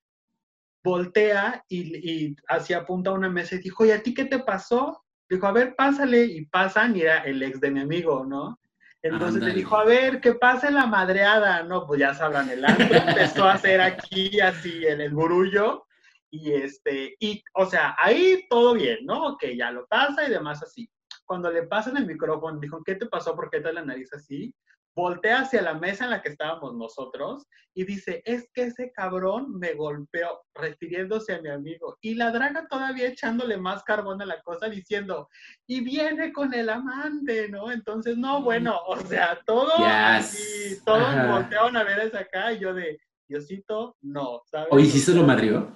voltea 0.84 1.64
y, 1.66 2.26
y 2.28 2.36
hacia 2.46 2.78
apunta 2.78 3.08
a 3.08 3.14
una 3.14 3.30
mesa 3.30 3.54
y 3.54 3.60
dijo, 3.60 3.86
¿y 3.86 3.90
a 3.90 4.02
ti 4.02 4.12
qué 4.12 4.26
te 4.26 4.38
pasó? 4.38 5.02
Dijo, 5.28 5.46
a 5.46 5.52
ver, 5.52 5.74
pásale, 5.76 6.24
y 6.24 6.46
pasan, 6.46 6.96
y 6.96 7.02
era 7.02 7.18
el 7.24 7.42
ex 7.42 7.60
de 7.60 7.70
mi 7.70 7.80
amigo, 7.80 8.24
¿no? 8.24 8.58
Entonces 9.02 9.36
Ándale. 9.36 9.52
le 9.52 9.58
dijo, 9.58 9.76
a 9.76 9.84
ver, 9.84 10.20
que 10.20 10.34
pase 10.34 10.70
la 10.70 10.86
madreada, 10.86 11.62
¿no? 11.62 11.86
Pues 11.86 12.00
ya 12.00 12.14
sabrán, 12.14 12.50
el 12.50 12.64
antro 12.64 12.96
empezó 12.96 13.44
a 13.44 13.52
hacer 13.52 13.80
aquí 13.80 14.40
así 14.40 14.84
el, 14.84 15.00
el 15.00 15.12
burullo, 15.12 15.86
y 16.30 16.52
este, 16.52 17.16
y, 17.20 17.42
o 17.54 17.66
sea, 17.66 17.96
ahí 17.98 18.46
todo 18.50 18.74
bien, 18.74 18.98
¿no? 19.04 19.28
Ok, 19.28 19.44
ya 19.56 19.70
lo 19.70 19.86
pasa 19.86 20.26
y 20.26 20.30
demás 20.30 20.62
así. 20.62 20.90
Cuando 21.24 21.50
le 21.50 21.64
pasan 21.64 21.96
el 21.96 22.06
micrófono, 22.06 22.58
dijo, 22.58 22.82
¿qué 22.84 22.94
te 22.94 23.06
pasó? 23.06 23.34
¿Por 23.34 23.50
qué 23.50 23.60
te 23.60 23.72
la 23.72 23.84
nariz 23.84 24.12
así? 24.12 24.54
Voltea 24.96 25.40
hacia 25.42 25.62
la 25.62 25.74
mesa 25.74 26.04
en 26.04 26.10
la 26.10 26.22
que 26.22 26.30
estábamos 26.30 26.74
nosotros 26.74 27.46
y 27.72 27.84
dice, 27.84 28.20
es 28.24 28.48
que 28.52 28.62
ese 28.64 28.90
cabrón 28.92 29.56
me 29.58 29.74
golpeó, 29.74 30.42
refiriéndose 30.54 31.34
a 31.34 31.40
mi 31.40 31.50
amigo. 31.50 31.96
Y 32.00 32.14
la 32.14 32.32
draga 32.32 32.66
todavía 32.68 33.06
echándole 33.06 33.56
más 33.56 33.84
carbón 33.84 34.20
a 34.20 34.26
la 34.26 34.42
cosa, 34.42 34.68
diciendo, 34.68 35.28
y 35.68 35.80
viene 35.82 36.32
con 36.32 36.52
el 36.52 36.68
amante, 36.68 37.48
¿no? 37.48 37.70
Entonces, 37.70 38.16
no, 38.16 38.42
bueno, 38.42 38.76
o 38.88 38.96
sea, 38.98 39.38
todo 39.46 39.70
Yes. 39.78 39.86
así, 39.88 40.84
todos 40.84 41.02
Ajá. 41.06 41.32
voltearon 41.32 41.76
a 41.76 41.84
ver 41.84 42.00
hacia 42.00 42.20
acá 42.20 42.52
y 42.52 42.58
yo 42.58 42.74
de, 42.74 42.98
Diosito, 43.28 43.96
no, 44.00 44.42
¿sabes? 44.46 44.68
Oye, 44.72 44.86
¿sí 44.86 44.98
se 44.98 45.14
lo 45.14 45.22
madrió? 45.22 45.70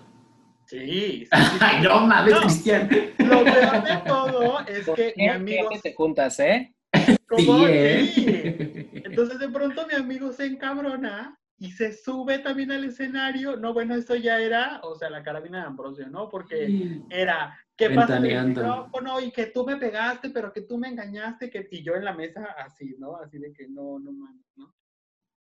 Sí, 0.67 0.79
sí, 0.81 1.27
sí, 1.27 1.29
sí. 1.31 1.59
Ay, 1.61 1.83
no 1.83 2.01
mames, 2.07 2.33
No. 2.35 2.41
Cristian. 2.41 2.89
Lo 3.19 3.45
peor 3.45 3.85
de 3.85 3.97
todo 4.07 4.61
es 4.67 4.87
¿Por 4.87 4.97
que 4.97 5.13
mi 5.17 5.25
qué? 5.27 5.31
amigo... 5.31 5.69
¿Qué 5.69 5.79
te 5.81 5.95
juntas, 5.95 6.41
eh? 6.41 6.75
¿Cómo? 7.29 7.59
Sí, 7.59 7.65
¿eh? 7.69 8.91
Entonces 9.05 9.39
de 9.39 9.49
pronto 9.49 9.87
mi 9.87 9.95
amigo 9.95 10.33
se 10.33 10.47
encabrona 10.47 11.39
y 11.59 11.71
se 11.71 11.93
sube 11.93 12.41
también 12.41 12.73
al 12.73 12.85
escenario. 12.85 13.57
No, 13.57 13.73
bueno, 13.73 13.95
eso 13.95 14.17
ya 14.17 14.41
era, 14.41 14.81
o 14.83 14.97
sea, 14.97 15.11
la 15.11 15.23
carabina 15.23 15.61
de 15.61 15.67
Ambrosio, 15.67 16.09
¿no? 16.09 16.29
Porque 16.29 17.01
era, 17.09 17.57
¿qué 17.77 17.91
pasa 17.91 18.17
el 18.17 18.49
micrófono? 18.49 19.21
Y 19.21 19.31
que 19.31 19.47
tú 19.47 19.65
me 19.65 19.77
pegaste, 19.77 20.31
pero 20.31 20.53
que 20.53 20.63
tú 20.63 20.77
me 20.77 20.89
engañaste, 20.89 21.51
que... 21.51 21.69
y 21.71 21.85
yo 21.85 21.95
en 21.95 22.05
la 22.05 22.15
mesa 22.15 22.57
así, 22.59 22.97
¿no? 22.99 23.17
Así 23.17 23.39
de 23.39 23.53
que 23.53 23.69
no, 23.69 24.01
no 24.01 24.11
mames, 24.11 24.47
¿no? 24.57 24.75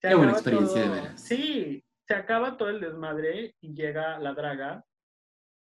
Se 0.01 0.09
Qué 0.09 0.15
buena 0.15 0.33
experiencia, 0.33 0.81
de 0.81 0.89
veras. 0.89 1.21
Sí, 1.21 1.85
se 2.07 2.15
acaba 2.15 2.57
todo 2.57 2.71
el 2.71 2.81
desmadre 2.81 3.55
y 3.61 3.75
llega 3.75 4.19
la 4.19 4.33
draga 4.33 4.87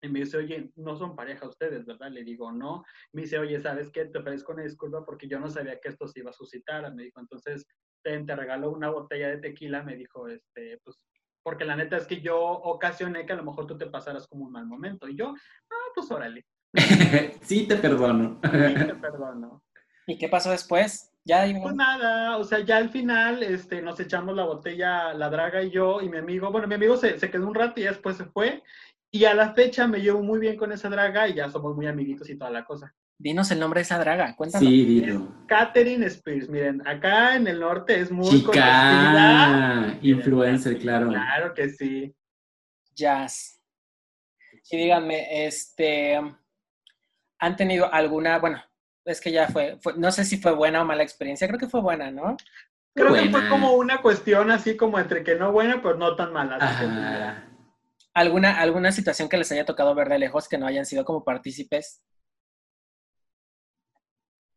y 0.03 0.09
me 0.09 0.19
dice, 0.19 0.37
oye, 0.37 0.69
no 0.75 0.97
son 0.97 1.15
pareja 1.15 1.47
ustedes, 1.47 1.85
¿verdad? 1.85 2.11
Le 2.11 2.23
digo, 2.23 2.51
no. 2.51 2.83
Me 3.13 3.21
dice, 3.21 3.39
oye, 3.39 3.59
¿sabes 3.61 3.89
qué? 3.89 4.05
Te 4.05 4.19
ofrezco 4.19 4.51
una 4.51 4.63
disculpa 4.63 5.05
porque 5.05 5.29
yo 5.29 5.39
no 5.39 5.49
sabía 5.49 5.79
que 5.79 5.87
esto 5.89 6.07
se 6.07 6.19
iba 6.19 6.29
a 6.29 6.33
suscitar. 6.33 6.93
Me 6.93 7.03
dijo, 7.03 7.21
entonces, 7.21 7.65
ten, 8.03 8.25
te 8.25 8.35
regaló 8.35 8.71
una 8.71 8.89
botella 8.89 9.29
de 9.29 9.37
tequila. 9.37 9.81
Me 9.81 9.95
dijo, 9.95 10.27
este, 10.27 10.79
pues, 10.83 10.99
porque 11.41 11.63
la 11.63 11.77
neta 11.77 11.95
es 11.95 12.05
que 12.05 12.19
yo 12.19 12.37
ocasioné 12.37 13.25
que 13.25 13.31
a 13.31 13.37
lo 13.37 13.45
mejor 13.45 13.65
tú 13.65 13.77
te 13.77 13.85
pasaras 13.85 14.27
como 14.27 14.43
un 14.43 14.51
mal 14.51 14.65
momento. 14.65 15.07
Y 15.07 15.15
yo, 15.15 15.33
ah, 15.71 15.91
pues 15.95 16.11
órale, 16.11 16.45
sí, 17.41 17.65
te 17.65 17.77
perdono. 17.77 18.39
sí, 18.43 18.85
te 18.85 18.95
perdono. 18.95 19.63
¿Y 20.05 20.17
qué 20.17 20.27
pasó 20.27 20.51
después? 20.51 21.11
Ya 21.25 21.43
digo, 21.43 21.61
Pues 21.61 21.75
nada, 21.75 22.37
o 22.37 22.43
sea, 22.43 22.59
ya 22.59 22.75
al 22.75 22.89
final 22.89 23.43
este, 23.43 23.81
nos 23.81 23.97
echamos 24.01 24.35
la 24.35 24.43
botella, 24.43 25.13
la 25.13 25.29
draga 25.29 25.63
y 25.63 25.71
yo 25.71 26.01
y 26.01 26.09
mi 26.09 26.17
amigo. 26.17 26.51
Bueno, 26.51 26.67
mi 26.67 26.75
amigo 26.75 26.97
se, 26.97 27.17
se 27.17 27.31
quedó 27.31 27.47
un 27.47 27.55
rato 27.55 27.79
y 27.79 27.83
después 27.83 28.17
se 28.17 28.25
fue. 28.25 28.61
Y 29.15 29.25
a 29.25 29.35
la 29.35 29.53
fecha 29.53 29.85
me 29.85 29.99
llevo 30.01 30.23
muy 30.23 30.39
bien 30.39 30.57
con 30.57 30.71
esa 30.71 30.89
draga 30.89 31.27
y 31.27 31.35
ya 31.35 31.47
somos 31.47 31.75
muy 31.75 31.85
amiguitos 31.85 32.27
y 32.31 32.35
toda 32.35 32.49
la 32.49 32.65
cosa. 32.65 32.95
Dinos 33.19 33.51
el 33.51 33.59
nombre 33.59 33.77
de 33.77 33.83
esa 33.83 33.99
draga, 33.99 34.35
cuéntanos. 34.35 34.67
Sí, 34.67 34.85
dilo. 34.85 35.27
Catherine 35.47 36.03
Spears, 36.07 36.49
miren, 36.49 36.85
acá 36.87 37.35
en 37.35 37.47
el 37.47 37.59
norte 37.59 37.99
es 37.99 38.09
muy 38.11 38.27
Chica, 38.27 38.45
conocida. 38.51 39.97
influencer, 40.01 40.79
claro. 40.79 41.09
Claro 41.09 41.53
que 41.53 41.69
sí. 41.69 42.15
Jazz. 42.95 43.61
Y 44.71 44.77
díganme, 44.77 45.45
este, 45.45 46.19
¿han 47.37 47.55
tenido 47.55 47.93
alguna, 47.93 48.39
bueno, 48.39 48.63
es 49.05 49.21
que 49.21 49.31
ya 49.31 49.47
fue, 49.47 49.77
fue- 49.79 49.93
no 49.95 50.11
sé 50.11 50.25
si 50.25 50.37
fue 50.37 50.53
buena 50.55 50.81
o 50.81 50.85
mala 50.85 51.03
experiencia, 51.03 51.47
creo 51.47 51.59
que 51.59 51.67
fue 51.69 51.81
buena, 51.81 52.09
¿no? 52.09 52.35
Creo 52.95 53.13
que 53.13 53.29
fue 53.29 53.47
como 53.47 53.73
una 53.73 54.01
cuestión 54.01 54.49
así 54.49 54.75
como 54.75 54.97
entre 54.97 55.23
que 55.23 55.35
no 55.35 55.51
buena, 55.51 55.81
pero 55.83 55.97
no 55.97 56.15
tan 56.15 56.33
mala. 56.33 56.55
así 56.55 56.81
que 56.81 56.87
mira. 56.87 57.29
Ajá. 57.31 57.49
¿Alguna, 58.13 58.59
alguna 58.59 58.91
situación 58.91 59.27
que 59.27 59.37
les 59.37 59.51
haya 59.51 59.65
tocado 59.65 59.95
ver 59.95 60.09
de 60.09 60.19
lejos 60.19 60.47
que 60.47 60.57
no 60.57 60.67
hayan 60.67 60.85
sido 60.85 61.03
como 61.03 61.23
partícipes? 61.23 62.03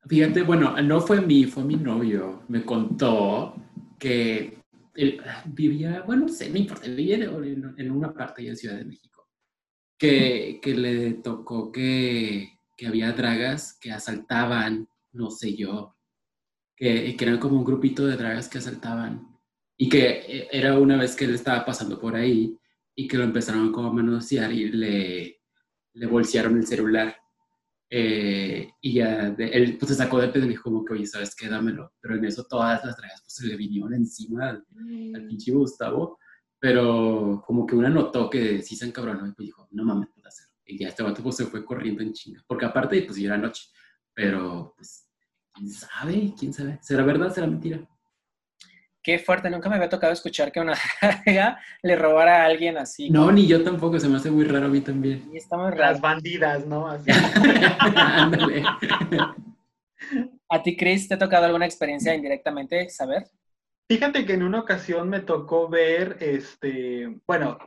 Fíjate, 0.06 0.42
bueno, 0.42 0.80
no 0.82 1.00
fue 1.00 1.20
mí, 1.20 1.44
fue 1.46 1.64
mi 1.64 1.76
novio. 1.76 2.44
Me 2.48 2.64
contó 2.64 3.56
que 3.98 4.62
él 4.94 5.22
vivía, 5.46 6.02
bueno, 6.02 6.26
no 6.26 6.32
sé, 6.32 6.50
no 6.50 6.58
importa, 6.58 6.86
vivía 6.88 7.16
en, 7.16 7.74
en 7.76 7.90
una 7.90 8.12
parte 8.12 8.42
de 8.42 8.56
Ciudad 8.56 8.76
de 8.76 8.84
México. 8.84 9.28
Que, 9.98 10.60
que 10.62 10.74
le 10.74 11.14
tocó 11.14 11.72
que, 11.72 12.60
que 12.76 12.86
había 12.86 13.12
dragas 13.12 13.78
que 13.80 13.90
asaltaban, 13.90 14.86
no 15.12 15.30
sé 15.30 15.56
yo, 15.56 15.96
que, 16.76 17.16
que 17.16 17.24
eran 17.24 17.38
como 17.38 17.56
un 17.56 17.64
grupito 17.64 18.06
de 18.06 18.16
dragas 18.16 18.48
que 18.48 18.58
asaltaban. 18.58 19.26
Y 19.78 19.88
que 19.88 20.06
eh, 20.08 20.48
era 20.52 20.78
una 20.78 20.98
vez 20.98 21.16
que 21.16 21.24
él 21.24 21.34
estaba 21.34 21.64
pasando 21.64 21.98
por 21.98 22.14
ahí 22.14 22.58
y 22.96 23.06
que 23.06 23.18
lo 23.18 23.24
empezaron 23.24 23.70
como 23.70 23.88
a 23.88 23.92
manosear 23.92 24.52
y 24.52 24.70
le, 24.72 25.40
le 25.92 26.06
bolsearon 26.06 26.56
el 26.56 26.66
celular. 26.66 27.14
Eh, 27.88 28.68
y 28.80 28.94
ya 28.94 29.30
de- 29.30 29.48
él 29.50 29.76
pues, 29.78 29.90
se 29.92 29.94
sacó 29.96 30.18
de 30.20 30.28
pedo 30.28 30.46
y 30.46 30.48
dijo 30.48 30.64
como 30.64 30.84
que, 30.84 30.94
oye, 30.94 31.06
¿sabes 31.06 31.36
qué? 31.36 31.48
Dámelo. 31.48 31.92
Pero 32.00 32.16
en 32.16 32.24
eso 32.24 32.44
todas 32.48 32.84
las 32.84 32.96
dragas 32.96 33.20
pues 33.22 33.34
se 33.34 33.46
le 33.46 33.56
vinieron 33.56 33.94
encima 33.94 34.48
al, 34.50 34.64
al 35.14 35.26
pinche 35.26 35.52
Gustavo. 35.52 36.18
Pero 36.58 37.44
como 37.46 37.66
que 37.66 37.76
una 37.76 37.90
notó 37.90 38.28
que 38.30 38.62
sí 38.62 38.74
se 38.74 38.86
encabronó 38.86 39.26
y 39.28 39.32
pues 39.32 39.46
dijo, 39.46 39.68
no 39.70 39.84
mames, 39.84 40.08
puedo 40.14 40.26
hacerlo. 40.26 40.54
Y 40.64 40.78
ya 40.78 40.88
este 40.88 41.02
vato 41.02 41.22
pues 41.22 41.36
se 41.36 41.44
fue 41.46 41.64
corriendo 41.64 42.02
en 42.02 42.12
chinga. 42.12 42.42
Porque 42.46 42.64
aparte 42.64 43.00
pues 43.02 43.18
ya 43.18 43.26
era 43.28 43.38
noche. 43.38 43.64
Pero 44.14 44.72
pues, 44.76 45.06
¿quién 45.52 45.70
sabe? 45.70 46.34
¿Quién 46.36 46.52
sabe? 46.54 46.78
¿Será 46.82 47.04
verdad? 47.04 47.32
¿Será 47.32 47.46
mentira? 47.46 47.86
Qué 49.06 49.20
fuerte, 49.20 49.48
nunca 49.48 49.68
me 49.68 49.76
había 49.76 49.88
tocado 49.88 50.12
escuchar 50.12 50.50
que 50.50 50.58
una 50.58 50.74
draga 51.00 51.60
le 51.80 51.94
robara 51.94 52.42
a 52.42 52.46
alguien 52.46 52.76
así. 52.76 53.08
No, 53.08 53.30
ni 53.30 53.46
yo 53.46 53.62
tampoco, 53.62 54.00
se 54.00 54.08
me 54.08 54.16
hace 54.16 54.32
muy 54.32 54.44
raro 54.44 54.66
a 54.66 54.68
mí 54.68 54.80
también. 54.80 55.30
Y 55.32 55.36
está 55.36 55.56
muy 55.56 55.70
Las 55.70 55.78
raro. 55.78 56.00
bandidas, 56.00 56.66
¿no? 56.66 56.88
Así. 56.88 57.08
Ándale. 57.94 58.64
¿A 60.48 60.60
ti, 60.60 60.76
Chris, 60.76 61.06
te 61.06 61.14
ha 61.14 61.18
tocado 61.20 61.44
alguna 61.46 61.66
experiencia 61.66 62.16
indirectamente 62.16 62.88
saber? 62.88 63.28
Fíjate 63.88 64.26
que 64.26 64.32
en 64.32 64.42
una 64.42 64.58
ocasión 64.58 65.08
me 65.08 65.20
tocó 65.20 65.68
ver, 65.68 66.16
este, 66.18 67.20
bueno, 67.28 67.58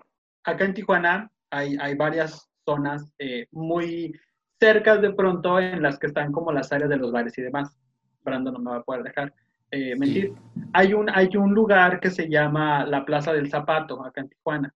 acá 0.44 0.66
en 0.66 0.74
Tijuana 0.74 1.32
hay, 1.50 1.78
hay 1.80 1.96
varias 1.96 2.50
zonas 2.66 3.14
eh, 3.18 3.48
muy 3.52 4.14
cercas 4.60 5.02
de 5.02 5.14
pronto 5.14 5.58
en 5.58 5.82
las 5.82 5.98
que 6.00 6.08
están 6.08 6.34
como 6.34 6.52
las 6.52 6.74
áreas 6.74 6.90
de 6.90 6.98
los 6.98 7.14
bares 7.14 7.38
y 7.38 7.44
demás. 7.44 7.80
Brandon 8.24 8.56
no 8.56 8.60
me 8.60 8.72
va 8.72 8.78
a 8.80 8.84
poder 8.84 9.04
dejar 9.04 9.34
eh, 9.72 9.96
mentir. 9.96 10.34
Hay, 10.74 10.94
un, 10.94 11.10
hay 11.10 11.36
un 11.38 11.54
lugar 11.54 12.00
que 12.00 12.10
se 12.10 12.30
llama 12.30 12.86
la 12.86 13.06
Plaza 13.06 13.34
del 13.34 13.50
Zapato, 13.50 14.04
acá 14.04 14.22
en 14.22 14.30
Tijuana. 14.30 14.74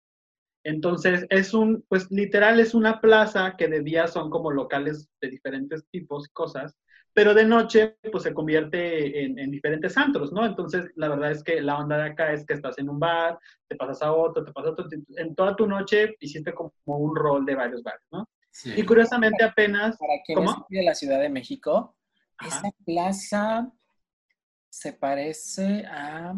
Entonces, 0.63 1.25
es 1.29 1.53
un, 1.53 1.83
pues 1.89 2.09
literal 2.11 2.59
es 2.59 2.73
una 2.73 3.01
plaza 3.01 3.55
que 3.57 3.67
de 3.67 3.81
día 3.81 4.07
son 4.07 4.29
como 4.29 4.51
locales 4.51 5.09
de 5.19 5.29
diferentes 5.29 5.85
tipos 5.89 6.27
y 6.27 6.31
cosas, 6.31 6.77
pero 7.13 7.33
de 7.33 7.45
noche 7.45 7.97
pues 8.11 8.23
se 8.23 8.33
convierte 8.33 9.23
en, 9.23 9.39
en 9.39 9.49
diferentes 9.49 9.97
antros, 9.97 10.31
¿no? 10.31 10.45
Entonces, 10.45 10.91
la 10.95 11.09
verdad 11.09 11.31
es 11.31 11.43
que 11.43 11.61
la 11.61 11.77
onda 11.77 11.97
de 11.97 12.11
acá 12.11 12.31
es 12.31 12.45
que 12.45 12.53
estás 12.53 12.77
en 12.77 12.89
un 12.89 12.99
bar, 12.99 13.39
te 13.67 13.75
pasas 13.75 14.01
a 14.03 14.13
otro, 14.13 14.43
te 14.45 14.51
pasas 14.51 14.69
a 14.69 14.71
otro, 14.73 14.85
en 15.17 15.35
toda 15.35 15.55
tu 15.55 15.67
noche 15.67 16.15
hiciste 16.19 16.53
como 16.53 16.71
un 16.85 17.15
rol 17.15 17.45
de 17.45 17.55
varios 17.55 17.81
bares, 17.81 18.05
¿no? 18.11 18.29
Sí. 18.51 18.73
Y 18.75 18.83
curiosamente 18.83 19.43
apenas, 19.43 19.97
Para 19.97 20.13
de 20.69 20.83
la 20.83 20.93
Ciudad 20.93 21.19
de 21.19 21.29
México, 21.29 21.95
Ajá. 22.37 22.49
esa 22.49 22.71
plaza 22.85 23.71
se 24.71 24.93
parece 24.93 25.85
a... 25.85 26.33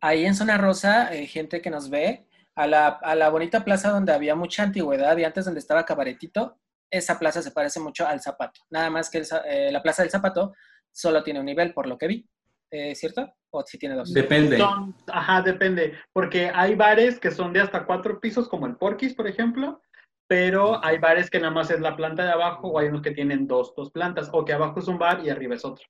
Ahí 0.00 0.26
en 0.26 0.34
Zona 0.34 0.58
Rosa, 0.58 1.14
eh, 1.14 1.26
gente 1.26 1.62
que 1.62 1.70
nos 1.70 1.88
ve, 1.88 2.26
a 2.56 2.66
la, 2.66 2.88
a 2.88 3.14
la 3.14 3.30
bonita 3.30 3.64
plaza 3.64 3.90
donde 3.90 4.12
había 4.12 4.34
mucha 4.34 4.62
antigüedad 4.62 5.16
y 5.16 5.24
antes 5.24 5.44
donde 5.44 5.60
estaba 5.60 5.84
Cabaretito, 5.84 6.58
esa 6.90 7.18
plaza 7.18 7.42
se 7.42 7.50
parece 7.50 7.80
mucho 7.80 8.06
al 8.06 8.20
Zapato. 8.20 8.60
Nada 8.70 8.90
más 8.90 9.10
que 9.10 9.18
el 9.18 9.26
eh, 9.46 9.72
la 9.72 9.82
plaza 9.82 10.02
del 10.02 10.10
Zapato 10.10 10.54
solo 10.92 11.22
tiene 11.22 11.40
un 11.40 11.46
nivel, 11.46 11.72
por 11.72 11.86
lo 11.86 11.96
que 11.98 12.06
vi. 12.06 12.28
Eh, 12.70 12.94
¿Cierto? 12.94 13.32
¿O 13.50 13.62
si 13.64 13.78
tiene 13.78 13.94
dos? 13.94 14.12
Depende. 14.12 14.58
son, 14.58 14.94
ajá, 15.06 15.42
depende, 15.42 15.96
porque 16.12 16.50
hay 16.52 16.74
bares 16.74 17.20
que 17.20 17.30
son 17.30 17.52
de 17.52 17.60
hasta 17.60 17.86
cuatro 17.86 18.20
pisos, 18.20 18.48
como 18.48 18.66
el 18.66 18.76
Porky's, 18.76 19.14
por 19.14 19.28
ejemplo, 19.28 19.80
pero 20.26 20.84
hay 20.84 20.98
bares 20.98 21.30
que 21.30 21.38
nada 21.38 21.52
más 21.52 21.70
es 21.70 21.80
la 21.80 21.96
planta 21.96 22.24
de 22.24 22.32
abajo, 22.32 22.68
o 22.68 22.78
hay 22.78 22.88
unos 22.88 23.02
que 23.02 23.12
tienen 23.12 23.46
dos, 23.46 23.74
dos 23.76 23.90
plantas, 23.90 24.28
o 24.32 24.44
que 24.44 24.52
abajo 24.52 24.80
es 24.80 24.88
un 24.88 24.98
bar 24.98 25.24
y 25.24 25.30
arriba 25.30 25.54
es 25.54 25.64
otro. 25.64 25.86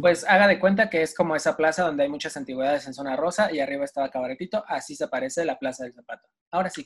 Pues 0.00 0.24
haga 0.28 0.46
de 0.46 0.60
cuenta 0.60 0.88
que 0.88 1.02
es 1.02 1.14
como 1.14 1.34
esa 1.34 1.56
plaza 1.56 1.84
donde 1.84 2.04
hay 2.04 2.08
muchas 2.08 2.36
antigüedades 2.36 2.86
en 2.86 2.94
Zona 2.94 3.16
Rosa 3.16 3.52
y 3.52 3.58
arriba 3.60 3.84
estaba 3.84 4.08
Cabaretito, 4.10 4.64
así 4.68 4.94
se 4.94 5.08
parece 5.08 5.44
la 5.44 5.58
plaza 5.58 5.84
del 5.84 5.92
Zapato. 5.94 6.28
Ahora 6.52 6.70
sí. 6.70 6.84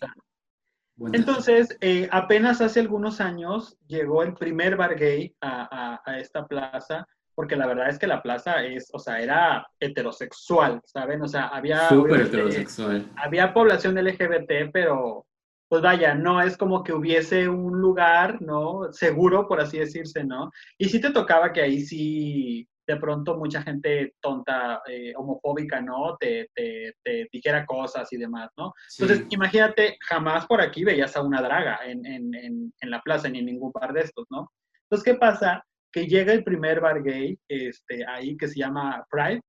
Entonces, 1.13 1.77
eh, 1.81 2.09
apenas 2.11 2.61
hace 2.61 2.81
algunos 2.81 3.21
años 3.21 3.77
llegó 3.87 4.23
el 4.25 4.35
primer 4.35 4.77
bar 4.77 4.97
gay 4.97 5.35
a, 5.41 5.69
a- 5.95 6.03
a 6.05 6.19
esta 6.19 6.47
plaza, 6.47 7.07
porque 7.35 7.55
la 7.55 7.67
verdad 7.69 7.89
es 7.89 7.99
que 8.01 8.09
la 8.09 8.21
plaza 8.21 8.65
es, 8.65 8.89
o 8.93 8.99
sea, 8.99 9.21
era 9.21 9.65
heterosexual, 9.79 10.81
¿saben? 10.85 11.23
O 11.23 11.29
sea, 11.29 11.49
había, 11.49 11.89
Súper 11.89 12.23
heterosexual. 12.23 13.13
había 13.17 13.55
población 13.55 13.97
LGBT, 13.97 14.71
pero 14.73 15.25
pues 15.69 15.83
vaya, 15.83 16.15
no 16.15 16.41
es 16.41 16.57
como 16.57 16.83
que 16.83 16.95
hubiese 16.95 17.49
un 17.49 17.79
lugar, 17.81 18.41
¿no? 18.41 18.91
Seguro, 18.91 19.47
por 19.47 19.61
así 19.61 19.79
decirse, 19.79 20.25
¿no? 20.25 20.51
Y 20.79 20.89
sí 20.89 21.01
te 21.01 21.11
tocaba 21.13 21.53
que 21.53 21.61
ahí 21.61 21.83
sí, 21.83 22.67
de 22.89 22.97
pronto 22.97 23.37
mucha 23.37 23.63
gente 23.63 24.15
tonta, 24.19 24.81
eh, 24.89 25.13
homofóbica, 25.15 25.83
¿no? 25.83 26.17
Te, 26.19 26.49
te, 26.55 26.95
te 27.05 27.29
dijera 27.31 27.67
cosas 27.67 28.11
y 28.15 28.17
demás, 28.17 28.49
¿no? 28.57 28.73
Sí. 28.89 29.03
Entonces, 29.03 29.27
imagínate, 29.29 29.99
jamás 30.01 30.47
por 30.47 30.63
aquí 30.63 30.85
veías 30.85 31.15
a 31.15 31.23
una 31.23 31.43
draga 31.43 31.81
en, 31.85 32.05
en, 32.07 32.35
en, 32.35 32.73
en 32.81 32.91
la 32.91 33.03
plaza 33.03 33.29
ni 33.29 33.41
en 33.41 33.45
ningún 33.47 33.73
bar 33.73 33.93
de 33.93 34.01
estos, 34.01 34.25
¿no? 34.31 34.51
Entonces, 34.85 35.05
¿qué 35.05 35.19
pasa? 35.19 35.63
Que 35.93 36.07
llega 36.07 36.33
el 36.33 36.43
primer 36.43 36.81
bar 36.81 37.03
gay 37.03 37.39
este, 37.47 38.07
ahí 38.07 38.39
que 38.39 38.49
se 38.49 38.59
llama 38.59 39.05
Pride 39.11 39.43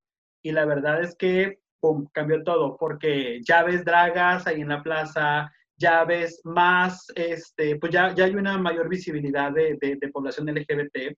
y 0.43 0.52
la 0.52 0.65
verdad 0.65 1.02
es 1.02 1.15
que, 1.15 1.60
pum, 1.80 2.08
cambió 2.12 2.43
todo 2.43 2.75
porque 2.78 3.39
ya 3.47 3.63
ves 3.63 3.86
dragas 3.86 4.47
ahí 4.47 4.60
en 4.60 4.67
la 4.67 4.84
plaza, 4.84 5.49
ya 5.78 6.04
ves 6.04 6.41
más, 6.43 7.08
este, 7.15 7.78
pues 7.78 7.93
ya, 7.93 8.13
ya 8.13 8.25
hay 8.25 8.36
una 8.36 8.58
mayor 8.58 8.89
visibilidad 8.89 9.54
de, 9.54 9.78
de, 9.80 9.95
de 9.95 10.10
población 10.10 10.47
LGBT. 10.47 11.15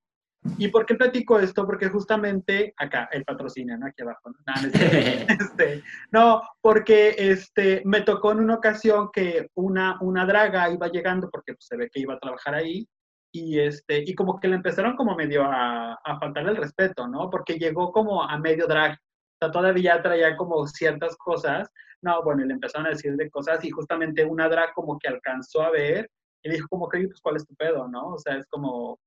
¿Y 0.58 0.70
por 0.70 0.86
qué 0.86 0.96
platico 0.96 1.40
esto? 1.40 1.66
Porque 1.66 1.90
justamente 1.90 2.74
acá, 2.78 3.08
el 3.12 3.24
patrocinio, 3.24 3.78
¿no? 3.78 3.86
Aquí 3.88 4.02
abajo. 4.02 4.32
¿no? 4.32 4.38
No. 4.46 4.54
Este, 5.52 5.84
no, 6.12 6.42
porque 6.62 7.16
este, 7.18 7.82
me 7.86 8.02
tocó 8.02 8.32
en 8.32 8.40
una 8.40 8.56
ocasión 8.56 9.10
que 9.14 9.50
una, 9.56 9.98
una 10.02 10.26
draga 10.26 10.72
iba 10.72 10.88
llegando, 10.88 11.30
porque 11.30 11.54
pues, 11.54 11.66
se 11.66 11.78
ve 11.78 11.90
que 11.92 12.00
iba 12.00 12.16
a 12.16 12.20
trabajar 12.20 12.56
ahí, 12.56 12.88
y, 13.34 13.60
este, 13.60 14.04
y 14.06 14.16
como 14.16 14.40
que 14.40 14.48
le 14.48 14.56
empezaron 14.56 14.96
como 14.96 15.16
medio 15.16 15.44
a, 15.44 15.94
a 15.94 16.20
faltarle 16.20 16.52
el 16.52 16.58
respeto, 16.58 17.08
¿no? 17.08 17.30
Porque 17.30 17.58
llegó 17.58 17.92
como 17.92 18.24
a 18.24 18.38
medio 18.40 18.68
drag, 18.68 18.94
o 18.94 18.98
sea, 19.40 19.52
todavía 19.52 20.02
traía 20.02 20.36
como 20.36 20.66
ciertas 20.68 21.16
cosas, 21.18 21.70
no, 22.02 22.24
bueno, 22.24 22.44
y 22.44 22.48
le 22.48 22.54
empezaron 22.56 22.88
a 22.88 22.92
decir 22.92 23.16
de 23.16 23.30
cosas, 23.30 23.64
y 23.64 23.70
justamente 23.70 24.26
una 24.26 24.50
drag 24.50 24.74
como 24.74 24.98
que 24.98 25.08
alcanzó 25.08 25.62
a 25.62 25.70
ver, 25.70 26.10
y 26.44 26.50
le 26.50 26.56
dijo 26.56 26.68
como 26.70 26.90
que, 26.90 26.98
"Oye, 26.98 27.08
pues, 27.08 27.22
¿cuál 27.22 27.36
es 27.36 27.46
tu 27.46 27.56
pedo, 27.56 27.88
no? 27.88 28.16
O 28.16 28.18
sea, 28.18 28.36
es 28.38 28.48
como, 28.48 29.00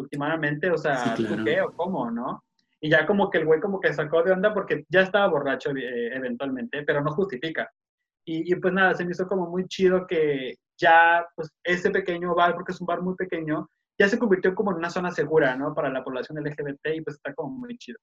últimamente, 0.00 0.70
o 0.70 0.78
sea, 0.78 1.16
Sí, 1.16 1.22
¿tú 1.22 1.28
claro. 1.28 1.44
qué 1.44 1.60
o 1.62 1.72
cómo, 1.72 2.10
no? 2.10 2.42
Y 2.80 2.90
ya 2.90 3.06
como 3.06 3.30
que 3.30 3.38
el 3.38 3.46
güey 3.46 3.60
como 3.60 3.78
que 3.80 3.92
sacó 3.92 4.22
de 4.22 4.32
onda 4.32 4.52
porque 4.54 4.84
ya 4.88 5.02
estaba 5.02 5.28
borracho 5.28 5.70
eh, 5.70 6.14
eventualmente, 6.14 6.82
pero 6.82 7.02
no 7.02 7.12
justifica. 7.12 7.70
Y, 8.24 8.52
y, 8.52 8.56
pues 8.56 8.72
nada, 8.72 8.94
se 8.94 9.04
me 9.04 9.12
hizo 9.12 9.26
como 9.28 9.48
muy 9.48 9.66
chido 9.66 10.06
que 10.06 10.54
ya 10.78 11.26
pues 11.36 11.50
ese 11.64 11.90
pequeño 11.90 12.34
bar, 12.34 12.54
porque 12.54 12.72
es 12.72 12.80
un 12.80 12.86
bar 12.86 13.02
muy 13.02 13.14
pequeño, 13.14 13.68
ya 13.98 14.08
se 14.08 14.18
convirtió 14.18 14.54
como 14.54 14.70
en 14.70 14.78
una 14.78 14.88
zona 14.90 15.10
segura, 15.10 15.54
¿no? 15.56 15.74
Para 15.74 15.90
la 15.90 16.02
población 16.02 16.38
LGBT 16.42 16.86
y 16.94 17.00
pues 17.02 17.16
está 17.16 17.34
como 17.34 17.50
muy 17.50 17.76
chido. 17.76 17.98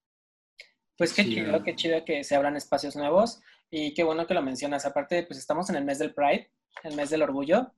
Pues 0.96 1.12
qué 1.12 1.22
Sí, 1.22 1.34
chido, 1.34 1.62
qué 1.64 1.74
chido 1.76 2.04
que 2.04 2.22
se 2.24 2.36
abran 2.36 2.56
espacios 2.56 2.96
nuevos 2.96 3.40
y 3.70 3.94
qué 3.94 4.04
bueno 4.04 4.26
que 4.26 4.34
lo 4.34 4.42
mencionas. 4.42 4.86
Aparte, 4.86 5.24
pues 5.24 5.38
estamos 5.38 5.68
en 5.70 5.76
el 5.76 5.84
mes 5.84 5.98
del 5.98 6.14
Pride, 6.14 6.50
el 6.84 6.94
mes 6.96 7.10
del 7.10 7.22
orgullo. 7.22 7.72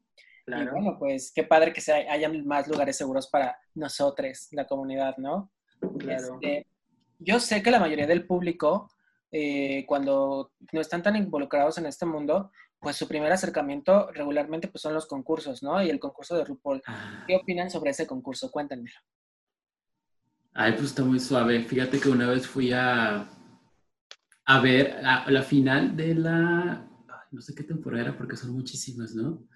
Y 0.47 0.51
Claro. 0.51 0.73
bueno, 0.73 0.97
pues 0.99 1.33
qué 1.35 1.45
padre 1.45 1.73
que 1.73 1.81
se 1.81 1.93
haya 1.93 2.29
más 2.45 2.67
lugares 2.69 2.97
seguros 2.97 3.29
para 3.29 3.57
nosotros, 3.75 4.49
la 4.53 4.67
comunidad, 4.67 5.17
¿no? 5.19 5.53
Claro. 5.99 6.35
Este, 6.35 6.67
yo 7.19 7.39
sé 7.39 7.63
que 7.63 7.71
la 7.71 7.79
mayoría 7.79 8.07
del 8.07 8.27
público, 8.27 8.91
eh, 9.31 9.85
cuando 9.87 10.53
no 10.73 10.81
están 10.81 11.03
tan 11.03 11.17
involucrados 11.17 11.79
en 11.79 11.87
este 11.87 12.07
mundo, 12.07 12.51
pues 12.81 12.97
su 12.97 13.07
primer 13.07 13.31
acercamiento 13.31 14.11
regularmente 14.13 14.69
pues 14.69 14.81
son 14.83 14.95
los 14.95 15.07
concursos, 15.07 15.63
¿no? 15.63 15.83
Y 15.83 15.91
el 15.91 16.01
concurso 16.01 16.37
de 16.37 16.45
RuPaul. 16.45 16.83
Ah. 16.87 17.25
¿Qué 17.27 17.37
opinan 17.37 17.71
sobre 17.71 17.91
ese 17.91 18.07
concurso? 18.07 18.51
Cuéntenmelo. 18.51 18.97
Ay, 20.55 20.73
pues 20.73 20.87
está 20.87 21.05
muy 21.05 21.21
suave. 21.21 21.63
Fíjate 21.63 22.01
que 22.01 22.09
una 22.09 22.29
vez 22.29 22.47
fui 22.47 22.73
a, 22.73 23.29
a 24.47 24.61
ver 24.61 25.05
a, 25.05 25.31
la 25.31 25.43
final 25.43 25.97
de 25.97 26.15
la, 26.15 26.89
ay, 27.09 27.29
no 27.31 27.41
sé 27.41 27.55
qué 27.55 27.63
temporada 27.63 28.03
era 28.05 28.17
porque 28.17 28.37
son 28.37 28.53
muchísimas, 28.53 29.15
¿no? 29.15 29.47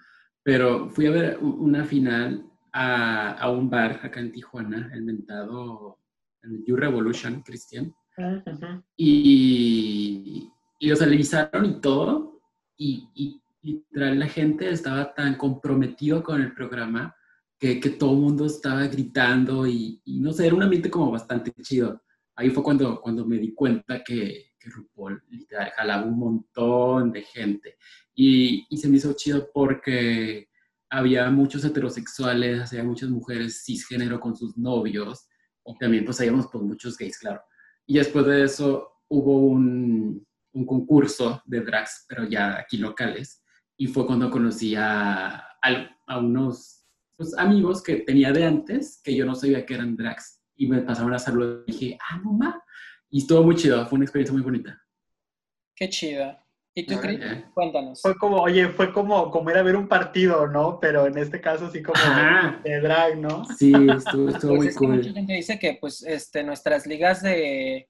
Pero 0.44 0.90
fui 0.90 1.07
a 1.07 1.11
ver 1.11 1.38
una 1.40 1.85
final 1.85 2.46
a, 2.72 3.33
a 3.33 3.50
un 3.50 3.68
bar 3.70 4.00
acá 4.02 4.20
en 4.20 4.30
Tijuana, 4.30 4.90
el 4.92 5.02
mentado, 5.02 5.98
el 6.42 6.62
You 6.66 6.76
Revolution, 6.76 7.42
Cristian. 7.42 7.94
Ujú. 8.16 8.85
Y, 8.96 10.48
y 10.78 10.88
los 10.88 10.98
televisaron 10.98 11.64
y 11.64 11.80
todo. 11.80 12.40
Y, 12.76 13.09
y 13.14 13.40
literal 13.62 14.18
la 14.18 14.28
gente 14.28 14.68
estaba 14.68 15.14
tan 15.14 15.37
comprometido 15.37 16.22
con 16.22 16.42
el 16.42 16.52
programa 16.52 17.16
que, 17.59 17.80
que 17.80 17.90
todo 17.90 18.12
el 18.12 18.18
mundo 18.18 18.44
estaba 18.44 18.87
gritando 18.87 19.66
y, 19.66 20.02
y 20.04 20.20
no 20.20 20.33
sé, 20.33 20.46
era 20.46 20.54
un 20.54 20.62
ambiente 20.62 20.90
como 20.90 21.11
bastante 21.11 21.52
chido. 21.62 22.02
Ahí 22.37 22.50
fue 22.50 22.62
cuando, 22.62 23.00
cuando 23.00 23.24
me 23.24 23.38
di 23.38 23.54
cuenta 23.54 24.02
que, 24.04 24.52
que 24.59 24.68
RuPaul 24.68 25.22
literal 25.30 25.70
jalaba 25.76 26.04
un 26.04 26.18
montón 26.18 27.12
de 27.12 27.22
gente. 27.22 27.76
Y, 28.14 28.66
y 28.68 28.77
se 28.77 28.88
me 28.88 28.96
hizo 28.96 29.12
chido 29.14 29.50
porque 29.53 30.48
había 30.90 31.29
muchos 31.31 31.64
heterosexuales, 31.64 32.72
había 32.72 32.85
muchas 32.85 33.11
mujeres 33.11 33.64
cisgénero 33.64 34.20
con 34.20 34.37
sus 34.37 34.57
novios 34.57 35.27
y 35.66 35.77
también 35.79 36.05
pues 36.05 36.20
habíamos 36.20 36.46
pues 36.50 36.62
muchos 36.62 36.96
gays, 36.96 37.18
claro. 37.18 37.42
Y 37.87 37.98
después 37.98 38.27
de 38.27 38.44
eso 38.44 38.92
hubo 39.09 39.38
un, 39.38 40.27
un 40.53 40.66
concurso 40.66 41.42
de 41.46 41.61
drags, 41.61 42.07
pero 42.09 42.29
ya 42.29 42.59
aquí 42.59 42.79
locales. 42.79 43.42
Y 43.77 43.87
fue 43.87 44.07
cuando 44.07 44.31
conocí 44.31 44.74
a, 44.77 45.37
a, 45.37 45.98
a 46.07 46.18
unos 46.18 46.85
pues, 47.16 47.37
amigos 47.37 47.83
que 47.83 47.96
tenía 47.96 48.33
de 48.33 48.44
antes, 48.44 49.00
que 49.03 49.14
yo 49.14 49.27
no 49.27 49.35
sabía 49.35 49.66
que 49.66 49.74
eran 49.74 49.96
drags. 49.96 50.40
Y 50.57 50.68
me 50.68 50.83
pasaron 50.83 51.12
a 51.12 51.18
saludar 51.18 51.64
y 51.66 51.72
dije, 51.72 51.98
ah, 52.09 52.20
no 52.24 52.33
ma. 52.33 52.62
Y 53.11 53.18
estuvo 53.18 53.42
muy 53.42 53.57
chido, 53.57 53.85
fue 53.87 53.96
una 53.96 54.05
experiencia 54.05 54.33
muy 54.33 54.42
bonita. 54.42 54.81
Qué 55.74 55.88
chido. 55.88 56.38
¿Y 56.76 56.87
tú, 56.87 56.98
Cris? 56.98 57.20
Cuéntanos. 57.54 58.02
Fue 58.02 58.16
como, 58.16 58.42
oye, 58.42 58.68
fue 58.70 58.92
como, 58.92 59.30
como 59.30 59.48
ir 59.50 59.56
a 59.56 59.62
ver 59.62 59.76
un 59.76 59.87
partido, 59.87 60.48
¿no? 60.48 60.80
Pero 60.80 61.06
en 61.06 61.16
este 61.18 61.40
caso 61.40 61.70
sí 61.70 61.82
como 61.82 61.96
Ajá. 61.96 62.60
de 62.64 62.80
drag, 62.80 63.16
¿no? 63.18 63.44
Sí, 63.44 63.72
estuvo, 63.72 64.28
estuvo 64.28 64.56
Pues 64.56 64.58
muy 64.58 64.66
es 64.66 64.78
que 64.78 64.87
mucha 64.88 65.02
cool. 65.02 65.14
gente 65.14 65.32
dice 65.34 65.58
que 65.58 65.78
pues 65.80 66.02
este, 66.02 66.42
nuestras 66.42 66.87
ligas 66.87 67.22
de, 67.22 67.88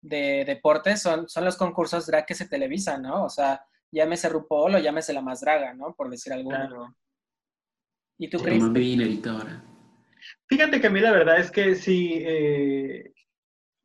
de 0.00 0.44
deportes 0.44 1.00
son, 1.00 1.28
son 1.28 1.44
los 1.44 1.56
concursos 1.56 2.06
drag 2.06 2.26
que 2.26 2.34
se 2.34 2.48
televisan, 2.48 3.02
¿no? 3.02 3.24
O 3.24 3.28
sea, 3.28 3.64
llámese 3.92 4.28
RuPaul 4.28 4.74
o 4.74 4.78
llámese 4.78 5.12
La 5.12 5.22
Más 5.22 5.40
Draga, 5.42 5.74
¿no? 5.74 5.94
Por 5.94 6.10
decir 6.10 6.32
algo. 6.32 6.50
Claro. 6.50 6.96
¿Y 8.18 8.28
tú, 8.28 8.38
Cris? 8.38 8.60
Ahora. 9.26 9.62
Fíjate 10.48 10.80
que 10.80 10.86
a 10.88 10.90
mí 10.90 10.98
la 10.98 11.12
verdad 11.12 11.38
es 11.38 11.52
que 11.52 11.76
sí, 11.76 12.14
eh, 12.26 13.12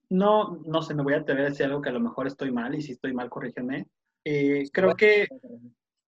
no, 0.10 0.62
no 0.66 0.82
sé, 0.82 0.96
me 0.96 1.04
voy 1.04 1.14
a 1.14 1.18
atrever 1.18 1.46
a 1.46 1.50
decir 1.50 1.68
algo 1.68 1.82
que 1.82 1.90
a 1.90 1.94
lo 1.94 2.00
mejor 2.00 2.26
estoy 2.26 2.52
mal, 2.52 2.74
y 2.74 2.82
si 2.82 2.94
estoy 2.94 3.14
mal, 3.14 3.30
corrígeme. 3.30 3.86
Eh, 4.24 4.64
creo 4.72 4.96
que, 4.96 5.28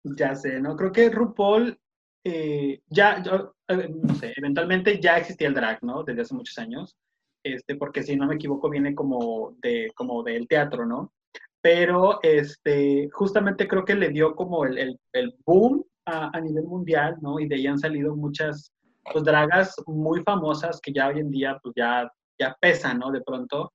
ya 0.03 0.35
sé, 0.35 0.59
¿no? 0.59 0.75
Creo 0.75 0.91
que 0.91 1.09
RuPaul, 1.09 1.79
eh, 2.23 2.81
ya, 2.87 3.21
yo, 3.23 3.55
eh, 3.67 3.89
no 3.89 4.15
sé, 4.15 4.33
eventualmente 4.35 4.99
ya 4.99 5.17
existía 5.17 5.47
el 5.47 5.53
drag, 5.53 5.83
¿no? 5.83 6.03
Desde 6.03 6.21
hace 6.21 6.35
muchos 6.35 6.57
años, 6.57 6.95
este, 7.43 7.75
porque 7.75 8.03
si 8.03 8.15
no 8.15 8.27
me 8.27 8.35
equivoco 8.35 8.69
viene 8.69 8.95
como, 8.95 9.55
de, 9.61 9.91
como 9.95 10.23
del 10.23 10.47
teatro, 10.47 10.85
¿no? 10.85 11.11
Pero, 11.61 12.19
este, 12.21 13.09
justamente 13.11 13.67
creo 13.67 13.85
que 13.85 13.95
le 13.95 14.09
dio 14.09 14.35
como 14.35 14.65
el, 14.65 14.77
el, 14.77 14.99
el 15.13 15.35
boom 15.45 15.83
a, 16.05 16.35
a 16.37 16.41
nivel 16.41 16.65
mundial, 16.65 17.17
¿no? 17.21 17.39
Y 17.39 17.47
de 17.47 17.55
ahí 17.55 17.67
han 17.67 17.79
salido 17.79 18.15
muchas 18.15 18.73
pues 19.11 19.23
dragas 19.23 19.75
muy 19.85 20.21
famosas 20.23 20.79
que 20.79 20.93
ya 20.93 21.07
hoy 21.07 21.19
en 21.19 21.29
día 21.29 21.59
pues 21.61 21.73
ya, 21.75 22.09
ya 22.39 22.55
pesan, 22.59 22.99
¿no? 22.99 23.11
De 23.11 23.21
pronto. 23.21 23.73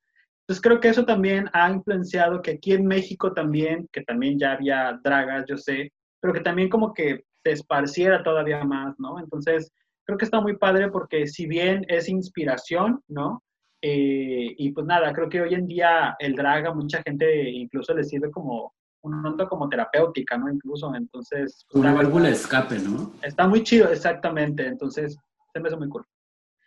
Entonces 0.48 0.62
creo 0.62 0.80
que 0.80 0.88
eso 0.88 1.04
también 1.04 1.50
ha 1.52 1.70
influenciado 1.70 2.40
que 2.40 2.52
aquí 2.52 2.72
en 2.72 2.86
México 2.86 3.34
también, 3.34 3.86
que 3.92 4.00
también 4.00 4.38
ya 4.38 4.52
había 4.52 4.98
dragas, 5.04 5.44
yo 5.46 5.58
sé, 5.58 5.92
pero 6.20 6.32
que 6.32 6.40
también 6.40 6.70
como 6.70 6.94
que 6.94 7.22
se 7.44 7.52
esparciera 7.52 8.22
todavía 8.22 8.64
más, 8.64 8.98
¿no? 8.98 9.20
Entonces 9.20 9.70
creo 10.06 10.16
que 10.16 10.24
está 10.24 10.40
muy 10.40 10.56
padre 10.56 10.88
porque 10.90 11.26
si 11.26 11.46
bien 11.46 11.84
es 11.88 12.08
inspiración, 12.08 13.02
¿no? 13.08 13.44
Eh, 13.82 14.54
y 14.56 14.72
pues 14.72 14.86
nada, 14.86 15.12
creo 15.12 15.28
que 15.28 15.42
hoy 15.42 15.52
en 15.52 15.66
día 15.66 16.16
el 16.18 16.34
drag 16.34 16.66
a 16.66 16.74
mucha 16.74 17.02
gente 17.02 17.50
incluso 17.50 17.92
le 17.92 18.02
sirve 18.02 18.30
como 18.30 18.72
un 19.02 19.22
tanto 19.22 19.46
como 19.50 19.68
terapéutica, 19.68 20.38
¿no? 20.38 20.50
Incluso, 20.50 20.94
entonces... 20.94 21.66
pues, 21.70 21.78
Una 21.78 21.90
la 21.90 21.98
válvula 21.98 22.28
de 22.28 22.32
escape, 22.32 22.78
¿no? 22.78 23.12
Está 23.20 23.46
muy 23.46 23.62
chido, 23.62 23.92
exactamente. 23.92 24.66
Entonces, 24.66 25.18
se 25.52 25.60
me 25.60 25.68
hace 25.68 25.76
muy 25.76 25.90
cool. 25.90 26.06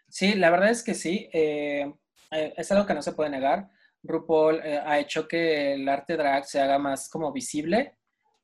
Sí, 0.07 0.35
la 0.35 0.51
verdad 0.51 0.69
es 0.69 0.83
que 0.83 0.93
sí. 0.93 1.27
eh, 1.33 1.91
eh, 2.31 2.53
es 2.57 2.71
algo 2.71 2.85
que 2.85 2.93
no 2.93 3.01
se 3.01 3.13
puede 3.13 3.29
negar. 3.29 3.69
RuPaul 4.03 4.61
eh, 4.63 4.81
ha 4.83 4.99
hecho 4.99 5.27
que 5.27 5.73
el 5.73 5.87
arte 5.87 6.17
drag 6.17 6.45
se 6.45 6.59
haga 6.59 6.79
más 6.79 7.09
como 7.09 7.31
visible 7.31 7.97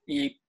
y 0.06 0.40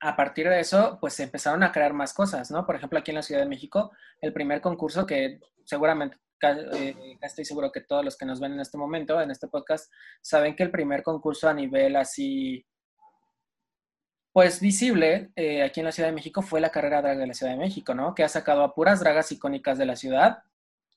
a 0.00 0.14
partir 0.14 0.48
de 0.48 0.60
eso, 0.60 0.98
pues 1.00 1.14
se 1.14 1.24
empezaron 1.24 1.62
a 1.62 1.72
crear 1.72 1.92
más 1.92 2.12
cosas, 2.12 2.50
¿no? 2.50 2.66
Por 2.66 2.76
ejemplo, 2.76 2.98
aquí 2.98 3.10
en 3.10 3.16
la 3.16 3.22
Ciudad 3.22 3.40
de 3.40 3.48
México, 3.48 3.92
el 4.20 4.32
primer 4.32 4.60
concurso 4.60 5.06
que 5.06 5.40
seguramente, 5.64 6.18
eh, 6.42 7.16
estoy 7.22 7.44
seguro 7.44 7.72
que 7.72 7.80
todos 7.80 8.04
los 8.04 8.16
que 8.16 8.26
nos 8.26 8.38
ven 8.38 8.52
en 8.52 8.60
este 8.60 8.76
momento, 8.76 9.20
en 9.20 9.30
este 9.30 9.48
podcast, 9.48 9.90
saben 10.20 10.54
que 10.54 10.62
el 10.62 10.70
primer 10.70 11.02
concurso 11.02 11.48
a 11.48 11.54
nivel 11.54 11.96
así, 11.96 12.64
pues 14.32 14.60
visible, 14.60 15.30
eh, 15.34 15.62
aquí 15.62 15.80
en 15.80 15.86
la 15.86 15.92
Ciudad 15.92 16.10
de 16.10 16.14
México 16.14 16.42
fue 16.42 16.60
la 16.60 16.70
carrera 16.70 17.00
drag 17.00 17.16
de 17.16 17.26
la 17.26 17.34
Ciudad 17.34 17.52
de 17.52 17.58
México, 17.58 17.94
¿no? 17.94 18.14
Que 18.14 18.22
ha 18.22 18.28
sacado 18.28 18.62
a 18.62 18.74
puras 18.74 19.00
dragas 19.00 19.32
icónicas 19.32 19.78
de 19.78 19.86
la 19.86 19.96
ciudad 19.96 20.42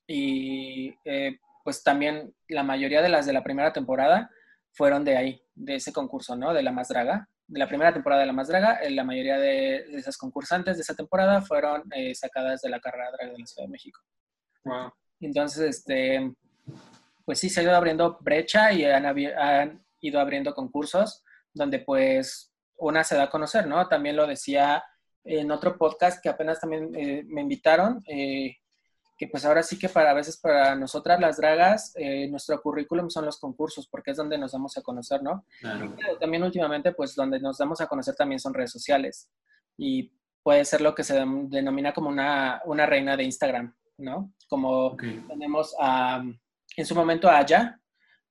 y 0.06 0.94
eh, 1.06 1.38
pues 1.64 1.82
también 1.82 2.34
la 2.48 2.62
mayoría 2.62 3.02
de 3.02 3.08
las 3.08 3.26
de 3.26 3.32
la 3.32 3.42
primera 3.42 3.72
temporada 3.72 4.30
fueron 4.72 5.04
de 5.04 5.16
ahí, 5.16 5.42
de 5.54 5.76
ese 5.76 5.92
concurso, 5.92 6.36
¿no? 6.36 6.52
De 6.54 6.62
la 6.62 6.72
más 6.72 6.88
draga. 6.88 7.28
De 7.46 7.58
la 7.58 7.66
primera 7.66 7.92
temporada 7.92 8.20
de 8.20 8.26
la 8.26 8.32
más 8.32 8.48
draga, 8.48 8.76
eh, 8.76 8.90
la 8.90 9.02
mayoría 9.02 9.38
de, 9.38 9.84
de 9.90 9.96
esas 9.96 10.16
concursantes 10.16 10.76
de 10.76 10.82
esa 10.82 10.94
temporada 10.94 11.42
fueron 11.42 11.82
eh, 11.92 12.14
sacadas 12.14 12.60
de 12.60 12.68
la 12.68 12.78
carrera 12.78 13.10
drag 13.10 13.32
de 13.32 13.38
la 13.38 13.46
Ciudad 13.46 13.66
de 13.66 13.72
México. 13.72 14.00
Wow. 14.64 14.92
Entonces, 15.20 15.60
este, 15.78 16.32
pues 17.24 17.40
sí, 17.40 17.50
se 17.50 17.60
ha 17.60 17.62
ido 17.64 17.74
abriendo 17.74 18.18
brecha 18.20 18.72
y 18.72 18.84
han, 18.84 19.04
han 19.04 19.84
ido 20.00 20.20
abriendo 20.20 20.54
concursos 20.54 21.24
donde 21.52 21.80
pues 21.80 22.52
una 22.76 23.04
se 23.04 23.16
da 23.16 23.24
a 23.24 23.30
conocer, 23.30 23.66
¿no? 23.66 23.88
También 23.88 24.16
lo 24.16 24.26
decía 24.26 24.82
en 25.24 25.50
otro 25.50 25.76
podcast 25.76 26.22
que 26.22 26.28
apenas 26.28 26.60
también 26.60 26.94
eh, 26.94 27.22
me 27.26 27.42
invitaron, 27.42 28.02
eh, 28.06 28.56
que 29.20 29.28
pues 29.28 29.44
ahora 29.44 29.62
sí 29.62 29.78
que 29.78 29.90
para 29.90 30.12
a 30.12 30.14
veces 30.14 30.38
para 30.38 30.74
nosotras 30.74 31.20
las 31.20 31.36
dragas, 31.36 31.92
eh, 31.96 32.26
nuestro 32.30 32.58
currículum 32.62 33.10
son 33.10 33.26
los 33.26 33.38
concursos, 33.38 33.86
porque 33.86 34.12
es 34.12 34.16
donde 34.16 34.38
nos 34.38 34.52
damos 34.52 34.78
a 34.78 34.80
conocer, 34.80 35.22
¿no? 35.22 35.44
Claro. 35.60 35.94
Pero 35.94 36.16
también 36.16 36.42
últimamente, 36.42 36.92
pues 36.92 37.14
donde 37.14 37.38
nos 37.38 37.58
damos 37.58 37.82
a 37.82 37.86
conocer 37.86 38.14
también 38.14 38.40
son 38.40 38.54
redes 38.54 38.72
sociales 38.72 39.28
y 39.76 40.10
puede 40.42 40.64
ser 40.64 40.80
lo 40.80 40.94
que 40.94 41.04
se 41.04 41.22
denomina 41.48 41.92
como 41.92 42.08
una, 42.08 42.62
una 42.64 42.86
reina 42.86 43.14
de 43.14 43.24
Instagram, 43.24 43.76
¿no? 43.98 44.32
Como 44.48 44.96
tenemos 45.28 45.76
a, 45.78 46.24
en 46.74 46.86
su 46.86 46.94
momento 46.94 47.28
a 47.28 47.40
Aya, 47.40 47.78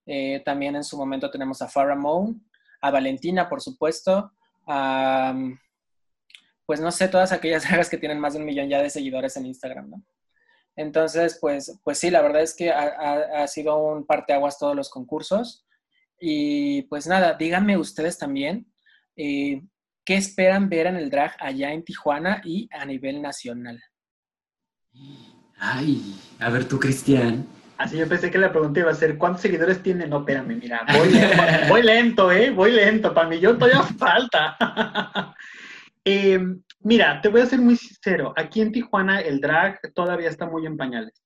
eh, 0.08 0.41
también 0.43 0.75
en 0.75 0.84
su 0.84 0.97
momento 0.97 1.30
tenemos 1.30 1.62
a 1.62 1.67
Farrah 1.67 1.95
Moon, 1.95 2.43
a 2.82 2.89
Valentina, 2.89 3.47
por 3.47 3.62
supuesto, 3.62 4.32
a, 4.65 5.36
pues 6.65 6.82
no 6.82 6.89
sé, 6.89 7.10
todas 7.10 7.32
aquellas 7.32 7.62
dragas 7.69 7.91
que 7.91 7.97
tienen 7.99 8.19
más 8.19 8.34
de 8.34 8.39
un 8.39 8.45
millón 8.45 8.69
ya 8.69 8.82
de 8.82 8.89
seguidores 8.89 9.38
en 9.38 9.45
Instagram, 9.45 9.91
¿no? 9.91 10.04
Entonces, 10.80 11.38
pues, 11.42 11.78
pues 11.84 12.00
sí, 12.00 12.10
la 12.10 12.22
verdad 12.22 12.42
es 12.42 12.56
que 12.56 12.72
ha, 12.72 12.84
ha- 12.84 13.44
ha 13.44 13.48
sido 13.48 13.78
un 13.78 14.06
parteaguas 14.06 14.58
todos 14.58 14.78
los 14.78 14.89
concursos. 14.89 15.65
Y 16.22 16.84
pues 16.84 17.06
nada, 17.06 17.34
díganme 17.34 17.78
ustedes 17.78 18.18
también, 18.18 18.65
eh, 19.18 19.62
¿qué 20.06 20.15
esperan 20.15 20.70
ver 20.70 20.88
en 20.88 20.96
el 20.96 21.10
drag 21.10 21.36
allá 21.39 21.74
en 21.74 21.84
Tijuana 21.84 22.42
y 22.46 22.70
a 22.72 22.86
nivel 22.86 23.22
nacional? 23.22 23.82
Ay, 25.58 26.15
a 26.39 26.50
ver 26.50 26.65
tú, 26.65 26.80
Cristian. 26.80 27.46
Así 27.78 27.98
yo 27.98 28.08
pensé 28.08 28.32
que 28.32 28.38
la 28.38 28.52
pregunta 28.52 28.80
iba 28.80 28.92
a 28.92 28.96
ser, 28.96 29.18
¿cuántos 29.18 29.42
seguidores 29.42 29.84
tiene? 29.84 30.08
No, 30.08 30.20
espérame, 30.20 30.58
mira, 30.58 30.86
voy, 30.98 31.10
lento, 31.10 31.68
voy 31.70 31.82
lento, 31.84 32.32
¿eh? 32.32 32.50
Voy 32.52 32.72
lento, 32.72 33.13
para 33.13 33.28
mí 33.28 33.39
yo 33.39 33.58
todavía 33.58 33.84
falta. 33.84 35.36
Eh, 36.12 36.39
mira, 36.80 37.22
te 37.22 37.30
voy 37.30 37.41
a 37.41 37.45
ser 37.45 37.60
muy 37.60 37.76
sincero, 37.76 38.34
aquí 38.36 38.62
en 38.62 38.72
Tijuana 38.72 39.19
el 39.22 39.39
drag 39.39 39.80
todavía 39.93 40.28
está 40.30 40.48
muy 40.48 40.65
en 40.65 40.76
pañales. 40.76 41.22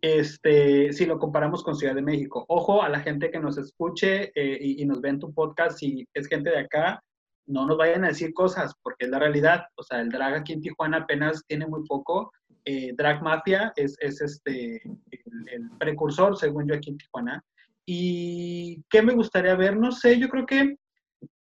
Este, 0.00 0.92
si 0.92 1.04
lo 1.04 1.18
comparamos 1.18 1.64
con 1.64 1.74
Ciudad 1.74 1.96
de 1.96 2.02
México. 2.02 2.44
Ojo 2.46 2.80
a 2.80 2.88
la 2.88 3.00
gente 3.00 3.32
que 3.32 3.40
nos 3.40 3.58
escuche 3.58 4.30
eh, 4.36 4.58
y, 4.60 4.84
nos 4.84 5.00
ve 5.00 5.08
en 5.08 5.18
tu 5.18 5.34
podcast, 5.34 5.80
si 5.80 6.06
es 6.14 6.28
gente 6.28 6.50
de 6.50 6.60
acá, 6.60 7.02
no 7.46 7.66
nos 7.66 7.76
vayan 7.76 8.04
a 8.04 8.08
decir 8.08 8.32
cosas, 8.34 8.72
porque 8.84 9.06
es 9.06 9.10
la 9.10 9.18
realidad. 9.18 9.64
O 9.74 9.82
sea, 9.82 10.00
el 10.00 10.10
drag 10.10 10.34
aquí 10.34 10.52
en 10.52 10.60
Tijuana 10.60 10.98
apenas 10.98 11.42
tiene 11.48 11.66
muy 11.66 11.84
poco. 11.84 12.30
Eh, 12.64 12.92
drag 12.96 13.20
Mafia 13.20 13.72
es, 13.74 13.96
es 13.98 14.20
este, 14.20 14.80
el, 14.84 15.48
el 15.50 15.70
precursor, 15.80 16.36
según 16.36 16.68
yo, 16.68 16.76
aquí 16.76 16.90
en 16.90 16.98
Tijuana. 16.98 17.44
¿Y 17.84 18.80
qué 18.88 19.02
me 19.02 19.14
gustaría 19.14 19.56
ver? 19.56 19.76
No 19.76 19.90
sé, 19.90 20.20
yo 20.20 20.28
creo 20.28 20.46
que 20.46 20.76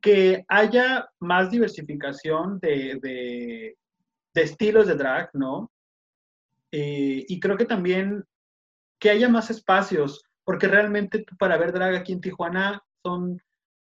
que 0.01 0.45
haya 0.49 1.09
más 1.21 1.51
diversificación 1.51 2.59
de, 2.61 2.99
de, 3.03 3.77
estilos 4.35 4.87
de 4.87 4.95
drag, 4.95 5.31
¿no? 5.35 5.71
Eh, 6.71 7.25
y 7.29 7.41
creo 7.41 7.57
que 7.57 7.65
también 7.65 8.25
que 8.99 9.11
haya 9.11 9.29
más 9.29 9.51
espacios, 9.51 10.25
porque 10.45 10.69
realmente 10.69 11.25
para 11.39 11.57
ver 11.57 11.73
drag 11.73 11.95
aquí 11.95 12.13
en 12.13 12.21
Tijuana 12.21 12.83
son 13.03 13.41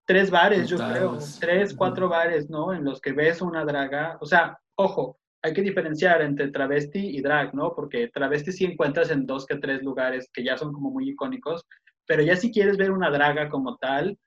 tres 0.05 0.29
bares, 0.29 0.69
yo 0.69 0.77
creo, 0.77 1.17
tres, 1.39 1.73
cuatro 1.73 2.07
bares, 2.07 2.49
¿no? 2.49 2.73
En 2.73 2.83
los 2.83 3.01
que 3.01 3.11
ves 3.11 3.41
una 3.41 3.65
draga, 3.65 4.17
o 4.21 4.25
sea, 4.25 4.59
ojo, 4.75 5.17
hay 5.41 5.53
que 5.53 5.61
diferenciar 5.61 6.21
entre 6.21 6.49
travesti 6.49 6.99
y 6.99 7.21
drag, 7.21 7.53
¿no? 7.53 7.73
Porque 7.75 8.09
travesti 8.09 8.51
sí 8.51 8.65
encuentras 8.65 9.11
en 9.11 9.25
dos 9.25 9.45
que 9.45 9.57
tres 9.57 9.83
lugares 9.83 10.29
que 10.33 10.43
ya 10.43 10.57
son 10.57 10.73
como 10.73 10.91
muy 10.91 11.09
icónicos, 11.09 11.65
pero 12.07 12.21
ya 12.23 12.35
si 12.35 12.51
quieres 12.51 12.77
ver 12.77 12.91
una 12.91 13.09
draga 13.09 13.49
como 13.49 13.77
tal, 13.77 14.17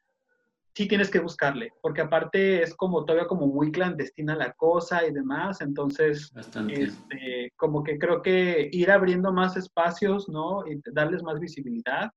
sí 0.74 0.86
tienes 0.86 1.10
que 1.10 1.18
buscarle, 1.18 1.72
porque 1.82 2.02
aparte 2.02 2.62
es 2.62 2.74
como 2.74 3.04
todavía 3.04 3.26
como 3.26 3.46
muy 3.46 3.72
clandestina 3.72 4.36
la 4.36 4.52
cosa 4.52 5.04
y 5.06 5.12
demás, 5.12 5.60
entonces 5.60 6.32
este, 6.68 7.52
como 7.56 7.82
que 7.82 7.98
creo 7.98 8.22
que 8.22 8.68
ir 8.72 8.90
abriendo 8.90 9.32
más 9.32 9.56
espacios, 9.56 10.28
¿no? 10.28 10.64
Y 10.66 10.80
darles 10.92 11.22
más 11.22 11.40
visibilidad. 11.40 12.10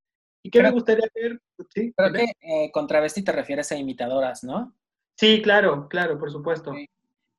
¿Y 0.44 0.50
qué 0.50 0.62
me 0.62 0.72
gustaría 0.72 1.08
ver? 1.14 1.40
¿Sí? 1.74 1.94
Creo 1.96 2.14
que 2.14 2.34
eh, 2.42 2.72
con 2.72 2.88
travesti 2.88 3.24
te 3.24 3.32
refieres 3.32 3.72
a 3.72 3.78
imitadoras, 3.78 4.44
¿no? 4.44 4.76
Sí, 5.16 5.42
claro, 5.42 5.88
claro, 5.88 6.18
por 6.18 6.32
supuesto. 6.32 6.74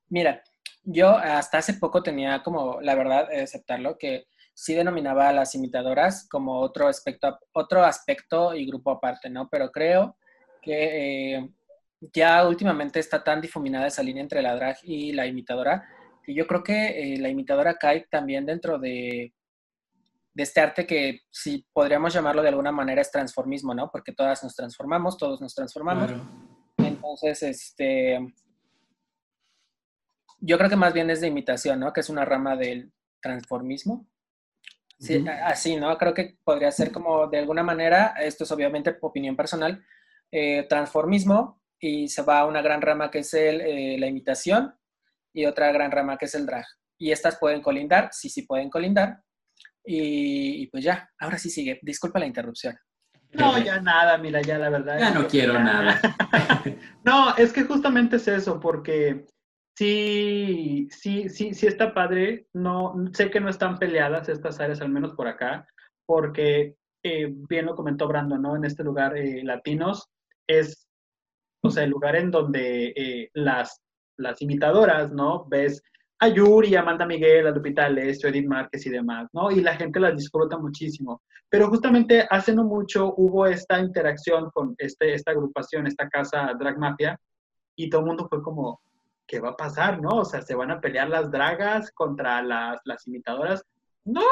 Mira, 0.09 0.43
yo 0.85 1.17
hasta 1.17 1.59
hace 1.59 1.75
poco 1.75 2.03
tenía 2.03 2.43
como, 2.43 2.81
la 2.81 2.95
verdad, 2.95 3.29
aceptarlo, 3.33 3.97
que 3.99 4.27
sí 4.55 4.75
denominaba 4.75 5.29
a 5.29 5.33
las 5.33 5.55
imitadoras 5.55 6.29
como 6.29 6.61
otro 6.61 6.89
aspecto, 6.89 7.39
otro 7.53 7.85
aspecto 7.85 8.55
y 8.55 8.67
grupo 8.67 8.91
aparte, 8.91 9.31
¿no? 9.31 9.49
Pero 9.49 9.71
creo 9.71 10.17
que 10.63 11.35
eh, 11.35 11.51
ya 12.13 12.47
últimamente 12.47 13.01
está 13.01 13.23
tan 13.23 13.41
difuminada 13.41 13.89
esa 13.89 14.03
línea 14.03 14.23
entre 14.23 14.41
la 14.41 14.55
drag 14.55 14.77
y 14.85 15.13
la 15.13 15.27
imitadora, 15.27 15.87
que 16.23 16.33
yo 16.33 16.47
creo 16.47 16.63
que 16.63 17.15
eh, 17.15 17.19
la 17.19 17.29
imitadora 17.29 17.75
cae 17.75 18.07
también 18.09 18.47
dentro 18.47 18.79
de, 18.79 19.35
de 20.35 20.43
este 20.43 20.61
arte 20.61 20.87
que 20.87 21.23
si 21.31 21.67
podríamos 21.73 22.15
llamarlo 22.15 22.43
de 22.43 22.49
alguna 22.49 22.73
manera 22.73 23.03
es 23.03 23.11
transformismo, 23.11 23.75
¿no? 23.75 23.91
Porque 23.91 24.13
todas 24.13 24.43
nos 24.43 24.55
transformamos, 24.55 25.19
todos 25.19 25.41
nos 25.41 25.55
transformamos. 25.55 26.11
Entonces, 26.79 27.43
este, 27.43 28.19
yo 30.41 30.59
creo 30.59 30.71
que 30.71 30.77
más 30.77 30.93
bien 30.93 31.11
es 31.11 31.21
de 31.21 31.29
imitación, 31.29 31.81
¿no? 31.81 31.93
Que 31.93 32.01
es 32.01 32.09
una 32.09 32.25
rama 32.25 32.57
del 32.57 32.93
transformismo. 33.21 34.07
Sí, 34.99 35.25
así, 35.45 35.77
¿no? 35.77 35.99
Creo 35.99 36.15
que 36.15 36.39
podría 36.45 36.71
ser 36.71 36.93
como 36.93 37.27
de 37.27 37.39
alguna 37.39 37.65
manera, 37.65 38.15
esto 38.21 38.45
es 38.45 38.53
obviamente 38.53 38.97
opinión 39.01 39.35
personal, 39.35 39.85
eh, 40.35 40.67
transformismo 40.67 41.61
y 41.79 42.09
se 42.09 42.23
va 42.23 42.41
a 42.41 42.47
una 42.47 42.63
gran 42.63 42.81
rama 42.81 43.11
que 43.11 43.19
es 43.19 43.35
el, 43.35 43.61
eh, 43.61 43.99
la 43.99 44.07
imitación 44.07 44.75
y 45.35 45.45
otra 45.45 45.71
gran 45.73 45.91
rama 45.91 46.17
que 46.17 46.25
es 46.25 46.35
el 46.35 46.47
drag. 46.47 46.65
Y 46.99 47.11
estas 47.11 47.39
pueden 47.39 47.61
colindar, 47.61 48.09
sí, 48.13 48.31
sí 48.31 48.43
pueden 48.43 48.71
colindar. 48.71 49.23
Y, 49.85 50.69
pues 50.69 50.85
ya, 50.85 51.11
ahora 51.19 51.37
sí 51.37 51.51
sigue. 51.51 51.81
Disculpa 51.83 52.19
la 52.21 52.27
interrupción. 52.27 52.79
No, 53.33 53.59
ya 53.59 53.81
nada, 53.81 54.17
mira, 54.19 54.41
ya 54.41 54.57
la 54.59 54.71
verdad. 54.71 54.99
Ya 54.99 55.11
no 55.11 55.27
quiero 55.27 55.55
nada. 55.55 56.01
no, 57.05 57.37
es 57.37 57.53
que 57.53 57.65
justamente 57.65 58.17
es 58.17 58.29
eso, 58.29 58.61
porque 58.61 59.27
sí, 59.77 60.89
sí, 60.93 61.29
sí, 61.29 61.53
sí 61.53 61.67
está 61.67 61.93
padre. 61.93 62.47
No, 62.53 62.95
sé 63.13 63.31
que 63.31 63.41
no 63.41 63.51
están 63.51 63.79
peleadas 63.79 64.29
estas 64.29 64.61
áreas, 64.61 64.81
al 64.81 64.91
menos 64.91 65.13
por 65.15 65.27
acá, 65.27 65.67
porque 66.07 66.77
eh, 67.03 67.29
bien 67.49 67.67
lo 67.67 67.75
comentó 67.75 68.07
Brando, 68.07 68.39
¿no? 68.39 68.55
En 68.55 68.65
este 68.65 68.85
lugar, 68.85 69.15
latinos, 69.43 70.13
es, 70.59 70.89
o 71.63 71.71
sea, 71.71 71.85
el 71.85 71.91
lugar 71.91 72.17
en 72.17 72.31
donde 72.31 72.93
eh, 72.97 73.31
las, 73.35 73.81
las 74.17 74.41
imitadoras, 74.43 75.13
¿no? 75.13 75.47
Ves 75.49 75.83
a 76.19 76.29
Yuri, 76.29 76.77
a 76.77 76.81
Amanda 76.81 77.05
Miguel, 77.05 77.47
a 77.47 77.51
Lupita 77.51 77.87
Alessio, 77.87 78.29
Edith 78.29 78.47
Márquez 78.47 78.87
y 78.87 78.91
demás, 78.91 79.29
¿no? 79.33 79.51
Y 79.51 79.61
la 79.61 79.75
gente 79.75 79.99
las 79.99 80.17
disfruta 80.17 80.57
muchísimo. 80.57 81.23
Pero 81.49 81.69
justamente 81.69 82.27
hace 82.31 82.55
no 82.55 82.65
mucho 82.65 83.13
hubo 83.17 83.47
esta 83.47 83.81
interacción 83.81 84.51
con 84.55 84.75
este, 84.79 85.15
esta 85.15 85.33
agrupación, 85.33 85.87
esta 85.87 86.09
casa 86.09 86.55
Drag 86.59 86.79
Mafia, 86.79 87.19
y 87.77 87.91
todo 87.91 88.03
el 88.03 88.07
mundo 88.07 88.29
fue 88.29 88.43
como, 88.43 88.81
¿qué 89.27 89.41
va 89.41 89.51
a 89.51 89.57
pasar, 89.57 90.01
no? 90.01 90.19
O 90.19 90.25
sea, 90.25 90.43
¿se 90.43 90.55
van 90.55 90.71
a 90.71 90.81
pelear 90.81 91.09
las 91.09 91.31
dragas 91.31 91.91
contra 91.93 92.43
las, 92.43 92.81
las 92.85 93.07
imitadoras? 93.07 93.65
No, 94.05 94.23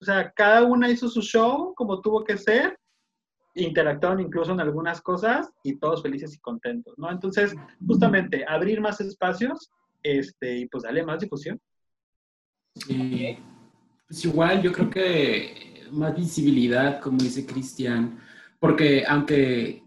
o 0.00 0.04
sea, 0.04 0.30
cada 0.30 0.62
una 0.62 0.88
hizo 0.88 1.08
su 1.08 1.20
show 1.20 1.74
como 1.74 2.00
tuvo 2.00 2.24
que 2.24 2.38
ser, 2.38 2.78
interactuaron 3.54 4.20
incluso 4.20 4.52
en 4.52 4.60
algunas 4.60 5.00
cosas 5.00 5.50
y 5.62 5.76
todos 5.76 6.02
felices 6.02 6.34
y 6.34 6.38
contentos, 6.38 6.94
¿no? 6.98 7.10
Entonces, 7.10 7.54
justamente, 7.86 8.44
abrir 8.46 8.80
más 8.80 9.00
espacios 9.00 9.70
este, 10.02 10.58
y 10.58 10.66
pues 10.66 10.84
darle 10.84 11.04
más 11.04 11.20
difusión. 11.20 11.60
Sí. 12.74 13.36
Pues 14.06 14.24
igual 14.24 14.62
yo 14.62 14.72
creo 14.72 14.90
que 14.90 15.86
más 15.92 16.16
visibilidad, 16.16 17.00
como 17.00 17.18
dice 17.18 17.46
Cristian, 17.46 18.18
porque 18.58 19.04
aunque 19.06 19.82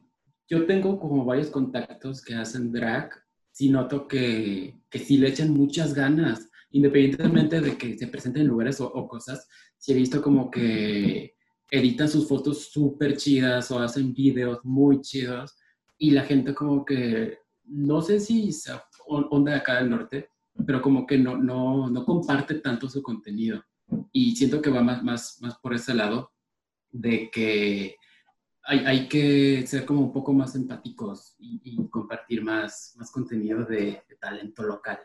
yo 0.49 0.65
tengo 0.65 0.99
como 0.99 1.25
varios 1.25 1.49
contactos 1.49 2.23
que 2.23 2.35
hacen 2.35 2.71
drag, 2.71 3.11
sí 3.51 3.69
noto 3.69 4.07
que, 4.07 4.81
que 4.89 4.99
sí 4.99 5.17
le 5.17 5.29
echan 5.29 5.51
muchas 5.51 5.93
ganas, 5.93 6.49
independientemente 6.71 7.61
de 7.61 7.77
que 7.77 7.97
se 7.97 8.07
presenten 8.07 8.43
en 8.43 8.47
lugares 8.49 8.81
o, 8.81 8.87
o 8.87 9.07
cosas, 9.07 9.47
sí 9.77 9.91
he 9.91 9.95
visto 9.95 10.21
como 10.21 10.49
que 10.49 11.32
editan 11.73 12.07
sus 12.07 12.27
fotos 12.27 12.65
súper 12.65 13.17
chidas 13.17 13.71
o 13.71 13.79
hacen 13.79 14.13
videos 14.13 14.63
muy 14.63 15.01
chidos 15.01 15.57
y 15.97 16.11
la 16.11 16.21
gente 16.21 16.53
como 16.53 16.85
que, 16.85 17.39
no 17.63 17.99
sé 17.99 18.19
si 18.19 18.51
onda 19.07 19.53
de 19.53 19.57
acá 19.57 19.77
del 19.77 19.89
norte, 19.89 20.29
pero 20.67 20.83
como 20.83 21.07
que 21.07 21.17
no, 21.17 21.35
no, 21.35 21.89
no 21.89 22.05
comparte 22.05 22.55
tanto 22.55 22.87
su 22.87 23.01
contenido. 23.01 23.63
Y 24.11 24.35
siento 24.35 24.61
que 24.61 24.69
va 24.69 24.83
más, 24.83 25.03
más, 25.03 25.39
más 25.41 25.57
por 25.57 25.73
ese 25.73 25.95
lado 25.95 26.31
de 26.91 27.31
que 27.31 27.95
hay, 28.65 28.79
hay, 28.85 29.09
que 29.09 29.65
ser 29.65 29.83
como 29.83 30.01
un 30.01 30.13
poco 30.13 30.31
más 30.31 30.55
empáticos 30.55 31.35
y, 31.39 31.75
compartir 31.89 32.43
más, 32.43 32.93
más 32.97 33.11
contenido 33.11 33.65
de, 33.65 34.03
talento 34.21 34.61
local. 34.61 34.99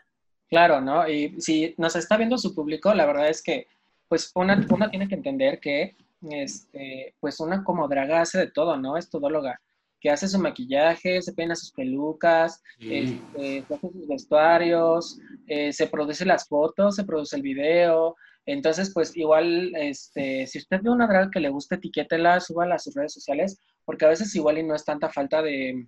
Claro, 0.51 0.83
¿no? 0.83 1.09
Y 1.09 1.41
si 1.41 1.75
nos 1.79 1.97
está 1.97 2.19
viendo 2.19 2.37
su 2.37 2.55
público, 2.55 2.93
la 2.93 3.07
verdad 3.07 3.31
es 3.31 3.43
que, 3.43 3.67
pues, 4.07 4.31
una, 4.35 4.67
una 4.71 4.91
tiene 4.91 5.09
que 5.09 5.15
entender 5.15 5.61
que 5.61 5.97
este, 6.31 7.15
pues 7.21 7.41
una 7.41 7.65
como 7.65 7.89
draga 7.89 8.21
hace 8.21 8.39
de 8.39 8.51
todo, 8.51 8.77
¿no? 8.77 8.97
Es 8.97 9.11
todóloga, 9.11 9.61
que 10.01 10.11
hace 10.11 10.29
su 10.29 10.39
maquillaje, 10.39 11.21
se 11.23 11.33
peina 11.33 11.57
sus 11.57 11.73
pelucas, 11.73 12.63
este, 12.79 13.65
hace 13.69 13.91
sus 13.93 14.07
vestuarios, 14.07 15.19
eh, 15.47 15.73
se 15.73 15.87
produce 15.89 16.25
las 16.25 16.47
fotos, 16.47 16.97
se 16.97 17.05
produce 17.05 17.37
el 17.37 17.43
video. 17.43 18.17
Entonces, 18.47 18.93
pues 18.95 19.17
igual, 19.17 19.75
este, 19.77 20.47
si 20.47 20.59
usted 20.59 20.81
ve 20.83 20.91
una 20.91 21.07
draga 21.07 21.31
que 21.31 21.41
le 21.41 21.51
guste, 21.51 21.75
etiquétela, 21.75 22.41
súbala 22.41 22.77
a 22.77 22.79
sus 22.79 22.95
redes 22.95 23.13
sociales, 23.13 23.59
porque 23.85 24.07
a 24.07 24.09
veces 24.09 24.35
igual 24.35 24.59
y 24.59 24.63
no 24.63 24.75
es 24.75 24.85
tanta 24.85 25.11
falta 25.11 25.43
de, 25.43 25.87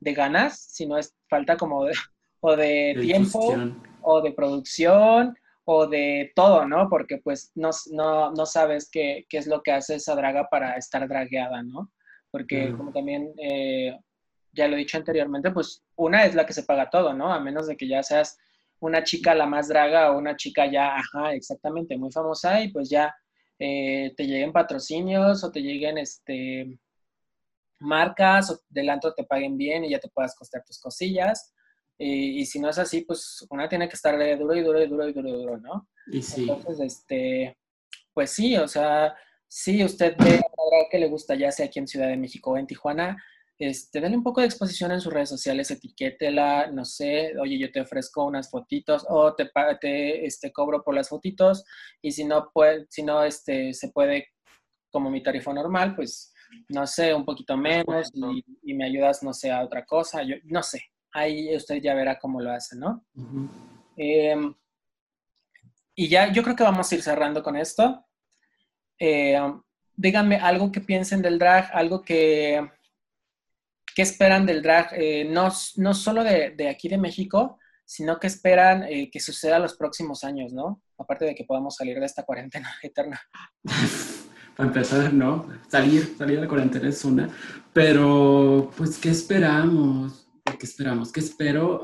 ganas, 0.00 0.58
sino 0.70 0.98
es 0.98 1.14
falta 1.28 1.56
como 1.56 1.86
de, 1.86 1.94
o 2.40 2.56
de, 2.56 2.96
tiempo, 3.00 3.54
o 4.02 4.20
de 4.20 4.32
producción, 4.32 5.34
o 5.64 5.86
de 5.86 6.32
todo, 6.34 6.66
¿no? 6.66 6.88
Porque 6.88 7.18
pues 7.18 7.50
no, 7.54 7.70
no, 7.92 8.46
sabes 8.46 8.88
qué, 8.90 9.26
es 9.30 9.46
lo 9.46 9.62
que 9.62 9.72
hace 9.72 9.96
esa 9.96 10.14
draga 10.14 10.48
para 10.50 10.76
estar 10.76 11.06
dragueada, 11.08 11.62
¿no? 11.62 11.90
Porque 12.30 12.72
como 12.76 12.92
también 12.92 13.32
eh, 13.38 13.96
ya 14.52 14.68
lo 14.68 14.74
he 14.74 14.80
dicho 14.80 14.98
anteriormente, 14.98 15.50
pues 15.50 15.82
una 15.96 16.24
es 16.24 16.34
la 16.34 16.44
que 16.44 16.52
se 16.52 16.64
paga 16.64 16.90
todo, 16.90 17.14
¿no? 17.14 17.32
A 17.32 17.40
menos 17.40 17.66
de 17.66 17.76
que 17.76 17.88
ya 17.88 18.02
seas 18.02 18.38
una 18.80 19.02
chica 19.04 19.34
la 19.34 19.46
más 19.46 19.68
draga 19.68 20.12
o 20.12 20.18
una 20.18 20.36
chica 20.36 20.66
ya, 20.66 20.96
ajá, 20.96 21.32
exactamente, 21.32 21.96
muy 21.96 22.12
famosa 22.12 22.60
y 22.60 22.68
pues 22.68 22.90
ya 22.90 23.14
eh, 23.58 24.12
te 24.16 24.26
lleguen 24.26 24.52
patrocinios 24.52 25.44
o 25.44 25.50
te 25.50 25.60
lleguen 25.60 25.96
este 25.98 26.78
marcas 27.78 28.50
o 28.50 28.60
delante 28.68 29.08
te 29.16 29.24
paguen 29.24 29.56
bien 29.56 29.84
y 29.84 29.90
ya 29.90 29.98
te 29.98 30.08
puedas 30.08 30.34
costar 30.34 30.64
tus 30.64 30.78
cosillas 30.80 31.53
y, 31.98 32.44
si 32.46 32.60
no 32.60 32.70
es 32.70 32.78
así, 32.78 33.02
pues 33.02 33.46
una 33.50 33.68
tiene 33.68 33.88
que 33.88 33.94
estar 33.94 34.18
de 34.18 34.36
duro 34.36 34.54
y 34.54 34.62
duro 34.62 34.82
y 34.82 34.88
duro 34.88 35.08
y 35.08 35.12
duro 35.12 35.28
y 35.28 35.32
duro, 35.32 35.58
¿no? 35.58 35.88
Y 36.10 36.22
sí. 36.22 36.42
Entonces, 36.42 36.80
este, 36.80 37.56
pues 38.12 38.30
sí, 38.30 38.56
o 38.56 38.66
sea, 38.66 39.14
si 39.46 39.84
usted 39.84 40.16
ve 40.18 40.36
a 40.36 40.90
que 40.90 40.98
le 40.98 41.08
gusta, 41.08 41.34
ya 41.34 41.52
sea 41.52 41.66
aquí 41.66 41.78
en 41.78 41.86
Ciudad 41.86 42.08
de 42.08 42.16
México 42.16 42.50
o 42.50 42.56
en 42.56 42.66
Tijuana, 42.66 43.16
este, 43.56 44.00
dale 44.00 44.16
un 44.16 44.24
poco 44.24 44.40
de 44.40 44.48
exposición 44.48 44.90
en 44.90 45.00
sus 45.00 45.12
redes 45.12 45.28
sociales, 45.28 45.70
etiquétela, 45.70 46.70
no 46.72 46.84
sé, 46.84 47.38
oye, 47.38 47.58
yo 47.58 47.70
te 47.70 47.80
ofrezco 47.80 48.24
unas 48.24 48.50
fotitos 48.50 49.06
o 49.08 49.32
te, 49.34 49.48
te 49.80 50.26
este, 50.26 50.52
cobro 50.52 50.82
por 50.82 50.94
las 50.94 51.08
fotitos 51.08 51.64
y 52.02 52.10
si 52.10 52.24
no, 52.24 52.50
puede, 52.52 52.86
si 52.90 53.04
no 53.04 53.22
este, 53.22 53.72
se 53.72 53.90
puede 53.90 54.28
como 54.90 55.10
mi 55.10 55.22
tarifa 55.22 55.52
normal, 55.52 55.94
pues, 55.94 56.32
no 56.68 56.86
sé, 56.86 57.14
un 57.14 57.24
poquito 57.24 57.56
menos 57.56 58.10
y, 58.12 58.44
y 58.62 58.74
me 58.74 58.86
ayudas, 58.86 59.22
no 59.22 59.32
sé, 59.32 59.52
a 59.52 59.62
otra 59.62 59.84
cosa, 59.84 60.22
yo 60.24 60.36
no 60.44 60.62
sé, 60.62 60.82
ahí 61.14 61.56
usted 61.56 61.76
ya 61.76 61.94
verá 61.94 62.18
cómo 62.18 62.40
lo 62.40 62.52
hace, 62.52 62.76
¿no? 62.76 63.06
Em, 63.96 64.52
y 65.94 66.08
ya 66.08 66.30
yo 66.32 66.42
creo 66.42 66.56
que 66.56 66.64
vamos 66.64 66.90
a 66.90 66.94
ir 66.94 67.02
cerrando 67.02 67.42
con 67.42 67.56
esto. 67.56 68.04
Em, 68.98 69.62
díganme 69.96 70.36
algo 70.36 70.70
que 70.72 70.80
piensen 70.80 71.22
del 71.22 71.38
drag, 71.38 71.70
algo 71.72 72.02
que, 72.02 72.68
¿qué 73.94 74.02
esperan 74.02 74.44
del 74.44 74.60
drag? 74.60 74.88
Eh, 74.92 75.24
no, 75.24 75.50
no 75.76 75.94
solo 75.94 76.24
de, 76.24 76.68
aquí 76.68 76.88
de 76.88 76.98
México, 76.98 77.58
sino 77.84 78.18
que 78.18 78.26
esperan 78.26 78.82
eh, 78.82 79.08
que 79.10 79.20
suceda 79.20 79.58
los 79.60 79.76
próximos 79.76 80.24
años, 80.24 80.52
¿no? 80.52 80.82
Aparte 80.98 81.24
de 81.26 81.34
que 81.34 81.44
podamos 81.44 81.76
salir 81.76 81.98
de 82.00 82.06
esta 82.06 82.24
cuarentena 82.24 82.74
eterna. 82.82 83.20
Para 84.56 84.68
empezar, 84.68 85.12
¿no? 85.12 85.48
Salir, 85.68 86.16
salir 86.16 86.36
de 86.36 86.42
la 86.42 86.48
cuarentena 86.48 86.88
es 86.88 87.04
una. 87.04 87.28
Pero, 87.72 88.70
pues, 88.76 88.98
¿qué 88.98 89.10
esperamos? 89.10 90.23
¿Qué 90.44 90.66
esperamos? 90.66 91.10
¿Qué 91.10 91.20
espero? 91.20 91.82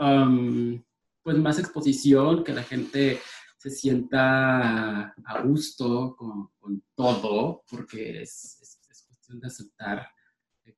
pues 1.22 1.36
más 1.36 1.58
exposición, 1.58 2.44
que 2.44 2.52
la 2.52 2.62
gente 2.62 3.20
se 3.58 3.70
sienta 3.70 5.14
a 5.24 5.42
gusto 5.44 6.16
con, 6.16 6.82
todo, 6.94 7.62
porque 7.70 8.22
es, 8.22 8.58
es, 8.88 9.04
cuestión 9.06 9.40
de 9.40 9.46
aceptar 9.46 10.08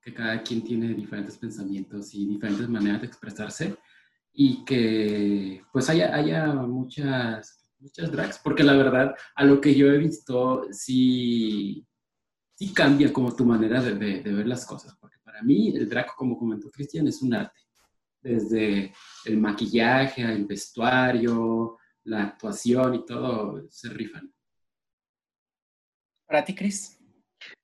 que 0.01 0.15
cada 0.15 0.43
quien 0.43 0.63
tiene 0.63 0.95
diferentes 0.95 1.37
pensamientos 1.39 2.15
y 2.15 2.27
diferentes 2.27 2.69
maneras 2.69 3.03
de 3.03 3.07
expresarse 3.07 3.77
y 4.33 4.65
que 4.65 5.63
pues 5.73 5.89
haya, 5.91 6.15
haya 6.15 6.47
muchas, 6.55 7.71
muchas 7.79 8.11
drags, 8.11 8.39
porque 8.43 8.63
la 8.63 8.75
verdad, 8.75 9.15
a 9.35 9.45
lo 9.45 9.61
que 9.61 9.75
yo 9.75 9.87
he 9.87 9.99
visto, 9.99 10.67
sí, 10.71 11.87
sí 12.55 12.73
cambia 12.73 13.13
como 13.13 13.35
tu 13.35 13.45
manera 13.45 13.81
de, 13.83 13.95
de 13.95 14.33
ver 14.33 14.47
las 14.47 14.67
cosas, 14.67 14.97
porque 15.01 15.19
para 15.25 15.43
mí 15.43 15.69
el 15.77 15.89
drag, 15.89 16.15
como 16.17 16.39
comentó 16.39 16.71
Cristian, 16.71 17.07
es 17.07 17.23
un 17.23 17.35
arte, 17.35 17.61
desde 18.23 18.95
el 19.25 19.39
maquillaje, 19.39 20.23
el 20.23 20.47
vestuario, 20.47 21.79
la 22.05 22.25
actuación 22.25 22.95
y 22.95 23.05
todo 23.05 23.63
se 23.69 23.89
rifan. 23.91 24.33
¿Para 26.27 26.45
ti, 26.45 26.55
Cris? 26.55 26.99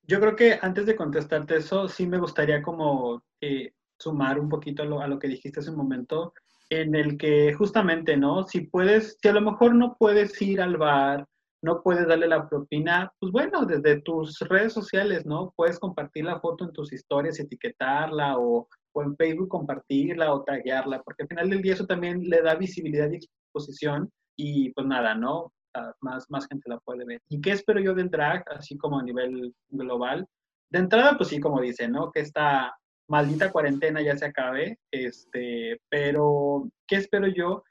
Yo 0.02 0.20
creo 0.20 0.36
que 0.36 0.58
antes 0.60 0.86
de 0.86 0.96
contestarte 0.96 1.56
eso, 1.56 1.88
sí 1.88 2.06
me 2.06 2.18
gustaría 2.18 2.62
como 2.62 3.22
eh, 3.40 3.72
sumar 3.98 4.38
un 4.38 4.48
poquito 4.48 4.82
a 4.82 5.06
lo, 5.06 5.18
que 5.18 5.28
dijiste 5.28 5.60
hace 5.60 5.70
un 5.70 5.76
momento, 5.76 6.32
en 6.70 6.94
el 6.94 7.16
que 7.16 7.52
justamente, 7.54 8.16
¿no? 8.16 8.44
Si 8.44 8.62
puedes, 8.62 9.16
si 9.20 9.28
a 9.28 9.32
lo 9.32 9.40
mejor 9.40 9.74
no 9.74 9.96
puedes 9.98 10.40
ir 10.42 10.60
al 10.60 10.76
bar, 10.76 11.26
no 11.62 11.82
puedes 11.82 12.06
darle 12.06 12.28
la 12.28 12.48
propina, 12.48 13.12
pues 13.18 13.32
bueno, 13.32 13.64
desde 13.64 14.00
tus 14.02 14.38
redes 14.40 14.72
sociales, 14.72 15.26
¿no? 15.26 15.52
Puedes 15.56 15.78
compartir 15.78 16.24
la 16.24 16.40
foto 16.40 16.64
en 16.64 16.72
tus 16.72 16.92
historias, 16.92 17.40
etiquetarla 17.40 18.38
o, 18.38 18.68
o 18.98 19.02
en 19.02 19.16
Facebook 19.16 19.48
compartirla 19.48 20.32
o 20.32 20.42
taguearla, 20.42 21.02
porque 21.02 21.22
al 21.22 21.28
final 21.28 21.50
del 21.50 21.62
día 21.62 21.74
eso 21.74 21.86
también 21.86 22.28
le 22.28 22.42
da 22.42 22.54
visibilidad 22.56 23.10
y 23.10 23.16
exposición 23.16 24.10
y 24.36 24.70
pues 24.72 24.86
nada, 24.86 25.14
¿no? 25.14 25.52
Más, 26.00 26.28
más 26.28 26.46
gente 26.48 26.68
la 26.68 26.78
puede 26.80 27.04
ver. 27.04 27.20
¿Y 27.28 27.40
qué 27.40 27.52
espero 27.52 27.80
yo 27.80 27.94
del 27.94 28.10
drag, 28.10 28.44
así 28.50 28.76
como 28.76 28.98
a 28.98 29.02
nivel 29.02 29.54
global? 29.68 30.26
De 30.70 30.80
entrada, 30.80 31.16
pues 31.16 31.28
sí, 31.28 31.38
como 31.38 31.60
dice, 31.60 31.86
¿no? 31.88 32.10
Que 32.10 32.20
esta 32.20 32.76
maldita 33.08 33.52
cuarentena 33.52 34.02
ya 34.02 34.16
se 34.16 34.26
acabe, 34.26 34.78
este, 34.90 35.80
pero 35.88 36.68
¿qué 36.86 36.96
espero 36.96 37.28
yo? 37.28 37.62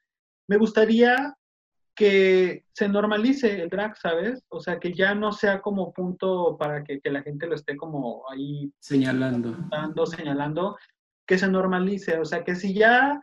Me 0.47 0.57
gustaría 0.57 1.35
que 1.97 2.63
se 2.73 2.87
normalice 2.87 3.61
el 3.61 3.69
drag, 3.69 3.97
¿sabes? 3.97 4.43
O 4.49 4.59
sea, 4.59 4.79
que 4.79 4.93
ya 4.93 5.15
no 5.15 5.31
sea 5.31 5.61
como 5.61 5.91
punto 5.91 6.55
para 6.57 6.83
que, 6.83 6.99
que 7.01 7.09
la 7.09 7.23
gente 7.23 7.47
lo 7.47 7.55
esté 7.55 7.75
como 7.75 8.23
ahí 8.29 8.71
señalando. 8.79 9.55
Dando, 9.69 10.05
señalando, 10.05 10.77
que 11.27 11.37
se 11.37 11.47
normalice. 11.47 12.17
O 12.19 12.25
sea, 12.25 12.43
que 12.43 12.55
si 12.55 12.73
ya 12.73 13.21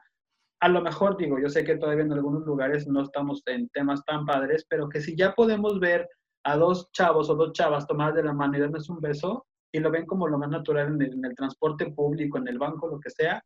a 0.60 0.68
lo 0.68 0.80
mejor 0.80 1.16
digo, 1.16 1.38
yo 1.38 1.48
sé 1.48 1.64
que 1.64 1.76
todavía 1.76 2.04
en 2.04 2.12
algunos 2.12 2.44
lugares 2.44 2.86
no 2.86 3.02
estamos 3.02 3.42
en 3.46 3.68
temas 3.70 4.04
tan 4.04 4.24
padres, 4.24 4.64
pero 4.68 4.88
que 4.88 5.00
si 5.00 5.16
ya 5.16 5.34
podemos 5.34 5.78
ver 5.78 6.08
a 6.44 6.56
dos 6.56 6.90
chavos 6.92 7.28
o 7.28 7.34
dos 7.34 7.52
chavas 7.52 7.86
tomadas 7.86 8.14
de 8.14 8.22
la 8.22 8.32
mano 8.32 8.56
y 8.56 8.60
darles 8.60 8.88
un 8.88 9.00
beso 9.00 9.46
y 9.72 9.80
lo 9.80 9.90
ven 9.90 10.06
como 10.06 10.28
lo 10.28 10.38
más 10.38 10.48
natural 10.48 11.00
en 11.02 11.24
el, 11.24 11.34
transporte 11.34 11.90
público, 11.90 12.38
en 12.38 12.48
el 12.48 12.58
banco, 12.58 12.88
lo 12.88 13.00
que 13.00 13.10
sea, 13.10 13.42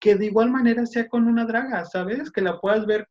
que 0.00 0.16
de 0.16 0.26
igual 0.26 0.50
manera 0.50 0.84
sea 0.84 1.08
con 1.08 1.26
una 1.26 1.46
draga, 1.46 1.84
¿sabes? 1.84 2.30
Que 2.30 2.42
la 2.42 2.60
puedas 2.60 2.84
ver 2.84 3.06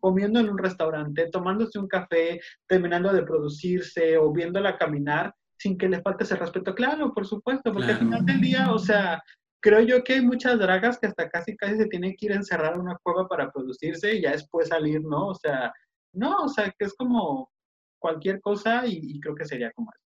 comiendo 0.00 0.40
en 0.40 0.48
un 0.48 0.58
restaurante, 0.58 1.28
tomándose 1.30 1.78
un 1.78 1.88
café, 1.88 2.40
terminando 2.66 3.12
de 3.12 3.24
producirse 3.24 4.16
o 4.16 4.32
viéndola 4.32 4.78
caminar 4.78 5.34
sin 5.58 5.76
que 5.76 5.88
le 5.88 6.00
falte 6.00 6.24
ese 6.24 6.36
respeto. 6.36 6.74
Claro, 6.74 7.12
por 7.12 7.26
supuesto, 7.26 7.72
porque 7.72 7.92
al 7.92 7.98
final 7.98 8.24
del 8.24 8.40
día, 8.40 8.72
o 8.72 8.78
sea, 8.78 9.22
creo 9.62 9.80
yo 9.80 10.04
que 10.04 10.14
hay 10.14 10.20
muchas 10.20 10.58
dragas 10.58 10.98
que 10.98 11.06
hasta 11.06 11.30
casi 11.30 11.56
casi 11.56 11.76
se 11.76 11.86
tienen 11.86 12.14
que 12.18 12.26
ir 12.26 12.32
a 12.32 12.36
encerrar 12.36 12.74
en 12.74 12.80
una 12.80 12.98
cueva 13.02 13.28
para 13.28 13.50
producirse 13.50 14.16
y 14.16 14.22
ya 14.22 14.32
después 14.32 14.68
salir, 14.68 15.00
¿no? 15.02 15.28
O 15.28 15.34
sea, 15.34 15.72
no, 16.12 16.44
o 16.44 16.48
sea, 16.48 16.70
que 16.76 16.84
es 16.84 16.94
como 16.94 17.50
cualquier 17.98 18.40
cosa 18.40 18.84
y, 18.86 19.20
creo 19.20 19.34
que 19.34 19.46
sería 19.46 19.70
como 19.72 19.90
eso. 19.92 20.02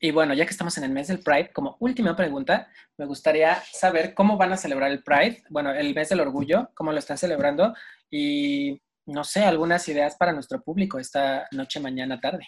Y 0.00 0.12
bueno, 0.12 0.32
ya 0.32 0.44
que 0.44 0.52
estamos 0.52 0.78
en 0.78 0.84
el 0.84 0.92
mes 0.92 1.08
del 1.08 1.18
Pride, 1.18 1.50
como 1.52 1.76
última 1.80 2.14
pregunta, 2.14 2.68
me 2.96 3.04
gustaría 3.04 3.60
saber 3.72 4.14
cómo 4.14 4.36
van 4.36 4.52
a 4.52 4.56
celebrar 4.56 4.92
el 4.92 5.02
Pride, 5.02 5.42
bueno, 5.50 5.72
el 5.72 5.92
mes 5.92 6.08
del 6.08 6.20
orgullo, 6.20 6.70
cómo 6.74 6.92
lo 6.92 6.98
están 7.00 7.18
celebrando 7.18 7.74
y, 8.08 8.80
no 9.06 9.24
sé, 9.24 9.44
algunas 9.44 9.88
ideas 9.88 10.14
para 10.16 10.32
nuestro 10.32 10.62
público 10.62 11.00
esta 11.00 11.48
noche, 11.50 11.80
mañana, 11.80 12.20
tarde. 12.20 12.46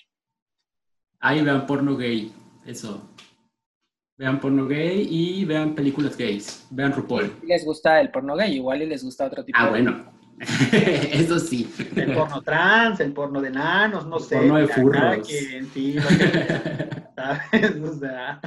Ahí 1.19 1.43
vean 1.43 1.67
porno 1.67 1.97
gay, 1.97 2.33
eso. 2.65 3.11
Vean 4.21 4.39
porno 4.39 4.67
gay 4.67 5.09
y 5.11 5.47
vean 5.47 5.75
películas 5.75 6.15
gays. 6.15 6.67
Vean 6.69 6.93
RuPaul. 6.93 7.39
Les 7.43 7.65
gusta 7.65 8.03
el 8.03 8.11
porno 8.11 8.37
gay, 8.37 8.57
igual 8.57 8.83
y 8.83 8.87
les 8.87 9.03
gusta 9.03 9.25
otro 9.25 9.43
tipo. 9.43 9.59
Ah, 9.59 9.71
bueno. 9.71 10.13
Eso 11.11 11.39
sí. 11.39 11.73
El 11.97 12.13
porno 12.13 12.43
trans, 12.43 13.01
el 13.01 13.15
porno 13.15 13.41
de 13.41 13.49
nanos, 13.49 14.07
no 14.07 14.19
sé. 14.19 14.37
Porno 14.37 14.57
de 14.59 14.69
furros. 14.69 15.27
sí, 15.27 15.97
¿sabes? 17.17 17.77
O 17.83 17.95
sea. 17.99 18.43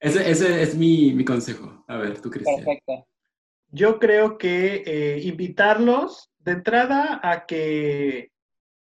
Ese, 0.00 0.30
ese 0.30 0.62
es 0.62 0.74
mi, 0.74 1.12
mi, 1.12 1.22
consejo. 1.22 1.84
A 1.86 1.98
ver, 1.98 2.18
tú, 2.22 2.30
Cristian. 2.30 2.56
Perfecto. 2.64 3.06
Yo 3.68 3.98
creo 3.98 4.38
que 4.38 4.84
eh, 4.86 5.20
invitarlos 5.22 6.30
de 6.38 6.52
entrada 6.52 7.20
a 7.22 7.44
que 7.44 8.31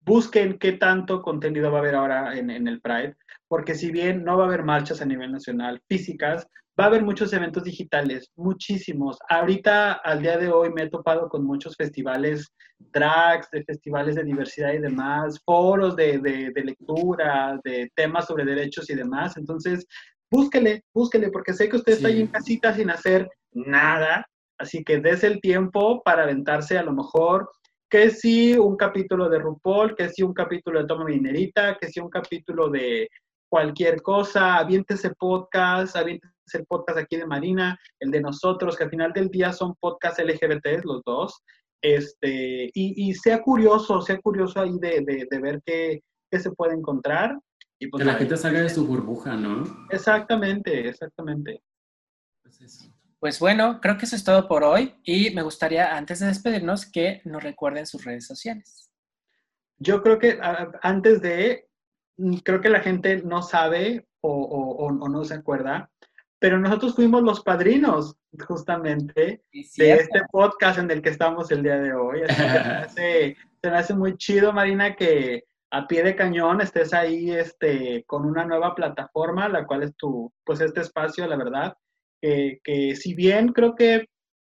busquen 0.01 0.59
qué 0.59 0.73
tanto 0.73 1.23
contenido 1.23 1.71
va 1.71 1.79
a 1.79 1.81
haber 1.81 1.95
ahora 1.95 2.37
en, 2.37 2.51
en 2.51 2.69
el 2.69 2.81
Pride 2.81 3.17
porque 3.49 3.75
si 3.75 3.91
bien 3.91 4.25
no 4.25 4.37
va 4.37 4.45
a 4.45 4.47
haber 4.47 4.63
marchas 4.63 5.01
a 5.01 5.07
nivel 5.07 5.33
nacional 5.33 5.81
físicas, 5.89 6.47
va 6.79 6.85
a 6.85 6.87
haber 6.89 7.03
muchos 7.03 7.33
eventos 7.33 7.65
digitales, 7.65 8.31
muchísimos. 8.37 9.19
Ahorita, 9.29 9.95
al 9.95 10.23
día 10.23 10.37
de 10.37 10.51
hoy, 10.51 10.71
me 10.73 10.83
he 10.83 10.91
topado 10.91 11.29
con 11.29 11.45
muchos 11.45 11.75
festivales 11.75 12.47
drags, 12.79 13.51
de 13.51 13.65
festivales 13.65 14.15
de 14.15 14.23
diversidad 14.23 14.73
y 14.73 14.79
demás, 14.79 15.41
foros 15.45 15.97
de, 15.97 16.19
de, 16.19 16.65
lectura, 16.65 17.59
de 17.65 17.91
temas 17.97 18.27
sobre 18.27 18.45
derechos 18.45 18.89
y 18.91 18.95
demás. 18.95 19.37
Entonces, 19.37 19.87
búsquele, 20.31 20.85
búsquele, 20.95 21.31
porque 21.31 21.55
sé 21.55 21.69
que 21.69 21.77
usted 21.77 21.95
está 21.95 22.09
ahí 22.09 22.21
en 22.21 22.29
casita 22.29 22.73
sin 22.75 22.91
hacer 22.91 23.29
nada, 23.53 24.25
así 24.59 24.85
que 24.85 25.01
des 25.01 25.25
el 25.25 25.41
tiempo 25.41 26.03
para 26.05 26.23
aventarse 26.23 26.79
a 26.79 26.83
lo 26.83 26.93
mejor 26.93 27.51
que 27.89 28.11
si 28.11 28.57
un 28.57 28.77
capítulo 28.77 29.29
de 29.29 29.39
RuPaul, 29.39 29.95
que 29.95 30.09
si 30.09 30.23
un 30.23 30.35
capítulo 30.35 30.81
de 30.81 30.87
Toma 30.87 31.05
Minerita, 31.05 31.77
que 31.79 31.89
si 31.89 32.01
un 32.01 32.11
capítulo 32.11 32.69
de 32.69 33.09
cualquier 33.49 34.03
cosa, 34.03 34.57
aviéntese 34.57 35.11
podcast, 35.15 35.97
aviéntese 35.97 36.59
el 36.59 36.67
podcast 36.67 36.99
aquí 36.99 37.17
de 37.17 37.27
Marina, 37.27 37.79
el 38.01 38.11
de 38.11 38.21
nosotros, 38.21 38.77
que 38.77 38.85
al 38.85 38.91
final 38.91 39.13
del 39.13 39.29
día 39.29 39.53
son 39.53 39.75
podcasts 39.81 40.23
LGBT, 40.23 40.85
los 40.85 41.03
dos, 41.05 41.43
este, 41.81 42.71
y, 42.75 43.15
sea 43.15 43.41
curioso, 43.41 44.03
sea 44.03 44.21
curioso 44.21 44.61
ahí 44.61 44.79
de, 44.79 45.27
ver 45.41 45.63
qué, 45.65 46.03
se 46.33 46.51
puede 46.53 46.75
encontrar. 46.75 47.39
Y 47.79 47.87
pues, 47.87 48.03
que 48.03 48.11
la 48.11 48.19
gente 48.19 48.37
salga 48.37 48.61
de 48.61 48.71
su 48.71 48.87
burbuja, 48.87 49.37
¿no? 49.37 49.65
Exactamente, 49.91 50.89
exactamente. 50.89 51.63
Pues, 52.43 52.91
pues 53.21 53.39
bueno, 53.41 53.81
creo 53.81 53.99
que 53.99 54.07
eso 54.07 54.17
es 54.17 54.25
todo 54.25 54.47
por 54.47 54.65
hoy 54.65 54.95
y 55.05 55.31
me 55.31 55.43
gustaría, 55.43 55.97
antes 55.97 56.21
de 56.21 56.27
despedirnos, 56.27 56.87
que 56.87 57.21
nos 57.25 57.43
recuerden 57.43 57.87
sus 57.87 58.05
redes 58.05 58.27
sociales. 58.27 58.91
Yo 59.79 60.03
creo 60.03 60.19
que 60.19 60.39
antes 60.83 61.23
de, 61.23 61.69
Mm, 62.19 62.39
creo 62.39 62.61
que 62.61 62.69
la 62.69 62.81
gente 62.81 63.23
no 63.23 63.43
sabe 63.43 64.07
o, 64.21 64.91
no 65.09 65.25
se 65.25 65.35
acuerda, 65.35 65.91
pero 66.39 66.59
nosotros 66.59 66.95
fuimos 66.95 67.23
los 67.23 67.43
padrinos 67.43 68.17
justamente 68.47 69.43
de 69.53 69.93
este 69.93 70.23
podcast 70.31 70.81
en 70.81 70.91
el 70.91 71.01
que 71.01 71.11
estamos 71.11 71.51
el 71.51 71.63
día 71.63 71.79
de 71.79 71.95
hoy. 71.95 72.21
se, 72.95 73.37
me 73.63 73.77
hace, 73.77 73.95
muy 73.95 74.17
chido, 74.17 74.53
Marina, 74.53 74.95
que 74.97 75.45
a 75.71 75.87
pie 75.87 76.03
de 76.03 76.17
cañón 76.17 76.61
estés 76.61 76.93
ahí 76.93 77.31
este, 77.31 78.05
con 78.07 78.27
una 78.27 78.45
nueva 78.45 78.75
plataforma, 78.75 79.49
la 79.49 79.65
cual 79.65 79.85
es 79.85 79.97
tu, 79.97 80.33
pues 80.45 80.61
este 80.61 80.81
espacio, 80.81 81.27
la 81.27 81.37
verdad, 81.37 81.77
que, 82.21 82.59
que 82.65 82.97
si 82.97 83.15
bien 83.15 83.53
creo 83.53 83.75
que 83.75 84.07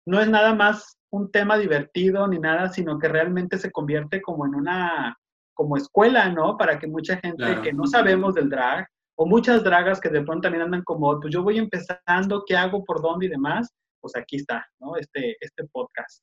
no 0.07 0.21
es 0.21 0.29
nada 0.29 0.55
más 0.55 0.99
un 1.11 1.31
tema 1.31 1.59
divertido 1.59 2.27
ni 2.29 2.39
nada, 2.39 2.69
sino 2.73 2.99
que 2.99 3.09
realmente 3.09 3.59
se 3.59 3.71
convierte 3.71 4.21
como 4.23 4.47
en 4.47 4.55
una 4.55 5.16
como 5.55 5.77
escuela, 5.77 6.29
¿no? 6.29 6.57
Para 6.57 6.79
que 6.79 6.87
mucha 6.87 7.16
gente 7.16 7.61
que 7.62 7.73
no 7.73 7.87
sabemos 7.87 8.35
del 8.35 8.49
drag, 8.49 8.87
o 9.16 9.27
muchas 9.27 9.64
dragas 9.64 10.01
que 10.01 10.09
de 10.09 10.23
pronto 10.23 10.43
también 10.43 10.62
andan 10.62 10.85
como, 10.85 11.21
pues 11.21 11.35
yo 11.35 11.43
voy 11.43 11.59
empezando, 11.59 12.45
¿qué 12.47 12.57
hago, 12.57 12.85
por 12.85 13.03
dónde 13.03 13.27
y 13.27 13.29
demás? 13.29 13.69
Pues 14.01 14.14
aquí 14.14 14.37
está, 14.37 14.64
¿no? 14.79 14.97
Este, 14.97 15.37
este 15.41 15.64
podcast. 15.73 16.23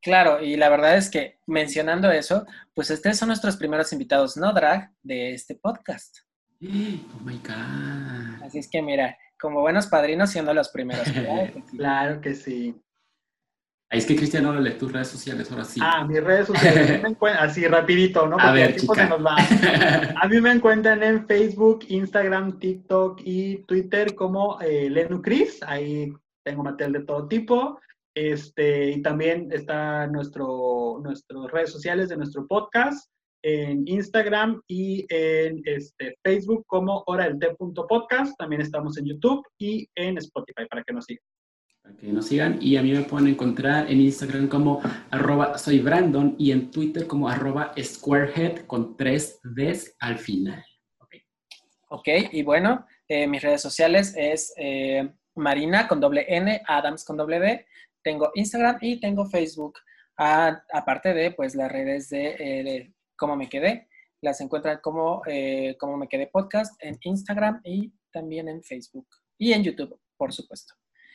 Claro, 0.00 0.42
y 0.42 0.56
la 0.56 0.70
verdad 0.70 0.96
es 0.96 1.10
que 1.10 1.38
mencionando 1.46 2.10
eso, 2.10 2.46
pues 2.74 2.90
ustedes 2.90 3.18
son 3.18 3.28
nuestros 3.28 3.58
primeros 3.58 3.92
invitados 3.92 4.38
no 4.38 4.52
drag 4.54 4.90
de 5.02 5.34
este 5.34 5.54
podcast. 5.54 6.20
Oh 6.64 7.20
my 7.24 7.38
God. 7.38 8.44
Así 8.44 8.58
es 8.58 8.70
que 8.70 8.80
mira, 8.80 9.16
como 9.42 9.60
buenos 9.60 9.88
padrinos 9.88 10.30
siendo 10.30 10.54
los 10.54 10.68
primeros. 10.68 11.04
claro 11.76 12.20
que 12.20 12.34
sí. 12.34 12.80
Ahí 13.90 13.98
es 13.98 14.06
que 14.06 14.16
Cristiano, 14.16 14.54
lee 14.58 14.78
tus 14.78 14.90
redes 14.90 15.08
sociales, 15.08 15.50
ahora 15.50 15.64
sí. 15.64 15.80
Ah, 15.82 16.06
mis 16.06 16.22
redes 16.22 16.46
sociales, 16.46 17.02
así 17.38 17.66
rapidito, 17.66 18.26
¿no? 18.26 18.36
Porque 18.36 18.46
a 18.46 18.52
ver, 18.52 18.76
chica. 18.76 18.94
Se 18.94 19.08
nos 19.08 19.22
va. 19.22 19.36
A 20.22 20.28
mí 20.28 20.40
me 20.40 20.52
encuentran 20.52 21.02
en 21.02 21.26
Facebook, 21.26 21.84
Instagram, 21.88 22.58
TikTok 22.58 23.20
y 23.22 23.58
Twitter 23.64 24.14
como 24.14 24.58
eh, 24.62 24.88
Lenu 24.88 25.20
Cris. 25.20 25.62
Ahí 25.66 26.10
tengo 26.42 26.62
material 26.62 26.92
de 26.92 27.04
todo 27.04 27.28
tipo. 27.28 27.80
Este, 28.14 28.92
y 28.92 29.02
también 29.02 29.48
está 29.52 30.06
nuestro, 30.06 31.00
nuestras 31.02 31.50
redes 31.50 31.70
sociales 31.70 32.08
de 32.08 32.16
nuestro 32.16 32.46
podcast 32.46 33.10
en 33.42 33.86
Instagram 33.86 34.62
y 34.66 35.06
en 35.08 35.60
este, 35.64 36.16
Facebook 36.22 36.64
como 36.66 37.02
hora 37.06 37.30
del 37.30 37.56
podcast. 37.88 38.36
También 38.38 38.62
estamos 38.62 38.96
en 38.98 39.06
YouTube 39.06 39.44
y 39.58 39.88
en 39.94 40.18
Spotify 40.18 40.66
para 40.68 40.82
que 40.84 40.92
nos 40.92 41.04
sigan 41.04 41.22
para 41.82 41.96
que 41.96 42.12
nos 42.12 42.26
sigan. 42.26 42.58
Y 42.60 42.76
a 42.76 42.82
mí 42.82 42.92
me 42.92 43.02
pueden 43.02 43.28
encontrar 43.28 43.90
en 43.90 44.00
Instagram 44.00 44.48
como 44.48 44.80
arroba 45.10 45.58
soy 45.58 45.80
Brandon 45.80 46.34
y 46.38 46.52
en 46.52 46.70
Twitter 46.70 47.06
como 47.06 47.28
arroba 47.28 47.74
squarehead 47.80 48.66
con 48.66 48.96
tres 48.96 49.40
Ds 49.42 49.96
al 49.98 50.18
final. 50.18 50.64
Ok, 51.88 52.08
y 52.32 52.42
bueno, 52.42 52.86
eh, 53.06 53.26
mis 53.26 53.42
redes 53.42 53.60
sociales 53.60 54.14
es 54.16 54.54
eh, 54.56 55.12
Marina 55.34 55.86
con 55.86 56.00
doble 56.00 56.24
N, 56.26 56.62
Adams 56.66 57.04
con 57.04 57.18
doble 57.18 57.38
D. 57.38 57.66
Tengo 58.02 58.30
Instagram 58.34 58.78
y 58.80 58.98
tengo 58.98 59.26
Facebook. 59.26 59.78
aparte 60.16 61.12
de 61.12 61.32
pues 61.32 61.54
las 61.54 61.70
redes 61.70 62.08
de, 62.08 62.36
eh, 62.38 62.62
de, 62.62 62.94
cómo 63.22 63.36
me 63.36 63.48
quedé. 63.48 63.88
Las 64.20 64.40
encuentran 64.40 64.80
como 64.82 65.22
cómo 65.78 65.96
me 65.96 66.08
quedé 66.08 66.26
podcast 66.26 66.74
en 66.82 66.98
Instagram 67.02 67.60
y 67.62 67.92
también 68.12 68.48
en 68.48 68.64
Facebook. 68.64 69.06
Y 69.38 69.52
en 69.52 69.62
YouTube, 69.62 69.96
por 70.16 70.32
supuesto. 70.32 70.74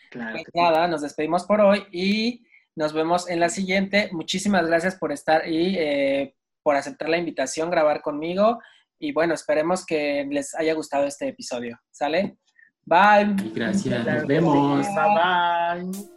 Claro. 0.09 0.31
Pues 0.31 0.45
nada, 0.53 0.87
nos 0.87 1.01
despedimos 1.01 1.43
por 1.43 1.59
hoy 1.59 1.83
y 1.91 2.45
nos 2.77 2.93
vemos 2.93 3.29
en 3.29 3.41
la 3.41 3.49
siguiente. 3.49 4.09
Muchísimas 4.13 4.65
gracias 4.67 4.95
por 4.95 5.11
estar 5.11 5.45
y 5.49 5.75
eh, 5.77 6.33
por 6.63 6.77
aceptar 6.77 7.09
la 7.09 7.17
invitación, 7.17 7.69
grabar 7.69 8.01
conmigo. 8.01 8.59
Y 8.99 9.11
bueno, 9.11 9.33
esperemos 9.33 9.85
que 9.85 10.25
les 10.31 10.55
haya 10.55 10.73
gustado 10.73 11.05
este 11.05 11.27
episodio. 11.27 11.77
¿Sale? 11.91 12.37
Bye. 12.85 13.35
Gracias, 13.53 14.05
nos 14.05 14.25
vemos. 14.25 14.87
Bye 14.87 15.91
bye. 15.91 16.16